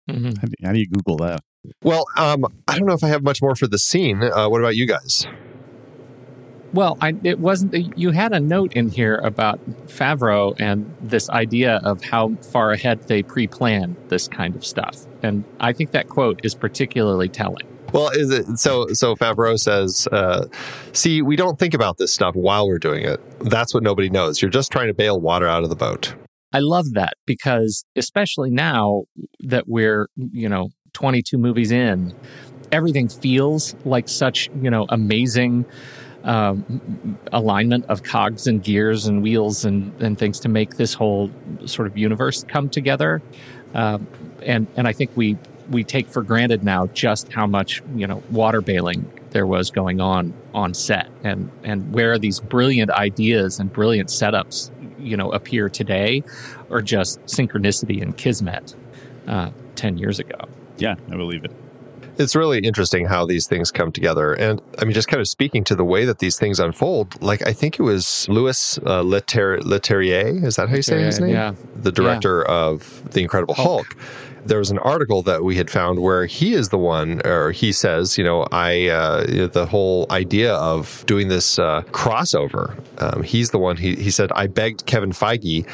Mhm. 0.10 0.38
How 0.38 0.48
do, 0.48 0.54
how 0.64 0.72
do 0.74 0.80
you 0.80 0.88
Google 0.88 1.18
that? 1.18 1.40
Well, 1.84 2.06
um, 2.18 2.46
I 2.68 2.78
don't 2.78 2.88
know 2.88 2.94
if 2.94 3.04
I 3.04 3.08
have 3.08 3.24
much 3.24 3.42
more 3.42 3.56
for 3.56 3.68
the 3.68 3.78
scene. 3.78 4.22
Uh, 4.24 4.50
what 4.50 4.60
about 4.62 4.76
you 4.76 4.88
guys? 4.88 5.28
Well, 6.74 6.98
I, 7.02 7.16
it 7.24 7.40
wasn't. 7.40 7.98
You 7.98 8.12
had 8.12 8.32
a 8.32 8.40
note 8.40 8.74
in 8.74 8.90
here 8.90 9.18
about 9.18 9.60
Favreau 9.88 10.56
and 10.60 10.94
this 11.02 11.30
idea 11.30 11.82
of 11.84 12.02
how 12.04 12.36
far 12.36 12.72
ahead 12.72 13.08
they 13.08 13.24
pre-plan 13.24 13.98
this 14.08 14.28
kind 14.28 14.56
of 14.56 14.66
stuff, 14.66 15.06
and 15.22 15.44
I 15.60 15.74
think 15.74 15.92
that 15.92 16.08
quote 16.08 16.40
is 16.44 16.56
particularly 16.56 17.28
telling. 17.30 17.68
Well, 17.92 18.10
is 18.10 18.32
it 18.32 18.60
so? 18.60 18.88
So 18.94 19.16
Favreau 19.16 19.60
says, 19.60 20.08
uh, 20.12 20.48
"See, 20.94 21.22
we 21.22 21.36
don't 21.36 21.60
think 21.60 21.74
about 21.74 21.98
this 21.98 22.14
stuff 22.14 22.36
while 22.36 22.68
we're 22.68 22.80
doing 22.80 23.04
it. 23.04 23.20
That's 23.42 23.74
what 23.74 23.84
nobody 23.84 24.10
knows. 24.10 24.42
You're 24.42 24.52
just 24.52 24.72
trying 24.72 24.88
to 24.88 24.94
bail 24.94 25.20
water 25.20 25.48
out 25.48 25.64
of 25.64 25.70
the 25.70 25.76
boat." 25.76 26.16
I 26.54 26.60
love 26.60 26.94
that 26.94 27.14
because, 27.26 27.86
especially 27.96 28.50
now 28.50 29.04
that 29.40 29.66
we're, 29.68 30.08
you 30.18 30.50
know, 30.50 30.70
22 30.94 31.38
movies 31.38 31.72
in, 31.72 32.14
everything 32.72 33.08
feels 33.08 33.74
like 33.86 34.10
such, 34.10 34.50
you 34.62 34.70
know, 34.70 34.86
amazing 34.90 35.66
um, 36.24 37.18
alignment 37.32 37.86
of 37.86 38.04
cogs 38.04 38.48
and 38.48 38.64
gears 38.64 39.08
and 39.08 39.24
wheels 39.24 39.66
and, 39.66 40.00
and 40.02 40.18
things 40.18 40.40
to 40.42 40.50
make 40.50 40.76
this 40.76 40.94
whole 40.94 41.32
sort 41.66 41.88
of 41.88 41.98
universe 41.98 42.44
come 42.44 42.70
together. 42.70 43.22
Um, 43.74 44.08
and 44.44 44.68
and 44.76 44.88
I 44.88 44.94
think 44.94 45.12
we 45.16 45.38
we 45.72 45.84
take 45.84 46.08
for 46.08 46.22
granted 46.22 46.64
now 46.64 46.86
just 46.88 47.32
how 47.34 47.48
much 47.48 47.82
you 47.96 48.06
know 48.06 48.22
water 48.30 48.62
bailing 48.62 49.12
there 49.32 49.48
was 49.48 49.72
going 49.72 50.00
on 50.02 50.34
on 50.54 50.74
set 50.74 51.08
and 51.24 51.50
and 51.64 51.94
where 51.94 52.20
these 52.20 52.40
brilliant 52.40 52.92
ideas 52.92 53.60
and 53.60 53.72
brilliant 53.74 54.10
setups 54.10 54.70
you 55.00 55.18
know 55.18 55.32
appear 55.32 55.70
today 55.70 56.22
or 56.70 56.82
just 56.82 57.20
synchronicity 57.26 58.02
and 58.02 58.18
kismet 58.18 58.76
uh, 59.28 59.50
10 59.76 59.98
years 59.98 60.20
ago 60.20 60.38
Yeah, 60.78 60.96
I 61.12 61.16
believe 61.16 61.44
it. 61.46 61.52
It's 62.18 62.36
really 62.36 62.60
interesting 62.60 63.06
how 63.06 63.26
these 63.26 63.48
things 63.48 63.72
come 63.72 63.92
together. 63.92 64.34
And 64.34 64.62
I 64.80 64.84
mean, 64.86 64.94
just 64.94 65.08
kind 65.08 65.22
of 65.22 65.28
speaking 65.28 65.64
to 65.66 65.76
the 65.76 65.86
way 65.86 66.06
that 66.06 66.20
these 66.20 66.38
things 66.38 66.60
unfold, 66.60 67.20
like 67.22 67.42
I 67.48 67.54
think 67.54 67.80
it 67.80 67.84
was 67.84 68.28
Louis 68.30 68.78
uh, 68.86 69.02
Leter- 69.02 69.60
Leterrier. 69.60 70.44
Is 70.44 70.58
that 70.58 70.70
how 70.70 70.76
you 70.76 70.82
say 70.82 71.02
his 71.02 71.20
name? 71.20 71.30
yeah 71.30 71.54
The 71.76 71.92
director 71.92 72.44
of 72.46 73.10
The 73.12 73.22
Incredible 73.22 73.56
Hulk. 73.56 73.96
Hulk. 73.96 73.98
There 74.46 74.58
was 74.58 74.72
an 74.72 74.80
article 74.80 75.22
that 75.24 75.44
we 75.44 75.56
had 75.56 75.70
found 75.70 76.00
where 76.00 76.26
he 76.26 76.54
is 76.54 76.70
the 76.70 76.78
one, 76.78 77.22
or 77.26 77.52
he 77.52 77.72
says, 77.72 78.18
you 78.18 78.24
know, 78.24 78.48
I, 78.52 78.88
uh, 78.88 79.48
the 79.48 79.68
whole 79.68 80.08
idea 80.10 80.54
of 80.56 81.04
doing 81.06 81.28
this 81.28 81.60
uh, 81.60 81.82
crossover, 81.92 82.80
um, 83.02 83.24
he's 83.24 83.52
the 83.52 83.60
one, 83.60 83.78
he, 83.78 83.96
he 83.96 84.10
said, 84.10 84.32
I 84.34 84.48
begged 84.48 84.86
Kevin 84.86 85.12
Feige 85.12 85.68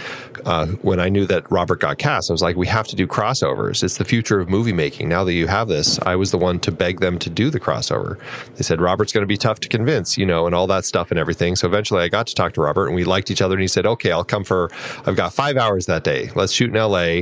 uh, 0.45 0.67
when 0.81 0.99
I 0.99 1.09
knew 1.09 1.25
that 1.25 1.49
Robert 1.51 1.79
got 1.79 1.97
cast. 1.97 2.29
I 2.29 2.33
was 2.33 2.41
like, 2.41 2.55
we 2.55 2.67
have 2.67 2.87
to 2.87 2.95
do 2.95 3.07
crossovers. 3.07 3.83
It's 3.83 3.97
the 3.97 4.05
future 4.05 4.39
of 4.39 4.49
movie 4.49 4.73
making. 4.73 5.09
Now 5.09 5.23
that 5.23 5.33
you 5.33 5.47
have 5.47 5.67
this, 5.67 5.99
I 5.99 6.15
was 6.15 6.31
the 6.31 6.37
one 6.37 6.59
to 6.59 6.71
beg 6.71 6.99
them 6.99 7.19
to 7.19 7.29
do 7.29 7.49
the 7.49 7.59
crossover. 7.59 8.19
They 8.55 8.63
said, 8.63 8.81
Robert's 8.81 9.13
going 9.13 9.23
to 9.23 9.27
be 9.27 9.37
tough 9.37 9.59
to 9.61 9.69
convince, 9.69 10.17
you 10.17 10.25
know, 10.25 10.45
and 10.45 10.53
all 10.53 10.67
that 10.67 10.85
stuff 10.85 11.11
and 11.11 11.19
everything. 11.19 11.55
So 11.55 11.67
eventually 11.67 12.01
I 12.01 12.09
got 12.09 12.27
to 12.27 12.35
talk 12.35 12.53
to 12.53 12.61
Robert 12.61 12.87
and 12.87 12.95
we 12.95 13.03
liked 13.03 13.31
each 13.31 13.41
other. 13.41 13.55
And 13.55 13.61
he 13.61 13.67
said, 13.67 13.85
okay, 13.85 14.11
I'll 14.11 14.23
come 14.23 14.43
for, 14.43 14.69
I've 15.05 15.15
got 15.15 15.33
five 15.33 15.57
hours 15.57 15.85
that 15.85 16.03
day. 16.03 16.31
Let's 16.35 16.51
shoot 16.51 16.75
in 16.75 16.75
LA. 16.75 17.21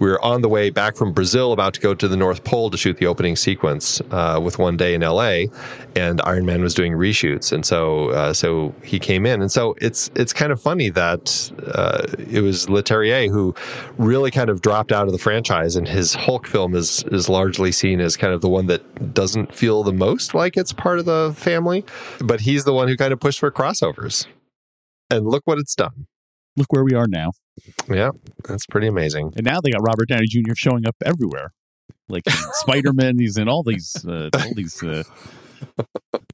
We 0.00 0.10
were 0.10 0.22
on 0.24 0.42
the 0.42 0.48
way 0.48 0.70
back 0.74 0.96
from 0.96 1.12
Brazil, 1.12 1.52
about 1.52 1.72
to 1.74 1.80
go 1.80 1.94
to 1.94 2.08
the 2.08 2.16
North 2.16 2.44
Pole 2.44 2.70
to 2.70 2.76
shoot 2.76 2.98
the 2.98 3.06
opening 3.06 3.36
sequence 3.36 4.02
uh, 4.10 4.40
with 4.42 4.58
one 4.58 4.76
day 4.76 4.94
in 4.94 5.00
LA, 5.00 5.44
and 5.94 6.20
Iron 6.24 6.44
Man 6.44 6.62
was 6.62 6.74
doing 6.74 6.92
reshoots, 6.92 7.52
and 7.52 7.64
so 7.64 8.10
uh, 8.10 8.32
so 8.32 8.74
he 8.82 8.98
came 8.98 9.24
in, 9.24 9.40
and 9.40 9.50
so 9.50 9.74
it's 9.80 10.10
it's 10.14 10.32
kind 10.32 10.52
of 10.52 10.60
funny 10.60 10.90
that 10.90 11.52
uh, 11.74 12.06
it 12.18 12.42
was 12.42 12.66
Leterrier 12.66 13.30
who 13.30 13.54
really 13.96 14.30
kind 14.30 14.50
of 14.50 14.60
dropped 14.60 14.92
out 14.92 15.06
of 15.06 15.12
the 15.12 15.18
franchise, 15.18 15.76
and 15.76 15.88
his 15.88 16.14
Hulk 16.14 16.46
film 16.46 16.74
is 16.74 17.04
is 17.04 17.28
largely 17.28 17.72
seen 17.72 18.00
as 18.00 18.16
kind 18.16 18.34
of 18.34 18.40
the 18.40 18.48
one 18.48 18.66
that 18.66 19.14
doesn't 19.14 19.54
feel 19.54 19.82
the 19.82 19.92
most 19.92 20.34
like 20.34 20.56
it's 20.56 20.72
part 20.72 20.98
of 20.98 21.04
the 21.04 21.34
family, 21.36 21.84
but 22.20 22.40
he's 22.40 22.64
the 22.64 22.74
one 22.74 22.88
who 22.88 22.96
kind 22.96 23.12
of 23.12 23.20
pushed 23.20 23.38
for 23.38 23.50
crossovers, 23.50 24.26
and 25.08 25.26
look 25.26 25.42
what 25.46 25.58
it's 25.58 25.74
done. 25.74 26.06
Look 26.56 26.72
where 26.72 26.84
we 26.84 26.94
are 26.94 27.08
now. 27.08 27.32
Yeah, 27.88 28.10
that's 28.48 28.66
pretty 28.66 28.86
amazing. 28.86 29.32
And 29.36 29.44
now 29.44 29.60
they 29.60 29.70
got 29.70 29.82
Robert 29.82 30.08
Downey 30.08 30.26
Jr. 30.26 30.54
showing 30.56 30.86
up 30.86 30.96
everywhere. 31.04 31.52
Like 32.08 32.24
Spider 32.52 32.92
Man, 32.92 33.18
he's 33.18 33.36
in 33.36 33.48
all 33.48 33.62
these, 33.62 34.04
uh, 34.06 34.30
all 34.34 34.54
these. 34.54 34.82
Uh, 34.82 35.04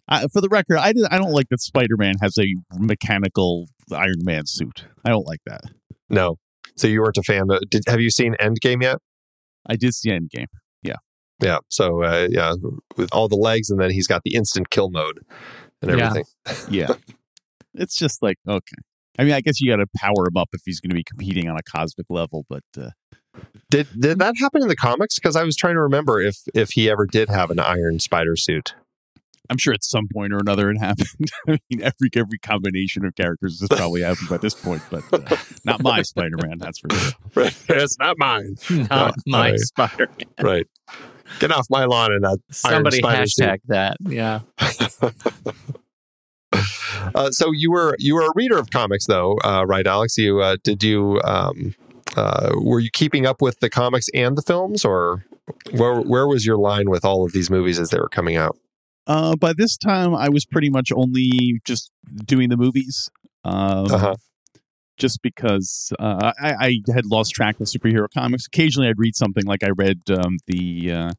I, 0.08 0.26
for 0.32 0.40
the 0.40 0.48
record, 0.48 0.78
I, 0.78 0.92
did, 0.92 1.04
I 1.10 1.18
don't 1.18 1.32
like 1.32 1.48
that 1.50 1.60
Spider 1.60 1.96
Man 1.96 2.14
has 2.20 2.36
a 2.38 2.46
mechanical 2.78 3.68
Iron 3.92 4.24
Man 4.24 4.46
suit. 4.46 4.86
I 5.04 5.10
don't 5.10 5.26
like 5.26 5.40
that. 5.46 5.60
No. 6.08 6.36
So 6.76 6.86
you 6.88 7.00
weren't 7.00 7.18
a 7.18 7.22
fan. 7.22 7.50
Of, 7.50 7.60
did 7.68 7.82
have 7.86 8.00
you 8.00 8.10
seen 8.10 8.34
Endgame 8.40 8.82
yet? 8.82 8.96
I 9.66 9.76
did 9.76 9.94
see 9.94 10.10
Endgame. 10.10 10.46
Yeah. 10.82 10.96
Yeah. 11.42 11.58
So 11.68 12.02
uh, 12.02 12.26
yeah, 12.30 12.54
with 12.96 13.10
all 13.12 13.28
the 13.28 13.36
legs, 13.36 13.70
and 13.70 13.78
then 13.80 13.90
he's 13.90 14.06
got 14.06 14.22
the 14.24 14.34
instant 14.34 14.70
kill 14.70 14.90
mode 14.90 15.20
and 15.82 15.96
Yeah. 15.96 16.06
everything. 16.06 16.24
Yeah. 16.70 16.94
it's 17.74 17.96
just 17.96 18.22
like, 18.22 18.38
okay. 18.48 18.76
I 19.18 19.24
mean, 19.24 19.32
I 19.34 19.40
guess 19.40 19.60
you 19.60 19.70
got 19.70 19.76
to 19.76 19.86
power 19.96 20.26
him 20.28 20.36
up 20.36 20.48
if 20.52 20.62
he's 20.64 20.80
going 20.80 20.90
to 20.90 20.94
be 20.94 21.04
competing 21.04 21.48
on 21.48 21.56
a 21.56 21.62
cosmic 21.62 22.06
level, 22.10 22.46
but 22.48 22.62
uh, 22.78 22.90
Did 23.70 23.88
did 23.98 24.18
that 24.18 24.34
happen 24.38 24.62
in 24.62 24.68
the 24.68 24.76
comics? 24.76 25.16
Because 25.16 25.36
I 25.36 25.44
was 25.44 25.56
trying 25.56 25.74
to 25.74 25.82
remember 25.82 26.20
if 26.20 26.36
if 26.54 26.70
he 26.70 26.90
ever 26.90 27.06
did 27.06 27.28
have 27.28 27.50
an 27.50 27.58
Iron 27.58 27.98
Spider 27.98 28.36
suit. 28.36 28.74
I'm 29.48 29.58
sure 29.58 29.74
at 29.74 29.82
some 29.82 30.06
point 30.12 30.32
or 30.32 30.38
another 30.38 30.70
it 30.70 30.78
happened. 30.78 31.30
I 31.48 31.58
mean, 31.68 31.82
every 31.82 32.08
every 32.14 32.38
combination 32.38 33.04
of 33.04 33.14
characters 33.16 33.58
has 33.60 33.68
probably 33.68 34.02
happened 34.02 34.28
by 34.28 34.36
this 34.36 34.54
point, 34.54 34.82
but 34.90 35.02
uh, 35.12 35.36
not 35.64 35.82
my 35.82 36.02
Spider 36.12 36.36
Man, 36.40 36.58
that's 36.58 36.78
for 36.78 36.88
sure. 36.94 37.12
Right. 37.34 37.56
it's 37.68 37.98
not 37.98 38.16
mine. 38.18 38.56
not 38.90 39.14
my 39.26 39.50
right. 39.50 39.58
spider 39.58 40.08
Man. 40.18 40.46
Right. 40.46 40.66
Get 41.40 41.50
off 41.52 41.66
my 41.68 41.84
lawn 41.84 42.12
in 42.12 42.22
that 42.22 42.38
somebody 42.50 42.98
Spider 42.98 43.26
suit. 43.26 43.44
hashtag 43.44 43.58
that 43.66 43.96
yeah 44.08 44.40
Uh, 47.14 47.30
so 47.30 47.50
you 47.50 47.70
were 47.70 47.96
you 47.98 48.14
were 48.14 48.26
a 48.26 48.32
reader 48.34 48.58
of 48.58 48.70
comics, 48.70 49.06
though, 49.06 49.36
uh, 49.42 49.64
right, 49.66 49.86
Alex? 49.86 50.18
You 50.18 50.40
uh, 50.40 50.56
did 50.62 50.82
you 50.82 51.20
um, 51.24 51.74
uh, 52.16 52.50
were 52.60 52.78
you 52.78 52.90
keeping 52.90 53.26
up 53.26 53.40
with 53.40 53.58
the 53.60 53.70
comics 53.70 54.08
and 54.12 54.36
the 54.36 54.42
films, 54.42 54.84
or 54.84 55.24
where 55.72 56.00
where 56.00 56.26
was 56.26 56.44
your 56.44 56.58
line 56.58 56.90
with 56.90 57.04
all 57.04 57.24
of 57.24 57.32
these 57.32 57.50
movies 57.50 57.78
as 57.78 57.90
they 57.90 57.98
were 57.98 58.08
coming 58.08 58.36
out? 58.36 58.58
Uh, 59.06 59.34
by 59.34 59.52
this 59.52 59.76
time, 59.76 60.14
I 60.14 60.28
was 60.28 60.44
pretty 60.44 60.68
much 60.70 60.92
only 60.94 61.60
just 61.64 61.90
doing 62.26 62.48
the 62.48 62.56
movies. 62.56 63.08
Um, 63.44 63.86
Uh-huh. 63.86 64.14
Just 64.98 65.20
because 65.22 65.92
uh, 65.98 66.32
I, 66.38 66.54
I 66.60 66.92
had 66.94 67.06
lost 67.06 67.32
track 67.32 67.58
of 67.60 67.66
superhero 67.66 68.06
comics. 68.12 68.46
Occasionally, 68.46 68.88
I'd 68.88 68.98
read 68.98 69.16
something 69.16 69.46
like 69.46 69.64
I 69.64 69.70
read 69.70 70.02
um, 70.10 70.36
the 70.46 70.92
uh, 70.92 71.10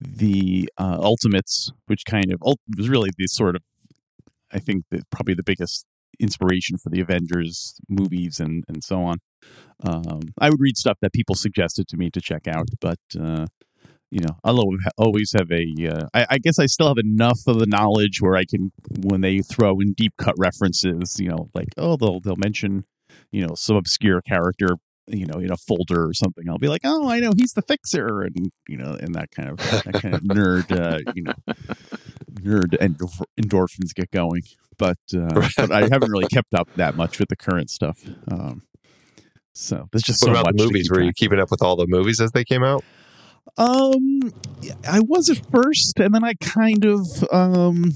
the 0.00 0.70
uh, 0.78 0.98
Ultimates, 1.00 1.70
which 1.86 2.04
kind 2.06 2.32
of 2.32 2.40
was 2.76 2.88
really 2.88 3.10
the 3.18 3.26
sort 3.26 3.56
of 3.56 3.62
I 4.54 4.58
think 4.58 4.84
probably 5.10 5.34
the 5.34 5.42
biggest 5.42 5.84
inspiration 6.20 6.78
for 6.78 6.90
the 6.90 7.00
Avengers 7.00 7.74
movies 7.88 8.40
and 8.40 8.64
and 8.68 8.82
so 8.82 9.02
on. 9.02 9.18
Um, 9.82 10.20
I 10.40 10.50
would 10.50 10.60
read 10.60 10.76
stuff 10.76 10.98
that 11.02 11.12
people 11.12 11.34
suggested 11.34 11.88
to 11.88 11.96
me 11.96 12.10
to 12.10 12.20
check 12.20 12.46
out, 12.46 12.68
but 12.80 12.98
uh, 13.20 13.46
you 14.10 14.20
know, 14.20 14.36
I'll 14.44 14.60
always 14.60 14.80
always 14.96 15.32
have 15.36 15.50
a. 15.50 15.66
Uh, 15.88 16.06
I, 16.14 16.26
I 16.30 16.38
guess 16.38 16.58
I 16.58 16.66
still 16.66 16.86
have 16.88 16.98
enough 16.98 17.40
of 17.46 17.58
the 17.58 17.66
knowledge 17.66 18.20
where 18.20 18.36
I 18.36 18.44
can, 18.44 18.70
when 19.02 19.22
they 19.22 19.40
throw 19.40 19.80
in 19.80 19.92
deep 19.92 20.14
cut 20.16 20.34
references, 20.38 21.18
you 21.18 21.28
know, 21.28 21.50
like 21.52 21.68
oh 21.76 21.96
they'll 21.96 22.20
they'll 22.20 22.36
mention, 22.36 22.84
you 23.32 23.44
know, 23.44 23.54
some 23.56 23.76
obscure 23.76 24.22
character, 24.22 24.76
you 25.08 25.26
know, 25.26 25.40
in 25.40 25.50
a 25.50 25.56
folder 25.56 26.06
or 26.06 26.14
something. 26.14 26.48
I'll 26.48 26.58
be 26.58 26.68
like, 26.68 26.82
oh, 26.84 27.08
I 27.08 27.18
know 27.18 27.32
he's 27.36 27.54
the 27.54 27.62
fixer, 27.62 28.22
and 28.22 28.52
you 28.68 28.76
know, 28.76 28.96
and 29.00 29.16
that 29.16 29.32
kind 29.32 29.48
of 29.48 29.56
that 29.56 29.94
kind 30.00 30.14
of 30.14 30.20
nerd, 30.22 30.70
uh, 30.70 31.12
you 31.14 31.24
know, 31.24 31.34
nerd 32.34 32.76
endorph- 32.78 33.24
endorphins 33.40 33.94
get 33.94 34.10
going. 34.10 34.42
But 34.76 34.98
uh, 35.14 35.48
but 35.56 35.70
I 35.70 35.82
haven't 35.82 36.10
really 36.10 36.26
kept 36.26 36.54
up 36.54 36.68
that 36.76 36.96
much 36.96 37.18
with 37.18 37.28
the 37.28 37.36
current 37.36 37.70
stuff. 37.70 38.00
Um, 38.30 38.62
so 39.52 39.88
there's 39.92 40.02
just 40.02 40.22
What 40.22 40.28
so 40.28 40.32
about 40.32 40.46
much 40.46 40.56
the 40.56 40.64
movies? 40.64 40.90
Were 40.90 41.00
you 41.00 41.12
keeping 41.12 41.38
up 41.38 41.50
with 41.50 41.62
all 41.62 41.76
the 41.76 41.86
movies 41.86 42.20
as 42.20 42.32
they 42.32 42.44
came 42.44 42.64
out? 42.64 42.84
Um, 43.56 44.32
I 44.88 45.00
was 45.00 45.30
at 45.30 45.38
first, 45.50 46.00
and 46.00 46.14
then 46.14 46.24
I 46.24 46.34
kind 46.34 46.84
of 46.84 47.06
um, 47.30 47.92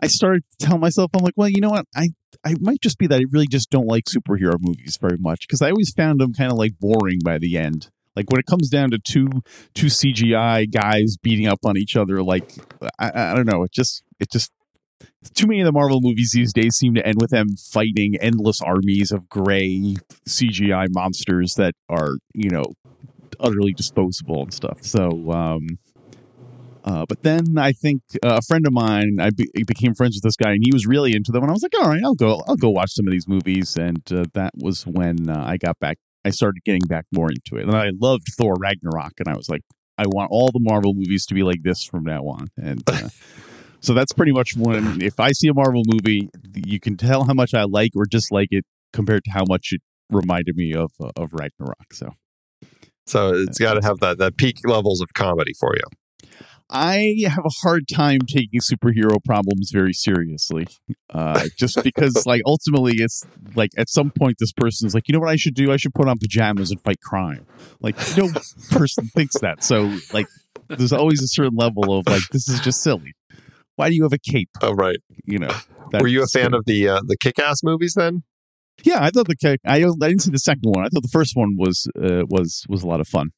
I 0.00 0.08
started 0.08 0.42
to 0.44 0.66
tell 0.66 0.78
myself, 0.78 1.10
I'm 1.14 1.22
like, 1.22 1.34
well, 1.36 1.48
you 1.48 1.60
know 1.60 1.70
what, 1.70 1.86
I 1.94 2.10
I 2.44 2.54
might 2.60 2.80
just 2.80 2.98
be 2.98 3.06
that 3.06 3.20
I 3.20 3.24
really 3.30 3.46
just 3.46 3.70
don't 3.70 3.86
like 3.86 4.04
superhero 4.04 4.56
movies 4.60 4.98
very 5.00 5.18
much 5.18 5.46
because 5.46 5.62
I 5.62 5.70
always 5.70 5.92
found 5.92 6.20
them 6.20 6.32
kind 6.32 6.50
of 6.50 6.58
like 6.58 6.78
boring 6.78 7.20
by 7.24 7.38
the 7.38 7.56
end. 7.56 7.90
Like 8.16 8.30
when 8.30 8.40
it 8.40 8.46
comes 8.46 8.68
down 8.68 8.90
to 8.90 8.98
two 8.98 9.28
two 9.74 9.86
CGI 9.86 10.70
guys 10.70 11.16
beating 11.22 11.46
up 11.46 11.60
on 11.64 11.76
each 11.76 11.96
other, 11.96 12.22
like 12.22 12.52
I, 12.98 13.32
I 13.32 13.34
don't 13.34 13.46
know, 13.46 13.62
it 13.62 13.72
just 13.72 14.02
it 14.18 14.30
just 14.30 14.52
too 15.34 15.46
many 15.46 15.60
of 15.60 15.66
the 15.66 15.72
Marvel 15.72 16.00
movies 16.02 16.32
these 16.34 16.52
days 16.52 16.76
seem 16.76 16.94
to 16.94 17.06
end 17.06 17.20
with 17.20 17.30
them 17.30 17.48
fighting 17.56 18.16
endless 18.20 18.60
armies 18.60 19.12
of 19.12 19.28
gray 19.28 19.96
CGI 20.28 20.88
monsters 20.90 21.54
that 21.54 21.74
are 21.88 22.14
you 22.34 22.50
know 22.50 22.64
utterly 23.38 23.72
disposable 23.72 24.42
and 24.42 24.52
stuff. 24.52 24.82
So, 24.82 25.30
um, 25.32 25.78
uh, 26.84 27.04
but 27.08 27.22
then 27.22 27.58
I 27.58 27.72
think 27.72 28.02
uh, 28.22 28.38
a 28.38 28.42
friend 28.42 28.66
of 28.66 28.72
mine, 28.72 29.18
I 29.20 29.30
be- 29.30 29.50
became 29.66 29.94
friends 29.94 30.16
with 30.16 30.22
this 30.22 30.36
guy, 30.36 30.52
and 30.52 30.62
he 30.64 30.72
was 30.72 30.86
really 30.86 31.14
into 31.14 31.32
them. 31.32 31.42
And 31.42 31.50
I 31.50 31.52
was 31.52 31.62
like, 31.62 31.74
all 31.80 31.88
right, 31.88 32.02
I'll 32.02 32.14
go, 32.14 32.42
I'll 32.46 32.56
go 32.56 32.70
watch 32.70 32.92
some 32.92 33.06
of 33.06 33.12
these 33.12 33.28
movies. 33.28 33.76
And 33.76 34.02
uh, 34.12 34.24
that 34.34 34.52
was 34.56 34.86
when 34.86 35.28
uh, 35.28 35.44
I 35.46 35.56
got 35.56 35.78
back. 35.78 35.98
I 36.24 36.30
started 36.30 36.62
getting 36.64 36.86
back 36.86 37.06
more 37.12 37.30
into 37.30 37.56
it, 37.56 37.68
and 37.68 37.76
I 37.76 37.90
loved 37.98 38.26
Thor 38.36 38.54
Ragnarok. 38.58 39.12
And 39.18 39.28
I 39.28 39.36
was 39.36 39.48
like, 39.48 39.62
I 39.96 40.06
want 40.06 40.30
all 40.30 40.50
the 40.52 40.60
Marvel 40.60 40.94
movies 40.94 41.26
to 41.26 41.34
be 41.34 41.42
like 41.42 41.62
this 41.62 41.84
from 41.84 42.04
now 42.04 42.22
on. 42.24 42.48
And 42.56 42.82
uh, 42.86 43.08
so 43.80 43.94
that's 43.94 44.12
pretty 44.12 44.32
much 44.32 44.56
when, 44.56 45.00
if 45.02 45.18
I 45.18 45.32
see 45.32 45.48
a 45.48 45.54
Marvel 45.54 45.82
movie, 45.86 46.28
you 46.54 46.80
can 46.80 46.96
tell 46.96 47.24
how 47.24 47.34
much 47.34 47.54
I 47.54 47.64
like 47.64 47.92
or 47.94 48.04
dislike 48.06 48.48
it 48.50 48.64
compared 48.92 49.24
to 49.24 49.30
how 49.30 49.44
much 49.48 49.68
it 49.72 49.82
reminded 50.10 50.56
me 50.56 50.74
of 50.74 50.92
uh, 51.00 51.10
of 51.16 51.32
Ragnarok. 51.32 51.92
So. 51.92 52.14
So 53.06 53.34
it's 53.34 53.58
got 53.58 53.74
to 53.74 53.82
have 53.82 53.98
that 54.00 54.18
that 54.18 54.36
peak 54.36 54.58
levels 54.64 55.00
of 55.00 55.12
comedy 55.14 55.52
for 55.58 55.74
you. 55.74 55.82
I 56.70 57.16
have 57.26 57.44
a 57.44 57.50
hard 57.62 57.88
time 57.92 58.20
taking 58.20 58.60
superhero 58.60 59.16
problems 59.24 59.70
very 59.72 59.92
seriously. 59.92 60.68
Uh, 61.12 61.48
just 61.58 61.82
because, 61.82 62.24
like, 62.26 62.42
ultimately, 62.46 62.94
it's 62.98 63.24
like 63.56 63.70
at 63.76 63.88
some 63.90 64.12
point, 64.12 64.36
this 64.38 64.52
person's 64.52 64.94
like, 64.94 65.08
you 65.08 65.12
know 65.12 65.18
what 65.18 65.30
I 65.30 65.36
should 65.36 65.54
do? 65.54 65.72
I 65.72 65.76
should 65.76 65.94
put 65.94 66.08
on 66.08 66.18
pajamas 66.18 66.70
and 66.70 66.80
fight 66.80 67.00
crime. 67.00 67.44
Like, 67.80 67.96
no 68.16 68.28
person 68.70 69.08
thinks 69.14 69.38
that. 69.40 69.64
So, 69.64 69.96
like, 70.12 70.26
there's 70.68 70.92
always 70.92 71.20
a 71.22 71.28
certain 71.28 71.56
level 71.56 71.98
of 71.98 72.06
like, 72.06 72.22
this 72.30 72.48
is 72.48 72.60
just 72.60 72.82
silly. 72.82 73.14
Why 73.74 73.88
do 73.88 73.96
you 73.96 74.04
have 74.04 74.12
a 74.12 74.18
cape? 74.18 74.50
Oh, 74.62 74.72
right. 74.72 74.98
You 75.24 75.38
know. 75.38 75.54
Were 75.92 76.06
you 76.06 76.22
a 76.22 76.26
fan 76.26 76.54
of 76.54 76.64
the 76.66 76.88
uh, 76.88 77.00
the 77.04 77.16
Kick 77.16 77.40
Ass 77.40 77.64
movies 77.64 77.94
then? 77.94 78.22
Yeah, 78.84 79.02
I 79.02 79.10
thought 79.10 79.26
the 79.26 79.58
I 79.66 79.74
I 79.74 79.78
didn't 79.78 80.20
see 80.20 80.30
the 80.30 80.38
second 80.38 80.62
one. 80.62 80.84
I 80.84 80.88
thought 80.88 81.02
the 81.02 81.08
first 81.12 81.32
one 81.34 81.56
was 81.58 81.88
uh, 82.00 82.24
was 82.28 82.64
was 82.68 82.82
a 82.82 82.86
lot 82.86 83.00
of 83.00 83.08
fun. 83.08 83.30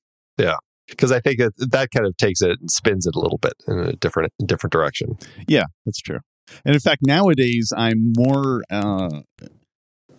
Because 0.88 1.12
I 1.12 1.20
think 1.20 1.38
that, 1.38 1.52
that 1.56 1.90
kind 1.90 2.06
of 2.06 2.16
takes 2.16 2.42
it 2.42 2.58
and 2.60 2.70
spins 2.70 3.06
it 3.06 3.14
a 3.14 3.20
little 3.20 3.38
bit 3.38 3.54
in 3.68 3.78
a 3.78 3.92
different 3.94 4.32
different 4.44 4.72
direction. 4.72 5.16
Yeah, 5.48 5.64
that's 5.86 6.00
true. 6.00 6.18
And 6.64 6.74
in 6.74 6.80
fact, 6.80 7.02
nowadays 7.02 7.72
I'm 7.76 8.12
more. 8.16 8.62
Uh, 8.70 9.20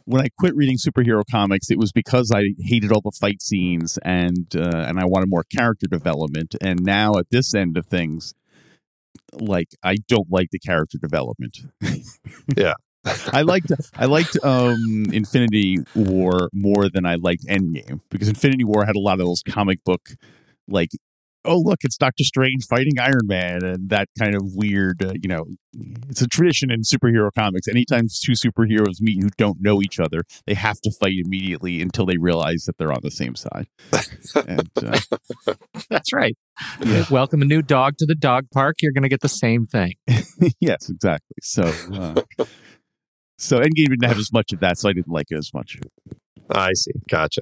when 0.06 0.21
I 0.21 0.28
quit 0.38 0.54
reading 0.56 0.78
superhero 0.78 1.23
comics, 1.30 1.71
it 1.71 1.78
was 1.78 1.91
because 1.93 2.30
I 2.30 2.43
hated 2.60 2.91
all 2.91 3.02
the 3.02 3.12
fight 3.12 3.41
scenes 3.41 3.97
and 4.04 4.54
uh, 4.56 4.86
and 4.88 4.99
I 4.99 5.06
wanted 5.06 5.30
more 5.30 5.43
character 5.43 5.88
development. 5.88 6.56
And 6.62 6.82
now 6.84 7.13
at 7.17 7.28
this 7.32 7.54
end 7.54 7.78
of 7.78 7.86
things, 7.86 8.34
like 9.34 9.69
I 9.84 9.97
don't 10.08 10.30
like 10.30 10.49
the 10.52 10.60
character 10.60 10.97
development. 10.97 11.60
Yeah. 12.58 12.73
I 13.34 13.41
liked 13.41 13.71
I 13.95 14.06
liked 14.06 14.38
um, 14.43 15.06
Infinity 15.12 15.80
War 15.93 16.49
more 16.54 16.89
than 16.89 17.06
I 17.06 17.15
liked 17.15 17.45
Endgame 17.47 17.99
because 18.10 18.30
Infinity 18.30 18.63
War 18.63 18.86
had 18.86 18.95
a 18.95 18.99
lot 18.99 19.19
of 19.19 19.26
those 19.26 19.43
comic 19.43 19.84
book 19.84 20.12
like 20.67 20.89
oh 21.45 21.58
look 21.58 21.80
it's 21.84 21.97
Doctor 21.97 22.23
Strange 22.23 22.65
fighting 22.69 22.99
Iron 22.99 23.26
Man 23.26 23.63
and 23.63 23.89
that 23.89 24.08
kind 24.17 24.36
of 24.36 24.41
weird 24.56 25.04
uh, 25.04 25.13
you 25.21 25.28
know 25.28 25.45
it's 26.10 26.21
a 26.21 26.28
tradition 26.28 26.71
in 26.71 26.82
superhero 26.82 27.30
comics 27.38 27.67
anytime 27.67 28.08
two 28.08 28.34
superheroes 28.34 29.02
meet 29.02 29.21
who 29.21 29.30
don't 29.38 29.58
know 29.62 29.82
each 29.82 29.99
other 29.99 30.23
they 30.45 30.54
have 30.54 30.80
to 30.82 30.91
fight 30.99 31.15
immediately 31.26 31.82
until 31.82 32.06
they 32.06 32.17
realize 32.17 32.63
that 32.65 32.78
they're 32.78 32.91
on 32.91 33.02
the 33.02 33.12
same 33.12 33.36
side 33.36 33.67
and 34.47 34.69
uh, 34.78 34.99
That's 35.89 36.13
right. 36.13 36.36
Yeah. 36.84 37.06
Welcome 37.10 37.41
a 37.41 37.45
new 37.45 37.62
dog 37.62 37.97
to 37.97 38.06
the 38.06 38.15
dog 38.15 38.45
park. 38.54 38.78
You're 38.82 38.91
going 38.91 39.04
to 39.04 39.10
get 39.10 39.21
the 39.21 39.30
same 39.30 39.65
thing. 39.65 39.93
yes 40.60 40.89
exactly 40.89 41.36
so 41.41 41.63
uh, 41.93 42.21
so 43.38 43.60
Endgame 43.60 43.89
didn't 43.89 44.06
have 44.06 44.17
as 44.19 44.32
much 44.32 44.54
of 44.54 44.60
that 44.62 44.78
so 44.78 44.89
I 44.89 44.93
didn't 44.93 45.12
like 45.12 45.28
it 45.30 45.38
as 45.38 45.52
much 45.54 45.78
I 46.49 46.73
see. 46.73 46.91
Gotcha. 47.10 47.41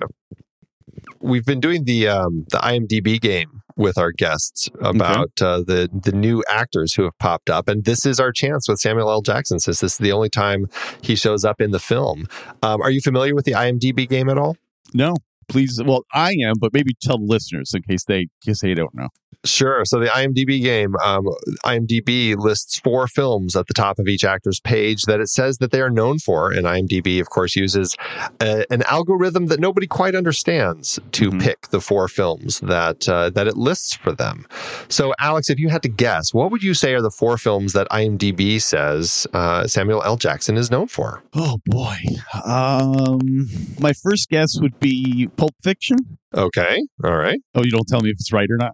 We've 1.20 1.46
been 1.46 1.60
doing 1.60 1.86
the 1.86 2.08
um, 2.08 2.46
the 2.50 2.58
IMDb 2.58 3.20
game 3.20 3.62
with 3.78 3.98
our 3.98 4.12
guests 4.12 4.70
about 4.80 5.32
uh, 5.41 5.60
the 5.60 5.89
the 5.91 6.12
new 6.12 6.44
actors 6.50 6.94
who 6.96 7.04
have 7.04 7.17
popped 7.20 7.50
up, 7.50 7.67
and 7.67 7.86
this 7.86 8.06
is 8.06 8.20
our 8.20 8.32
chance 8.32 8.67
with 8.67 8.80
Samuel 8.80 9.10
L. 9.10 9.22
Jackson. 9.22 9.60
Since 9.60 9.80
this 9.80 9.94
is 9.94 9.98
the 9.98 10.12
only 10.12 10.30
time 10.30 10.67
he 11.02 11.15
shows 11.15 11.46
up 11.46 11.62
in 11.62 11.72
the 11.72 11.80
film, 11.80 12.28
um, 12.63 12.82
are 12.82 12.91
you 12.91 13.02
familiar 13.02 13.36
with 13.36 13.46
the 13.46 13.54
IMDb 13.54 14.08
game 14.08 14.30
at 14.30 14.38
all? 14.38 14.58
no 14.94 15.15
please 15.48 15.82
well 15.84 16.06
I 16.13 16.36
am 16.44 16.56
but 16.60 16.74
maybe 16.74 16.96
tell 17.02 17.17
the 17.17 17.26
listeners 17.26 17.74
in 17.74 17.82
case 17.84 18.04
they 18.06 18.22
in 18.22 18.30
case 18.46 18.62
they 18.62 18.74
don't 18.74 18.94
know 18.94 19.10
Sure. 19.43 19.84
So 19.86 19.99
the 19.99 20.06
IMDb 20.08 20.62
game, 20.62 20.95
um, 21.04 21.25
IMDb 21.65 22.36
lists 22.38 22.80
four 22.80 23.08
films 23.08 23.56
at 23.56 23.65
the 23.67 23.73
top 23.73 23.97
of 23.97 24.08
each 24.08 24.23
actor's 24.23 24.60
page 24.60 25.04
that 25.04 25.19
it 25.19 25.30
says 25.30 25.58
that 25.58 25.71
they 25.71 25.82
are 25.82 25.89
known 25.89 26.19
for, 26.19 26.51
and 26.51 26.65
IMDb, 26.67 27.19
of 27.19 27.30
course, 27.30 27.56
uses 27.56 27.95
a, 28.39 28.65
an 28.71 28.84
algorithm 28.84 29.47
that 29.47 29.60
nobody 29.60 29.88
quite 29.88 30.13
understands 30.13 30.99
to 31.13 31.32
Mhm. 31.32 31.41
pick 31.41 31.69
the 31.69 31.82
four 31.82 32.08
films 32.08 32.60
that 32.60 33.10
uh, 33.10 33.30
that 33.32 33.47
it 33.47 33.58
lists 33.58 33.95
for 33.95 34.12
them. 34.12 34.45
So, 34.89 35.13
Alex, 35.19 35.49
if 35.49 35.58
you 35.60 35.69
had 35.69 35.82
to 35.84 35.89
guess, 35.89 36.34
what 36.34 36.51
would 36.51 36.62
you 36.62 36.73
say 36.75 36.93
are 36.93 37.01
the 37.01 37.10
four 37.10 37.38
films 37.38 37.73
that 37.73 37.88
IMDb 37.89 38.62
says 38.62 39.25
uh, 39.34 39.65
Samuel 39.65 40.04
L. 40.04 40.17
Jackson 40.17 40.56
is 40.58 40.69
known 40.69 40.88
for? 40.88 41.23
Oh 41.34 41.58
boy. 41.65 41.97
Um 42.45 43.47
my 43.80 43.93
first 43.93 44.30
guess 44.30 44.60
would 44.62 44.80
be 44.80 45.30
Pulp 45.36 45.56
Fiction. 45.63 45.97
Okay. 46.36 46.77
All 47.04 47.15
right. 47.17 47.39
Oh, 47.56 47.63
you 47.63 47.71
don't 47.71 47.88
tell 47.88 48.01
me 48.01 48.10
if 48.10 48.15
it's 48.19 48.32
right 48.32 48.49
or 48.49 48.58
not. 48.58 48.73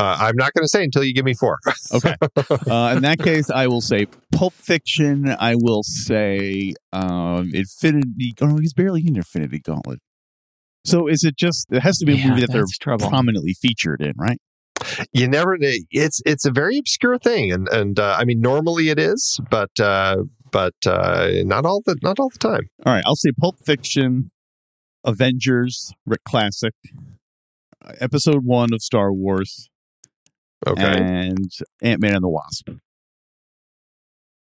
Uh, 0.00 0.16
I'm 0.18 0.36
not 0.36 0.52
going 0.54 0.64
to 0.64 0.68
say 0.68 0.82
until 0.82 1.04
you 1.04 1.12
give 1.12 1.24
me 1.24 1.34
four. 1.34 1.58
Okay. 1.92 2.14
uh, 2.70 2.94
in 2.96 3.02
that 3.02 3.18
case, 3.18 3.50
I 3.50 3.66
will 3.66 3.80
say 3.80 4.06
Pulp 4.32 4.54
Fiction. 4.54 5.28
I 5.38 5.54
will 5.56 5.82
say 5.82 6.74
um 6.92 7.50
Infinity. 7.52 8.34
Oh, 8.40 8.46
no, 8.46 8.56
he's 8.56 8.72
barely 8.72 9.02
in 9.06 9.16
Infinity 9.16 9.58
Gauntlet. 9.58 9.98
So 10.84 11.08
is 11.08 11.24
it 11.24 11.36
just? 11.36 11.66
It 11.70 11.80
has 11.82 11.98
to 11.98 12.06
be 12.06 12.14
a 12.14 12.16
Yeah, 12.16 12.28
movie 12.28 12.40
that 12.42 12.52
they're 12.52 12.64
trouble. 12.80 13.08
prominently 13.08 13.52
featured 13.52 14.00
in, 14.00 14.14
right? 14.16 14.38
you 15.12 15.28
never 15.28 15.58
it's 15.60 16.22
it's 16.24 16.46
a 16.46 16.50
very 16.50 16.78
obscure 16.78 17.18
thing 17.18 17.52
and 17.52 17.68
and 17.68 18.00
uh, 18.00 18.16
i 18.18 18.24
mean 18.24 18.40
normally 18.40 18.88
it 18.88 18.98
is 18.98 19.38
but 19.50 19.78
uh 19.78 20.16
but 20.50 20.74
uh 20.86 21.28
not 21.44 21.66
all 21.66 21.82
the 21.84 21.96
not 22.02 22.18
all 22.18 22.30
the 22.30 22.38
time 22.38 22.62
All 22.86 22.94
right, 22.94 23.02
I'll 23.06 23.14
say 23.14 23.30
Pulp 23.38 23.56
Fiction, 23.64 24.30
Avengers, 25.04 25.92
Rick 26.06 26.24
Classic, 26.24 26.72
uh, 27.84 27.92
Episode 28.00 28.44
One 28.44 28.72
of 28.72 28.82
Star 28.82 29.12
Wars, 29.12 29.68
okay 30.66 30.98
and 30.98 31.50
Ant 31.82 32.00
Man 32.00 32.14
and 32.14 32.24
the 32.24 32.28
Wasp. 32.28 32.68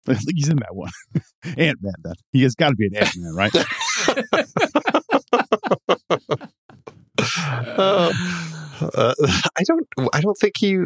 I 0.09 0.15
think 0.15 0.33
he's 0.35 0.49
in 0.49 0.57
that 0.57 0.75
one. 0.75 0.91
Ant 1.57 1.79
Man. 1.81 1.95
Then 2.03 2.15
he 2.33 2.43
has 2.43 2.55
got 2.55 2.71
to 2.71 2.75
be 2.75 2.87
an 2.87 2.97
Ant 2.97 3.13
Man, 3.17 3.35
right? 3.35 3.55
uh, 7.19 8.13
uh, 8.95 9.15
i 9.57 9.63
don't 9.65 9.87
i 10.13 10.21
don't 10.21 10.37
think 10.41 10.55
he 10.59 10.77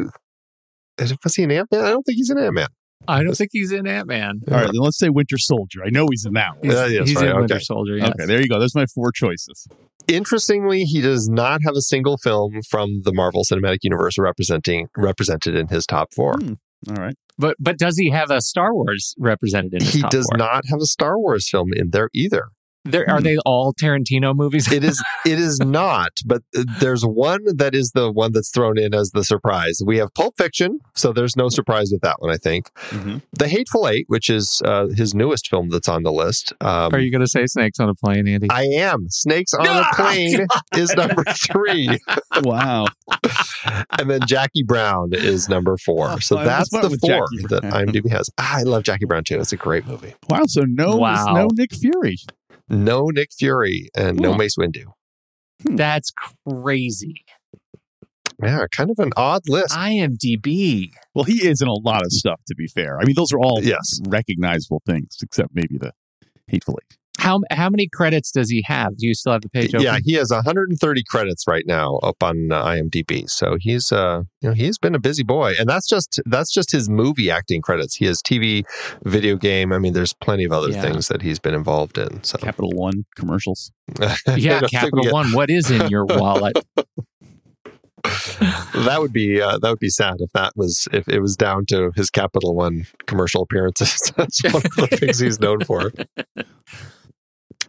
Was 0.99 1.35
he 1.35 1.43
an 1.43 1.51
Ant 1.51 1.71
Man? 1.71 1.83
I 1.83 1.89
don't 1.89 2.03
think 2.03 2.17
he's 2.17 2.29
an 2.29 2.37
Ant 2.37 2.53
Man. 2.53 2.67
I 3.07 3.23
don't 3.23 3.35
think 3.35 3.51
he's 3.53 3.71
in 3.71 3.87
Ant 3.87 4.07
Man. 4.07 4.41
All 4.49 4.57
right, 4.57 4.65
then 4.65 4.81
let's 4.81 4.97
say 4.97 5.09
Winter 5.09 5.37
Soldier. 5.37 5.81
I 5.85 5.89
know 5.89 6.07
he's 6.09 6.25
in 6.25 6.33
that 6.33 6.55
one. 6.55 6.63
He's, 6.63 6.73
Yeah, 6.73 6.85
yes, 6.87 7.07
he's 7.07 7.15
right, 7.15 7.29
in 7.29 7.37
Winter 7.37 7.55
okay. 7.55 7.63
Soldier. 7.63 7.97
Yes. 7.97 8.09
Okay, 8.09 8.25
there 8.25 8.41
you 8.41 8.47
go. 8.47 8.59
There's 8.59 8.75
my 8.75 8.85
four 8.87 9.11
choices. 9.11 9.67
Interestingly, 10.07 10.83
he 10.83 11.01
does 11.01 11.27
not 11.29 11.61
have 11.65 11.75
a 11.75 11.81
single 11.81 12.17
film 12.17 12.61
from 12.69 13.01
the 13.03 13.13
Marvel 13.13 13.43
Cinematic 13.43 13.79
Universe 13.83 14.17
representing 14.17 14.87
represented 14.95 15.55
in 15.55 15.67
his 15.67 15.85
top 15.85 16.13
four. 16.13 16.35
Hmm. 16.39 16.53
All 16.89 16.95
right. 16.95 17.15
But 17.37 17.55
but 17.59 17.77
does 17.77 17.97
he 17.97 18.09
have 18.11 18.31
a 18.31 18.41
Star 18.41 18.73
Wars 18.73 19.13
represented 19.19 19.73
in 19.73 19.81
his 19.81 19.93
He 19.93 20.01
top 20.01 20.11
does 20.11 20.27
four? 20.31 20.37
not 20.37 20.63
have 20.69 20.79
a 20.81 20.85
Star 20.85 21.19
Wars 21.19 21.49
film 21.49 21.69
in 21.75 21.89
there 21.91 22.09
either. 22.13 22.47
There, 22.91 23.09
are 23.09 23.17
Hmm. 23.17 23.23
they 23.23 23.37
all 23.45 23.73
Tarantino 23.73 24.35
movies? 24.35 24.71
It 24.71 24.83
is 24.83 25.01
it 25.25 25.39
is 25.39 25.59
not, 25.63 26.11
but 26.25 26.41
there's 26.53 27.03
one 27.03 27.41
that 27.57 27.73
is 27.75 27.91
the 27.93 28.11
one 28.11 28.31
that's 28.33 28.51
thrown 28.51 28.77
in 28.77 28.93
as 28.93 29.11
the 29.11 29.23
surprise. 29.23 29.79
We 29.85 29.97
have 29.97 30.13
Pulp 30.13 30.35
Fiction, 30.37 30.79
so 30.95 31.11
there's 31.13 31.35
no 31.35 31.49
surprise 31.49 31.89
with 31.91 32.01
that 32.01 32.17
one, 32.21 32.31
I 32.31 32.37
think. 32.37 32.71
Mhm. 32.89 33.21
The 33.33 33.47
Hateful 33.47 33.87
Eight, 33.87 34.05
which 34.07 34.29
is 34.29 34.61
uh, 34.65 34.87
his 34.95 35.13
newest 35.13 35.47
film 35.49 35.69
that's 35.69 35.87
on 35.87 36.03
the 36.03 36.11
list. 36.11 36.53
Um, 36.61 36.93
are 36.93 36.99
you 36.99 37.11
going 37.11 37.21
to 37.21 37.27
say 37.27 37.45
Snakes 37.45 37.79
on 37.79 37.89
a 37.89 37.95
Plane, 37.95 38.27
Andy? 38.27 38.47
I 38.49 38.63
am. 38.63 39.07
Snakes 39.09 39.53
on 39.53 39.65
a 39.65 39.69
Ah, 39.69 39.89
Plane 39.95 40.45
is 40.75 40.93
number 40.95 41.23
three. 41.25 41.97
Wow. 42.43 42.87
and 43.99 44.09
then 44.09 44.21
Jackie 44.27 44.63
Brown 44.63 45.09
is 45.13 45.49
number 45.49 45.77
four. 45.77 46.09
Oh, 46.11 46.19
So 46.19 46.37
I 46.37 46.45
that's 46.45 46.69
the 46.69 46.97
four 47.01 47.09
Jackie 47.09 47.47
that 47.49 47.63
IMDb 47.63 48.09
has. 48.09 48.29
Ah, 48.37 48.57
I 48.59 48.63
love 48.63 48.83
Jackie 48.83 49.05
Brown 49.05 49.23
too. 49.23 49.39
It's 49.39 49.51
a 49.53 49.57
great 49.57 49.85
movie. 49.87 50.13
Wow. 50.29 50.43
So 50.47 50.61
no, 50.67 50.95
Wow. 50.97 51.33
no 51.33 51.47
Nick 51.53 51.73
Fury. 51.73 52.17
No 52.69 53.07
Nick 53.07 53.29
Fury 53.37 53.89
and 53.95 54.19
no 54.19 54.33
hmm. 54.33 54.39
Mace 54.39 54.55
Windu. 54.57 54.85
Hmm. 55.65 55.75
That's 55.75 56.11
crazy. 56.45 57.25
Yeah, 58.41 58.65
kind 58.75 58.91
of 58.91 58.99
an 58.99 59.11
odd 59.17 59.41
list. 59.47 59.73
IMDb. 59.73 60.91
Well, 61.15 61.23
he 61.23 61.47
is 61.47 61.59
in 61.59 61.67
a 61.67 61.73
lot 61.73 62.03
of 62.03 62.11
stuff. 62.11 62.41
To 62.47 62.55
be 62.55 62.67
fair, 62.67 62.99
I 62.99 63.05
mean, 63.05 63.15
those 63.15 63.31
are 63.33 63.39
all 63.39 63.61
Yes. 63.63 63.99
recognizable 64.07 64.81
things, 64.85 65.17
except 65.23 65.49
maybe 65.55 65.77
the 65.79 65.93
Hateful 66.47 66.77
Eight. 66.83 66.97
How 67.17 67.39
how 67.51 67.69
many 67.69 67.87
credits 67.87 68.31
does 68.31 68.49
he 68.49 68.63
have? 68.67 68.97
Do 68.97 69.07
you 69.07 69.13
still 69.15 69.33
have 69.33 69.41
the 69.41 69.49
page 69.49 69.73
open? 69.73 69.81
Yeah, 69.85 69.97
he 70.03 70.13
has 70.13 70.29
130 70.31 71.03
credits 71.09 71.45
right 71.47 71.63
now 71.65 71.97
up 71.97 72.21
on 72.21 72.51
uh, 72.51 72.63
IMDb. 72.63 73.27
So 73.29 73.57
he's 73.59 73.91
uh, 73.91 74.23
you 74.41 74.49
know, 74.49 74.53
he's 74.55 74.77
been 74.77 74.93
a 74.95 74.99
busy 74.99 75.23
boy, 75.23 75.53
and 75.59 75.67
that's 75.67 75.87
just 75.87 76.19
that's 76.25 76.53
just 76.53 76.71
his 76.71 76.89
movie 76.89 77.31
acting 77.31 77.61
credits. 77.61 77.95
He 77.95 78.05
has 78.05 78.21
TV, 78.21 78.63
video 79.03 79.35
game. 79.35 79.73
I 79.73 79.79
mean, 79.79 79.93
there's 79.93 80.13
plenty 80.13 80.43
of 80.43 80.51
other 80.51 80.69
Yeah. 80.69 80.81
things 80.81 81.07
that 81.07 81.21
he's 81.23 81.39
been 81.39 81.55
involved 81.55 81.97
in. 81.97 82.23
So 82.23 82.37
Capital 82.37 82.71
One 82.71 83.05
commercials. 83.15 83.71
Yeah, 84.35 84.61
Capital 84.61 85.05
we- 85.05 85.11
One. 85.11 85.31
What 85.33 85.49
is 85.49 85.71
in 85.71 85.87
your 85.89 86.05
wallet? 86.05 86.57
that 88.73 88.97
would 88.99 89.11
be 89.11 89.41
uh, 89.41 89.57
that 89.57 89.69
would 89.69 89.79
be 89.79 89.89
sad 89.89 90.15
if 90.19 90.31
that 90.33 90.53
was 90.55 90.87
if 90.93 91.07
it 91.09 91.19
was 91.19 91.35
down 91.35 91.65
to 91.67 91.91
his 91.95 92.09
Capital 92.09 92.53
One 92.55 92.85
commercial 93.05 93.41
appearances. 93.41 94.11
That's 94.17 94.43
one 94.43 94.55
of 94.57 94.63
the 94.75 94.97
things 94.97 95.19
he's 95.19 95.39
known 95.39 95.63
for. 95.65 95.91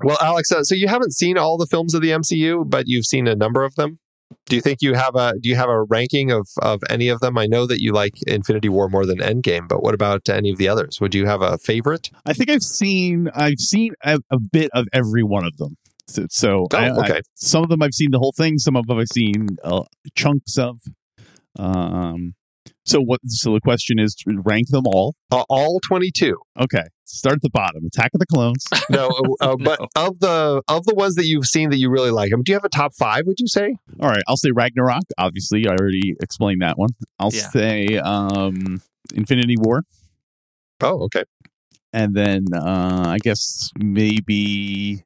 Well, 0.03 0.19
Alex, 0.21 0.53
uh, 0.53 0.63
so 0.63 0.75
you 0.75 0.89
haven't 0.89 1.13
seen 1.15 1.37
all 1.39 1.57
the 1.57 1.67
films 1.67 1.95
of 1.95 2.03
the 2.03 2.11
MCU, 2.11 2.69
but 2.69 2.85
you've 2.87 3.07
seen 3.07 3.27
a 3.27 3.35
number 3.35 3.65
of 3.65 3.75
them. 3.75 3.99
Do 4.47 4.57
you 4.57 4.63
think 4.63 4.83
you 4.83 4.95
have 4.95 5.15
a 5.15 5.33
do 5.41 5.49
you 5.49 5.57
have 5.57 5.69
a 5.71 5.83
ranking 5.83 6.31
of 6.31 6.47
of 6.61 6.81
any 6.91 7.09
of 7.09 7.21
them? 7.21 7.39
I 7.39 7.47
know 7.47 7.67
that 7.67 7.81
you 7.81 7.93
like 7.93 8.13
Infinity 8.27 8.69
War 8.69 8.89
more 8.89 9.07
than 9.07 9.19
Endgame, 9.19 9.67
but 9.69 9.83
what 9.83 9.95
about 9.95 10.29
any 10.29 10.51
of 10.51 10.59
the 10.59 10.69
others? 10.69 11.01
Would 11.01 11.15
you 11.15 11.27
have 11.27 11.41
a 11.43 11.57
favorite? 11.59 12.11
I 12.27 12.33
think 12.35 12.51
I've 12.51 12.63
seen 12.63 13.31
I've 13.35 13.59
seen 13.59 13.93
a, 14.05 14.19
a 14.31 14.39
bit 14.39 14.71
of 14.75 14.87
every 14.93 15.23
one 15.23 15.45
of 15.47 15.57
them. 15.57 15.77
So, 16.07 16.27
so 16.31 16.67
Oh, 16.73 16.77
I- 16.77 16.89
I- 16.89 17.05
okay. 17.11 17.21
some 17.35 17.63
of 17.63 17.69
them 17.71 17.83
I've 17.83 17.95
seen 17.95 18.11
the 18.11 18.19
whole 18.19 18.33
thing. 18.37 18.59
Some 18.59 18.77
of 18.77 18.87
them 18.87 18.99
I've 18.99 19.09
seen 19.09 19.49
uh, 19.65 19.85
chunks 20.15 20.57
of. 20.59 20.79
Um. 21.59 22.35
So 22.89 23.01
what? 23.01 23.21
So 23.27 23.53
the 23.53 23.61
question 23.61 23.99
is, 23.99 24.17
rank 24.27 24.69
them 24.71 24.85
all. 24.87 25.15
Uh, 25.31 25.45
all 25.49 25.79
twenty 25.87 26.11
two. 26.11 26.37
Okay. 26.59 26.85
Start 27.05 27.37
at 27.37 27.43
the 27.43 27.51
bottom. 27.51 27.85
Attack 27.87 28.11
of 28.15 28.21
the 28.21 28.27
Clones. 28.27 28.65
No, 28.91 29.09
uh, 29.41 29.45
uh, 29.53 29.57
but 29.57 29.81
of 29.97 30.19
the 30.21 30.63
of 30.69 30.85
the 30.87 30.95
ones 30.95 31.15
that 31.17 31.27
you've 31.27 31.47
seen 31.47 31.69
that 31.71 31.77
you 31.77 31.91
really 31.91 32.11
like, 32.11 32.31
I 32.33 32.37
mean, 32.37 32.43
do 32.45 32.53
you 32.53 32.57
have 32.57 32.65
a 32.65 32.69
top 32.71 32.93
five? 32.95 33.23
Would 33.27 33.39
you 33.41 33.47
say? 33.47 33.77
All 34.01 34.09
right. 34.09 34.23
I'll 34.27 34.37
say 34.39 34.51
Ragnarok. 34.51 35.03
Obviously, 35.19 35.67
I 35.69 35.73
already 35.73 36.15
explained 36.21 36.63
that 36.63 36.79
one. 36.79 36.91
I'll 37.19 37.31
Yeah. 37.33 37.49
say 37.51 37.99
um, 37.99 38.81
Infinity 39.15 39.57
War, 39.59 39.85
Oh, 40.81 41.03
okay. 41.05 41.25
and 41.93 42.15
then 42.15 42.45
uh, 42.55 43.05
I 43.09 43.19
guess 43.23 43.71
maybe 43.79 45.05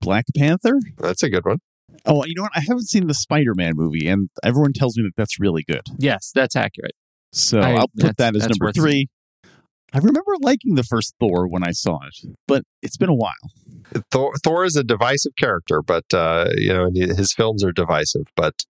Black 0.00 0.24
Panther. 0.36 0.78
That's 0.98 1.22
a 1.22 1.30
good 1.30 1.44
one. 1.44 1.58
Oh, 2.06 2.24
you 2.26 2.34
know 2.36 2.42
what? 2.42 2.52
I 2.54 2.60
haven't 2.60 2.88
seen 2.88 3.06
the 3.06 3.14
Spider-Man 3.14 3.72
movie, 3.76 4.08
and 4.08 4.28
everyone 4.42 4.72
tells 4.72 4.96
me 4.96 5.04
that 5.04 5.16
that's 5.16 5.40
really 5.40 5.62
good. 5.66 5.82
yes, 5.98 6.30
that's 6.34 6.54
accurate. 6.56 6.94
So 7.32 7.60
I- 7.60 7.70
I, 7.72 7.74
will 7.80 7.90
put 7.98 8.16
that 8.18 8.36
as 8.36 8.42
number 8.48 8.66
worth 8.66 8.74
three. 8.76 9.08
I 9.92 9.98
remember 9.98 10.32
liking 10.40 10.74
the 10.74 10.82
first 10.82 11.14
Thor 11.20 11.46
when 11.46 11.62
I 11.62 11.70
saw 11.70 12.00
it, 12.06 12.36
but 12.48 12.64
it's 12.82 12.96
been 12.96 13.08
a 13.08 13.14
while. 13.14 13.32
Thor, 14.10 14.32
Thor 14.42 14.64
is 14.64 14.74
a 14.74 14.82
divisive 14.82 15.32
character, 15.38 15.82
but 15.82 16.04
uh, 16.12 16.50
you 16.56 16.72
know 16.72 16.84
and 16.86 16.96
his 16.96 17.32
films 17.32 17.62
are 17.62 17.70
divisive. 17.70 18.24
But 18.34 18.64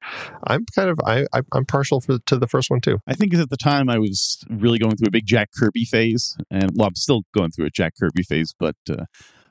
I'm 0.47 0.67
kind 0.75 0.91
of 0.91 1.01
I, 1.07 1.25
I 1.33 1.41
I'm 1.53 1.65
partial 1.65 2.03
for 2.03 2.19
to 2.19 2.37
the 2.37 2.47
first 2.47 2.71
one 2.71 2.81
too. 2.83 2.99
I 3.07 3.15
think 3.15 3.33
at 3.33 3.49
the 3.49 3.57
time 3.57 3.89
I 3.89 3.99
was 3.99 4.45
really 4.51 4.79
going 4.79 4.97
through 4.97 5.09
a 5.09 5.11
big 5.13 5.25
Jack 5.27 5.49
Kirby 5.59 5.87
phase, 5.87 6.37
and 6.51 6.73
well, 6.75 6.89
I'm 6.89 6.95
still 6.95 7.23
going 7.35 7.53
through 7.53 7.67
a 7.67 7.71
Jack 7.71 7.95
Kirby 7.99 8.23
phase, 8.23 8.55
but 8.59 8.77
uh, 8.91 9.05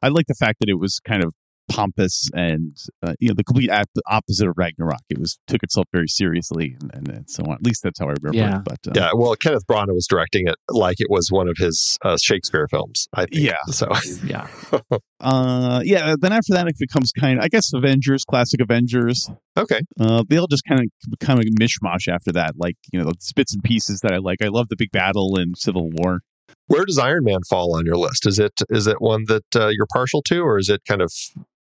I 0.03 0.09
like 0.09 0.27
the 0.27 0.35
fact 0.35 0.59
that 0.59 0.69
it 0.69 0.75
was 0.79 0.99
kind 0.99 1.23
of 1.23 1.33
pompous 1.73 2.29
and 2.35 2.75
uh, 3.01 3.13
you 3.19 3.27
know 3.29 3.33
the 3.35 3.43
complete 3.43 3.69
ap- 3.69 3.89
opposite 4.07 4.47
of 4.47 4.53
Ragnarok. 4.57 5.01
It 5.09 5.17
was 5.19 5.39
took 5.47 5.63
itself 5.63 5.87
very 5.91 6.07
seriously 6.07 6.75
and, 6.79 6.91
and, 6.93 7.07
and 7.09 7.29
so 7.29 7.43
on. 7.45 7.53
At 7.53 7.63
least 7.63 7.81
that's 7.83 7.99
how 7.99 8.07
I 8.07 8.13
remember 8.21 8.37
Yeah. 8.37 8.57
it. 8.59 8.63
But 8.63 8.79
uh, 8.87 8.91
Yeah, 8.95 9.09
well, 9.15 9.35
Kenneth 9.35 9.65
Branagh 9.67 9.93
was 9.93 10.07
directing 10.07 10.47
it 10.47 10.55
like 10.69 10.97
it 10.99 11.07
was 11.09 11.29
one 11.31 11.47
of 11.47 11.55
his 11.57 11.97
uh, 12.03 12.17
Shakespeare 12.21 12.67
films. 12.69 13.07
I 13.13 13.25
think. 13.25 13.43
Yeah. 13.43 13.57
So 13.67 13.87
Yeah. 14.25 14.47
uh, 15.21 15.81
yeah. 15.83 16.15
Then 16.19 16.31
after 16.31 16.53
that, 16.53 16.67
it 16.67 16.77
becomes 16.77 17.11
kind 17.11 17.39
of 17.39 17.45
I 17.45 17.47
guess 17.47 17.71
Avengers, 17.73 18.23
classic 18.25 18.61
Avengers. 18.61 19.29
okay, 19.57 19.81
Uh, 19.99 20.23
they 20.27 20.37
all 20.37 20.47
just 20.47 20.63
kind 20.67 20.81
of 20.81 21.19
kind 21.19 21.39
of 21.39 21.45
mishmash 21.59 22.07
after 22.07 22.31
that, 22.33 22.53
like 22.57 22.75
you 22.91 22.99
know, 22.99 23.05
the 23.05 23.15
bits 23.35 23.53
and 23.53 23.63
pieces 23.63 23.99
that 24.01 24.13
I 24.13 24.17
like. 24.17 24.39
I 24.43 24.47
love 24.49 24.67
the 24.69 24.75
big 24.75 24.91
battle 24.91 25.37
in 25.39 25.55
Civil 25.55 25.89
War. 25.91 26.19
where 26.67 26.85
does 26.85 26.97
Iron 26.97 27.23
Man 27.25 27.39
fall 27.49 27.75
on 27.77 27.85
your 27.85 27.97
list? 27.97 28.25
Is 28.27 28.39
it 28.39 28.53
is 28.69 28.87
it 28.87 28.97
one 29.01 29.23
that 29.27 29.45
uh, 29.55 29.67
you're 29.69 29.87
partial 29.93 30.21
to, 30.27 30.39
or 30.41 30.57
is 30.57 30.69
it 30.69 30.81
kind 30.87 31.01
of 31.01 31.11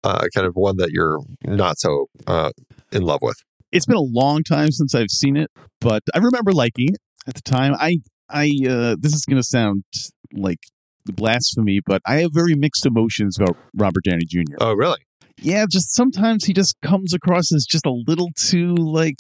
uh, 0.05 0.27
kind 0.35 0.47
of 0.47 0.55
one 0.55 0.77
that 0.79 0.91
you're 0.91 1.19
not 1.45 1.79
so 1.79 2.07
uh, 2.27 2.51
in 2.91 3.03
love 3.03 3.21
with? 3.23 3.37
It's 3.71 3.87
been 3.87 3.97
a 3.97 4.01
long 4.01 4.43
time 4.43 4.71
since 4.71 4.95
I've 4.95 5.11
seen 5.11 5.37
it, 5.37 5.51
but 5.81 6.03
I 6.15 6.19
remember 6.19 6.53
liking 6.53 6.91
it 6.91 6.99
at 7.27 7.35
the 7.35 7.43
time. 7.43 7.75
I 7.79 7.99
I 8.29 8.51
uh, 8.69 8.97
this 8.99 9.15
is 9.15 9.25
going 9.25 9.41
to 9.41 9.47
sound 9.47 9.85
like 10.33 10.59
blasphemy, 11.07 11.81
but 11.85 12.03
I 12.07 12.17
have 12.17 12.31
very 12.33 12.55
mixed 12.55 12.87
emotions 12.87 13.39
about 13.39 13.57
Robert 13.75 14.05
Downey 14.05 14.25
Jr. 14.27 14.57
Oh, 14.61 14.75
really? 14.75 15.01
yeah, 15.41 15.67
just 15.69 15.95
sometimes 15.95 16.45
he 16.45 16.53
just 16.53 16.77
comes 16.83 17.13
across 17.13 17.53
as 17.53 17.65
just 17.65 17.87
a 17.87 18.03
little 18.07 18.31
too 18.37 18.75
like 18.75 19.17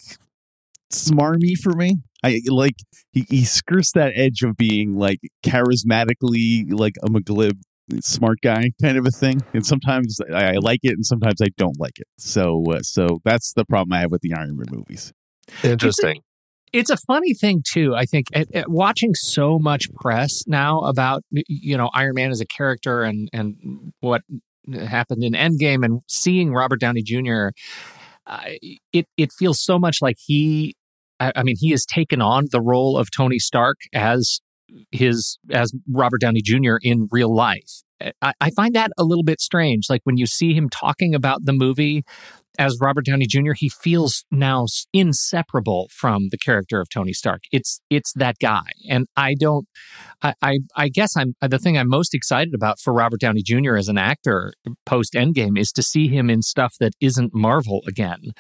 smarmy 0.93 1.57
for 1.63 1.73
me. 1.73 1.99
I 2.23 2.41
like 2.49 2.77
he, 3.13 3.27
he 3.29 3.45
skirts 3.45 3.93
that 3.93 4.13
edge 4.15 4.43
of 4.43 4.57
being 4.57 4.97
like 4.97 5.19
charismatically 5.45 6.73
like 6.73 6.95
a 7.03 7.09
McGlib 7.09 7.61
smart 8.01 8.39
guy 8.43 8.71
kind 8.81 8.97
of 8.97 9.07
a 9.07 9.11
thing. 9.11 9.43
And 9.53 9.67
sometimes 9.67 10.19
I, 10.33 10.55
I 10.55 10.57
like 10.61 10.81
it 10.83 10.93
and 10.93 11.05
sometimes 11.05 11.41
I 11.43 11.49
don't 11.57 11.79
like 11.79 11.99
it. 11.99 12.07
So 12.19 12.65
uh, 12.71 12.81
so 12.81 13.21
that's 13.25 13.53
the 13.55 13.65
problem 13.65 13.93
I 13.93 14.01
have 14.01 14.11
with 14.11 14.23
the 14.23 14.35
Iron 14.35 14.57
Man 14.57 14.67
movies. 14.71 15.13
Interesting. 15.63 16.23
it's 16.73 16.91
a 16.91 16.97
funny 16.97 17.35
thing 17.35 17.63
too 17.67 17.95
i 17.95 18.05
think 18.05 18.27
at, 18.33 18.47
at 18.55 18.71
watching 18.71 19.15
so 19.15 19.59
much 19.59 19.93
press 19.95 20.47
now 20.47 20.79
about 20.81 21.23
you 21.31 21.77
know 21.77 21.91
iron 21.93 22.15
man 22.15 22.31
as 22.31 22.41
a 22.41 22.47
character 22.47 23.03
and 23.03 23.29
and 23.33 23.93
what 24.01 24.23
happened 24.75 25.23
in 25.23 25.33
endgame 25.33 25.85
and 25.85 26.01
seeing 26.09 26.53
robert 26.53 26.81
downey 26.81 27.03
jr 27.03 27.49
uh, 28.27 28.51
it 28.93 29.07
it 29.17 29.33
feels 29.33 29.61
so 29.61 29.79
much 29.79 29.99
like 30.01 30.17
he 30.25 30.77
I 31.19 31.43
mean 31.43 31.57
he 31.59 31.71
has 31.71 31.85
taken 31.85 32.23
on 32.23 32.47
the 32.51 32.61
role 32.61 32.97
of 32.97 33.11
tony 33.11 33.39
stark 33.39 33.79
as 33.93 34.41
his 34.91 35.39
as 35.51 35.73
robert 35.91 36.21
downey 36.21 36.43
jr 36.43 36.77
in 36.83 37.09
real 37.11 37.35
life 37.35 37.83
I, 38.21 38.33
I 38.41 38.51
find 38.51 38.75
that 38.75 38.91
a 38.99 39.05
little 39.05 39.23
bit 39.23 39.41
strange 39.41 39.87
like 39.89 40.01
when 40.05 40.17
you 40.17 40.27
see 40.27 40.55
him 40.55 40.69
talking 40.69 41.15
about 41.15 41.45
the 41.45 41.53
movie 41.53 42.05
as 42.59 42.79
Robert 42.81 43.07
Downey 43.07 43.27
Jr., 43.27 43.53
he 43.57 43.69
feels 43.69 44.25
now 44.31 44.67
inseparable 44.93 45.89
from 45.91 46.29
the 46.31 46.39
character 46.39 46.81
of 46.81 46.89
Tony 46.89 47.13
Stark. 47.13 47.43
It's 47.51 47.81
it's 47.89 48.13
that 48.15 48.37
guy, 48.41 48.67
and 48.89 49.07
I 49.17 49.35
don't. 49.39 49.67
I 50.23 50.35
I, 50.43 50.59
I 50.77 50.89
guess 50.89 51.17
I'm 51.17 51.35
the 51.41 51.59
thing 51.59 51.79
I'm 51.79 51.89
most 51.89 52.15
excited 52.15 52.55
about 52.55 52.79
for 52.79 52.93
Robert 52.93 53.21
Downey 53.21 53.43
Jr. 53.43 53.77
as 53.77 53.89
an 53.89 53.99
actor 53.99 54.53
post 54.85 55.15
Endgame 55.15 55.59
is 55.59 55.73
to 55.73 55.83
see 55.83 56.09
him 56.09 56.29
in 56.29 56.43
stuff 56.43 56.75
that 56.81 56.93
isn't 57.01 57.35
Marvel 57.35 57.83
again, 57.87 58.33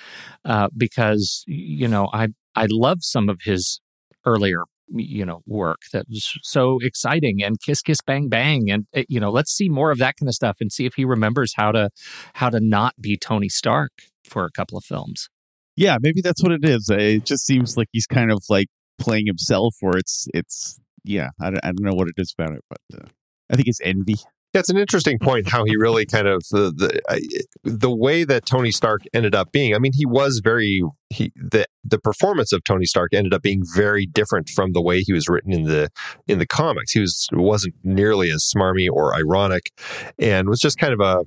uh, 0.45 0.68
because 0.76 1.45
you 1.47 1.89
know 1.89 2.09
I 2.12 2.28
I 2.55 2.66
love 2.68 2.99
some 3.01 3.28
of 3.28 3.41
his 3.45 3.80
earlier 4.24 4.64
you 4.95 5.24
know 5.24 5.40
work 5.47 5.80
that 5.93 6.07
was 6.09 6.38
so 6.43 6.78
exciting 6.82 7.43
and 7.43 7.61
kiss 7.61 7.82
kiss 7.82 8.01
bang 8.01 8.28
bang 8.28 8.70
and 8.70 8.86
uh, 8.95 9.03
you 9.09 9.18
know 9.18 9.30
let's 9.30 9.53
see 9.53 9.68
more 9.68 9.90
of 9.90 9.99
that 9.99 10.16
kind 10.16 10.28
of 10.28 10.34
stuff 10.34 10.59
and 10.61 10.72
see 10.72 10.86
if 10.86 10.95
he 10.95 11.05
remembers 11.05 11.55
how 11.57 11.72
to 11.72 11.90
how 12.34 12.51
to 12.51 12.61
not 12.61 12.95
be 13.01 13.16
Tony 13.16 13.49
Stark 13.49 13.93
for 14.28 14.45
a 14.45 14.51
couple 14.51 14.78
of 14.78 14.84
films. 14.84 15.28
Yeah, 15.76 15.97
maybe 16.01 16.20
that's 16.20 16.43
what 16.43 16.53
it 16.53 16.64
is. 16.64 16.88
It 16.90 17.24
just 17.24 17.47
seems 17.47 17.76
like 17.76 17.88
he's 17.93 18.07
kind 18.07 18.30
of 18.30 18.43
like 18.49 18.68
playing 18.99 19.26
himself, 19.26 19.74
or 19.82 19.97
it's 19.97 20.28
it's 20.34 20.78
yeah, 21.05 21.30
I 21.40 21.51
don't, 21.51 21.64
I 21.64 21.68
don't 21.68 21.82
know 21.82 21.95
what 21.95 22.09
it 22.09 22.14
is 22.18 22.34
about 22.38 22.55
it, 22.55 22.64
but 22.68 22.78
uh, 22.95 23.09
I 23.51 23.57
think 23.57 23.68
it's 23.68 23.80
envy. 23.82 24.16
Yeah, 24.53 24.61
it's 24.61 24.68
an 24.68 24.76
interesting 24.76 25.18
point 25.18 25.48
how 25.48 25.64
he 25.64 25.76
really 25.76 26.05
kind 26.05 26.28
of 26.28 26.42
the 26.50 26.70
the 26.70 27.44
the 27.64 27.90
way 27.90 28.24
that 28.24 28.44
Tony 28.44 28.70
Stark 28.70 29.00
ended 29.14 29.34
up 29.34 29.50
being. 29.50 29.74
I 29.74 29.78
mean, 29.78 29.92
he 29.94 30.05
was 30.05 30.42
very 30.44 30.82
he 31.09 31.32
the 31.34 31.66
the 31.82 31.98
performance 31.98 32.53
of 32.53 32.62
Tony 32.64 32.84
Stark 32.84 33.14
ended 33.14 33.32
up 33.32 33.40
being 33.42 33.62
very 33.74 34.05
different 34.05 34.50
from 34.50 34.72
the 34.72 34.82
way 34.82 35.00
he 35.00 35.12
was 35.14 35.26
written 35.26 35.53
in 35.53 35.64
the 35.64 35.88
in 36.28 36.38
the 36.38 36.46
comics. 36.46 36.92
He 36.92 37.00
was 37.00 37.28
wasn't 37.32 37.74
nearly 37.82 38.30
as 38.30 38.50
smarmy 38.55 38.88
or 38.90 39.14
ironic, 39.14 39.70
and 40.18 40.50
was 40.50 40.61
just 40.61 40.76
kind 40.76 40.92
of 40.92 41.00
a 41.00 41.24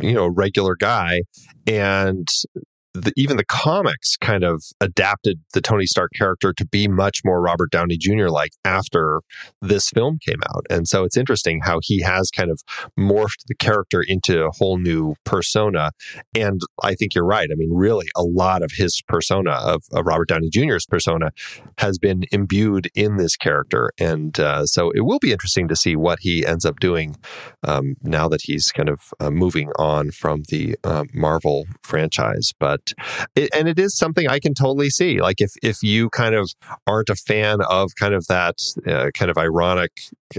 you 0.00 0.14
know 0.14 0.26
regular 0.26 0.74
guy. 0.74 1.20
And 1.66 2.28
the, 3.02 3.12
even 3.16 3.36
the 3.36 3.44
comics 3.44 4.16
kind 4.16 4.44
of 4.44 4.62
adapted 4.80 5.40
the 5.52 5.60
Tony 5.60 5.86
Stark 5.86 6.12
character 6.14 6.52
to 6.52 6.66
be 6.66 6.88
much 6.88 7.20
more 7.24 7.40
Robert 7.40 7.70
Downey 7.70 7.96
Jr. 7.96 8.28
like 8.28 8.52
after 8.64 9.20
this 9.60 9.90
film 9.90 10.18
came 10.24 10.40
out. 10.50 10.64
And 10.70 10.86
so 10.88 11.04
it's 11.04 11.16
interesting 11.16 11.60
how 11.64 11.80
he 11.82 12.02
has 12.02 12.30
kind 12.30 12.50
of 12.50 12.60
morphed 12.98 13.44
the 13.46 13.54
character 13.54 14.02
into 14.06 14.44
a 14.44 14.50
whole 14.50 14.78
new 14.78 15.14
persona. 15.24 15.92
And 16.34 16.60
I 16.82 16.94
think 16.94 17.14
you're 17.14 17.24
right. 17.24 17.48
I 17.50 17.54
mean, 17.54 17.70
really, 17.72 18.08
a 18.16 18.22
lot 18.22 18.62
of 18.62 18.72
his 18.76 19.02
persona, 19.06 19.52
of, 19.52 19.82
of 19.92 20.06
Robert 20.06 20.28
Downey 20.28 20.50
Jr.'s 20.50 20.86
persona, 20.86 21.30
has 21.78 21.98
been 21.98 22.24
imbued 22.32 22.88
in 22.94 23.16
this 23.16 23.36
character. 23.36 23.90
And 23.98 24.38
uh, 24.38 24.66
so 24.66 24.90
it 24.90 25.00
will 25.00 25.18
be 25.18 25.32
interesting 25.32 25.68
to 25.68 25.76
see 25.76 25.96
what 25.96 26.20
he 26.20 26.46
ends 26.46 26.64
up 26.64 26.80
doing 26.80 27.16
um, 27.62 27.96
now 28.02 28.28
that 28.28 28.42
he's 28.42 28.70
kind 28.72 28.88
of 28.88 29.12
uh, 29.20 29.30
moving 29.30 29.70
on 29.78 30.10
from 30.10 30.42
the 30.48 30.76
uh, 30.84 31.04
Marvel 31.12 31.66
franchise. 31.82 32.52
But 32.58 32.87
it, 33.34 33.50
and 33.54 33.68
it 33.68 33.78
is 33.78 33.96
something 33.96 34.28
I 34.28 34.38
can 34.38 34.54
totally 34.54 34.90
see. 34.90 35.20
Like 35.20 35.40
if 35.40 35.52
if 35.62 35.82
you 35.82 36.10
kind 36.10 36.34
of 36.34 36.50
aren't 36.86 37.08
a 37.08 37.14
fan 37.14 37.58
of 37.68 37.92
kind 37.98 38.14
of 38.14 38.26
that 38.28 38.56
uh, 38.86 39.10
kind 39.14 39.30
of 39.30 39.38
ironic, 39.38 39.92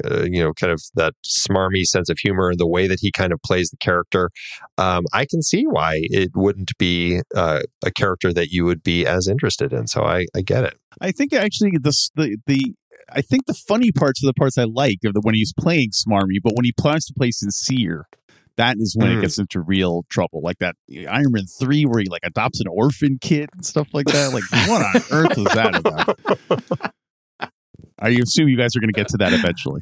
uh, 0.04 0.24
you 0.24 0.42
know, 0.44 0.54
kind 0.54 0.72
of 0.72 0.82
that 0.96 1.14
smarmy 1.26 1.84
sense 1.84 2.10
of 2.10 2.18
humor 2.20 2.50
and 2.50 2.60
the 2.60 2.68
way 2.68 2.88
that 2.88 3.00
he 3.02 3.12
kind 3.12 3.32
of 3.32 3.42
plays 3.42 3.70
the 3.70 3.78
character, 3.78 4.30
um, 4.78 5.06
I 5.14 5.26
can 5.26 5.42
see 5.42 5.64
why 5.64 6.00
it 6.04 6.32
wouldn't 6.36 6.78
be 6.78 7.22
uh, 7.36 7.62
a 7.86 7.92
character 7.92 8.34
that 8.34 8.50
you 8.50 8.66
would 8.66 8.84
be 8.84 9.06
as 9.06 9.28
interested 9.28 9.74
in. 9.74 9.88
So 9.88 10.04
I, 10.04 10.26
I 10.36 10.42
get 10.42 10.64
it. 10.64 10.78
I 11.02 11.12
think 11.12 11.34
actually 11.34 11.72
the 11.72 11.94
the 12.16 12.38
the 12.46 12.74
I 13.12 13.22
think 13.22 13.46
the 13.46 13.54
funny 13.54 13.92
parts 13.92 14.24
are 14.24 14.28
the 14.28 14.34
parts 14.34 14.58
I 14.58 14.66
like 14.66 15.00
of 15.06 15.14
the 15.14 15.22
when 15.22 15.36
he's 15.36 15.54
playing 15.54 15.92
smarmy, 15.92 16.38
but 16.44 16.54
when 16.56 16.66
he 16.66 16.72
plans 16.72 17.06
to 17.06 17.14
play 17.14 17.32
sincere, 17.32 18.08
that 18.60 18.76
is 18.80 18.96
when 18.98 19.10
Mm. 19.10 19.18
it 19.18 19.22
gets 19.22 19.40
into 19.40 19.60
real 19.62 20.04
trouble. 20.10 20.42
Like 20.44 20.60
that 20.60 20.76
Iron 21.10 21.32
Man 21.32 21.46
three, 21.60 21.84
where 21.84 22.00
he 22.02 22.06
like 22.10 22.22
adopts 22.24 22.60
an 22.60 22.68
orphan 22.70 23.18
kid 23.20 23.50
and 23.54 23.66
stuff 23.66 23.88
like 23.94 24.06
that. 24.08 24.32
Like 24.34 24.44
what 24.70 24.82
on 24.84 25.02
earth 25.12 25.38
is 25.38 25.44
that 25.46 25.76
about? 25.76 26.94
I 28.02 28.10
assume 28.10 28.48
you 28.48 28.58
guys 28.58 28.76
are 28.76 28.80
going 28.80 28.94
to 28.94 28.98
get 28.98 29.08
to 29.10 29.18
that 29.18 29.34
eventually. 29.34 29.82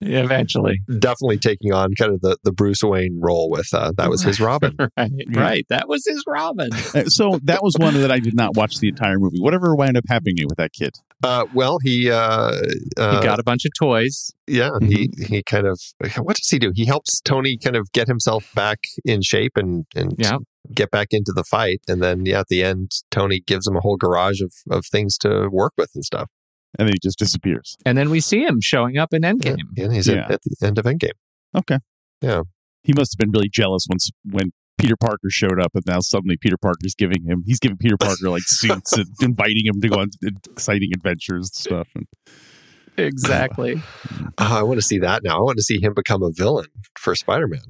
Yeah, 0.00 0.22
Eventually. 0.24 0.78
Definitely 0.98 1.38
taking 1.38 1.72
on 1.72 1.94
kind 1.98 2.12
of 2.12 2.20
the, 2.20 2.36
the 2.44 2.52
Bruce 2.52 2.82
Wayne 2.82 3.18
role 3.20 3.48
with 3.50 3.66
uh, 3.72 3.92
that 3.96 4.10
was 4.10 4.22
his 4.22 4.38
Robin. 4.40 4.76
right, 4.96 5.10
Yeah. 5.10 5.40
right. 5.40 5.66
That 5.70 5.88
was 5.88 6.04
his 6.06 6.22
Robin. 6.28 6.68
Uh, 6.72 7.04
So 7.06 7.40
that 7.44 7.62
was 7.62 7.74
one 7.78 7.94
that 7.94 8.12
I 8.12 8.18
did 8.20 8.34
not 8.36 8.56
watch 8.56 8.76
the 8.78 8.88
entire 8.88 9.18
movie. 9.18 9.38
Whatever 9.40 9.74
wound 9.74 9.96
up 9.96 10.04
happening 10.08 10.36
with 10.46 10.58
that 10.58 10.72
kid. 10.74 10.96
Uh, 11.22 11.46
well, 11.54 11.78
he 11.82 12.10
uh, 12.10 12.52
uh, 12.98 13.16
he 13.20 13.24
got 13.26 13.38
a 13.40 13.42
bunch 13.42 13.64
of 13.64 13.72
toys. 13.78 14.30
Yeah, 14.46 14.70
he 14.82 15.10
he 15.26 15.42
kind 15.42 15.66
of 15.66 15.80
what 16.18 16.36
does 16.36 16.48
he 16.48 16.58
do? 16.58 16.72
He 16.74 16.84
helps 16.84 17.20
Tony 17.20 17.56
kind 17.56 17.74
of 17.76 17.90
get 17.92 18.06
himself 18.06 18.50
back 18.54 18.78
in 19.04 19.22
shape 19.22 19.52
and 19.56 19.86
and 19.94 20.14
Yeah. 20.18 20.36
get 20.74 20.90
back 20.90 21.08
into 21.12 21.32
the 21.34 21.44
fight, 21.44 21.80
and 21.88 22.02
then 22.02 22.26
yeah, 22.26 22.40
at 22.40 22.48
the 22.48 22.62
end, 22.62 22.90
Tony 23.10 23.40
gives 23.46 23.66
him 23.66 23.76
a 23.76 23.80
whole 23.80 23.96
garage 23.96 24.40
of 24.42 24.52
of 24.70 24.84
things 24.86 25.16
to 25.18 25.48
work 25.50 25.72
with 25.78 25.90
and 25.94 26.04
stuff. 26.04 26.28
And 26.78 26.86
then 26.86 26.92
he 26.94 26.98
just 27.08 27.18
disappears. 27.18 27.76
And 27.86 27.96
then 27.96 28.10
we 28.10 28.20
see 28.20 28.42
him 28.44 28.60
showing 28.60 28.98
up 28.98 29.14
in 29.14 29.22
Endgame. 29.22 29.56
Yeah, 29.74 29.84
and 29.86 29.94
he's 29.94 30.08
Yeah. 30.08 30.24
at, 30.26 30.30
at 30.32 30.40
the 30.42 30.66
end 30.66 30.78
of 30.78 30.84
Endgame. 30.84 31.16
Okay. 31.56 31.78
Yeah. 32.20 32.42
He 32.82 32.92
must 32.92 33.14
have 33.14 33.18
been 33.18 33.30
really 33.30 33.48
jealous 33.50 33.86
once 33.88 34.10
when 34.30 34.50
Peter 34.78 34.96
Parker 34.96 35.28
showed 35.30 35.60
up, 35.60 35.70
and 35.74 35.84
now 35.86 36.00
suddenly 36.00 36.36
Peter 36.36 36.56
Parker's 36.60 36.94
giving 36.94 37.24
him 37.24 37.42
he's 37.46 37.58
giving 37.58 37.76
Peter 37.78 37.96
Parker 38.00 38.30
like 38.30 38.42
suits 38.46 38.92
and 38.92 39.06
inviting 39.20 39.64
him 39.66 39.80
to 39.80 39.88
go 39.88 40.00
on 40.00 40.08
exciting 40.50 40.90
adventures 40.94 41.50
and 41.50 41.54
stuff. 41.54 41.88
And 41.94 42.06
Exactly. 42.98 43.82
Oh, 44.12 44.28
I 44.38 44.62
want 44.62 44.78
to 44.78 44.82
see 44.86 44.98
that 44.98 45.22
now. 45.22 45.36
I 45.38 45.40
want 45.42 45.58
to 45.58 45.62
see 45.62 45.80
him 45.80 45.92
become 45.94 46.22
a 46.22 46.30
villain 46.30 46.66
for 46.98 47.14
Spider 47.14 47.46
Man. 47.48 47.60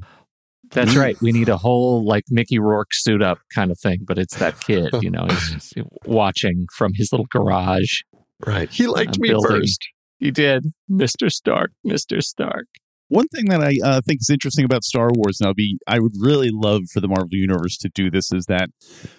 That's 0.70 0.94
Mm. 0.94 1.00
right. 1.00 1.16
We 1.20 1.32
need 1.32 1.48
a 1.48 1.56
whole 1.58 2.04
like 2.04 2.24
Mickey 2.28 2.58
Rourke 2.58 2.88
suit 2.92 3.22
up 3.22 3.38
kind 3.54 3.70
of 3.70 3.78
thing, 3.78 4.00
but 4.06 4.18
it's 4.18 4.36
that 4.38 4.60
kid, 4.60 4.90
you 5.00 5.10
know, 5.10 5.26
he's 5.28 5.50
just 5.52 5.74
watching 6.04 6.66
from 6.76 6.92
his 6.94 7.12
little 7.12 7.26
garage. 7.30 8.02
Right. 8.44 8.68
He 8.68 8.86
liked 8.86 9.16
Uh, 9.16 9.20
me 9.20 9.28
building. 9.28 9.60
first. 9.60 9.86
He 10.18 10.30
did. 10.30 10.66
Mr. 10.90 11.30
Stark, 11.30 11.72
Mr. 11.86 12.22
Stark. 12.22 12.66
One 13.08 13.28
thing 13.28 13.46
that 13.46 13.62
I 13.62 13.78
uh, 13.84 14.00
think 14.06 14.20
is 14.20 14.30
interesting 14.30 14.64
about 14.64 14.84
Star 14.84 15.08
Wars, 15.14 15.40
and 15.40 15.46
I'll 15.46 15.54
be 15.54 15.78
I 15.86 15.98
would 16.00 16.12
really 16.18 16.50
love 16.52 16.82
for 16.92 17.00
the 17.00 17.08
Marvel 17.08 17.28
Universe 17.32 17.76
to 17.78 17.88
do 17.88 18.10
this, 18.10 18.32
is 18.32 18.46
that 18.46 18.70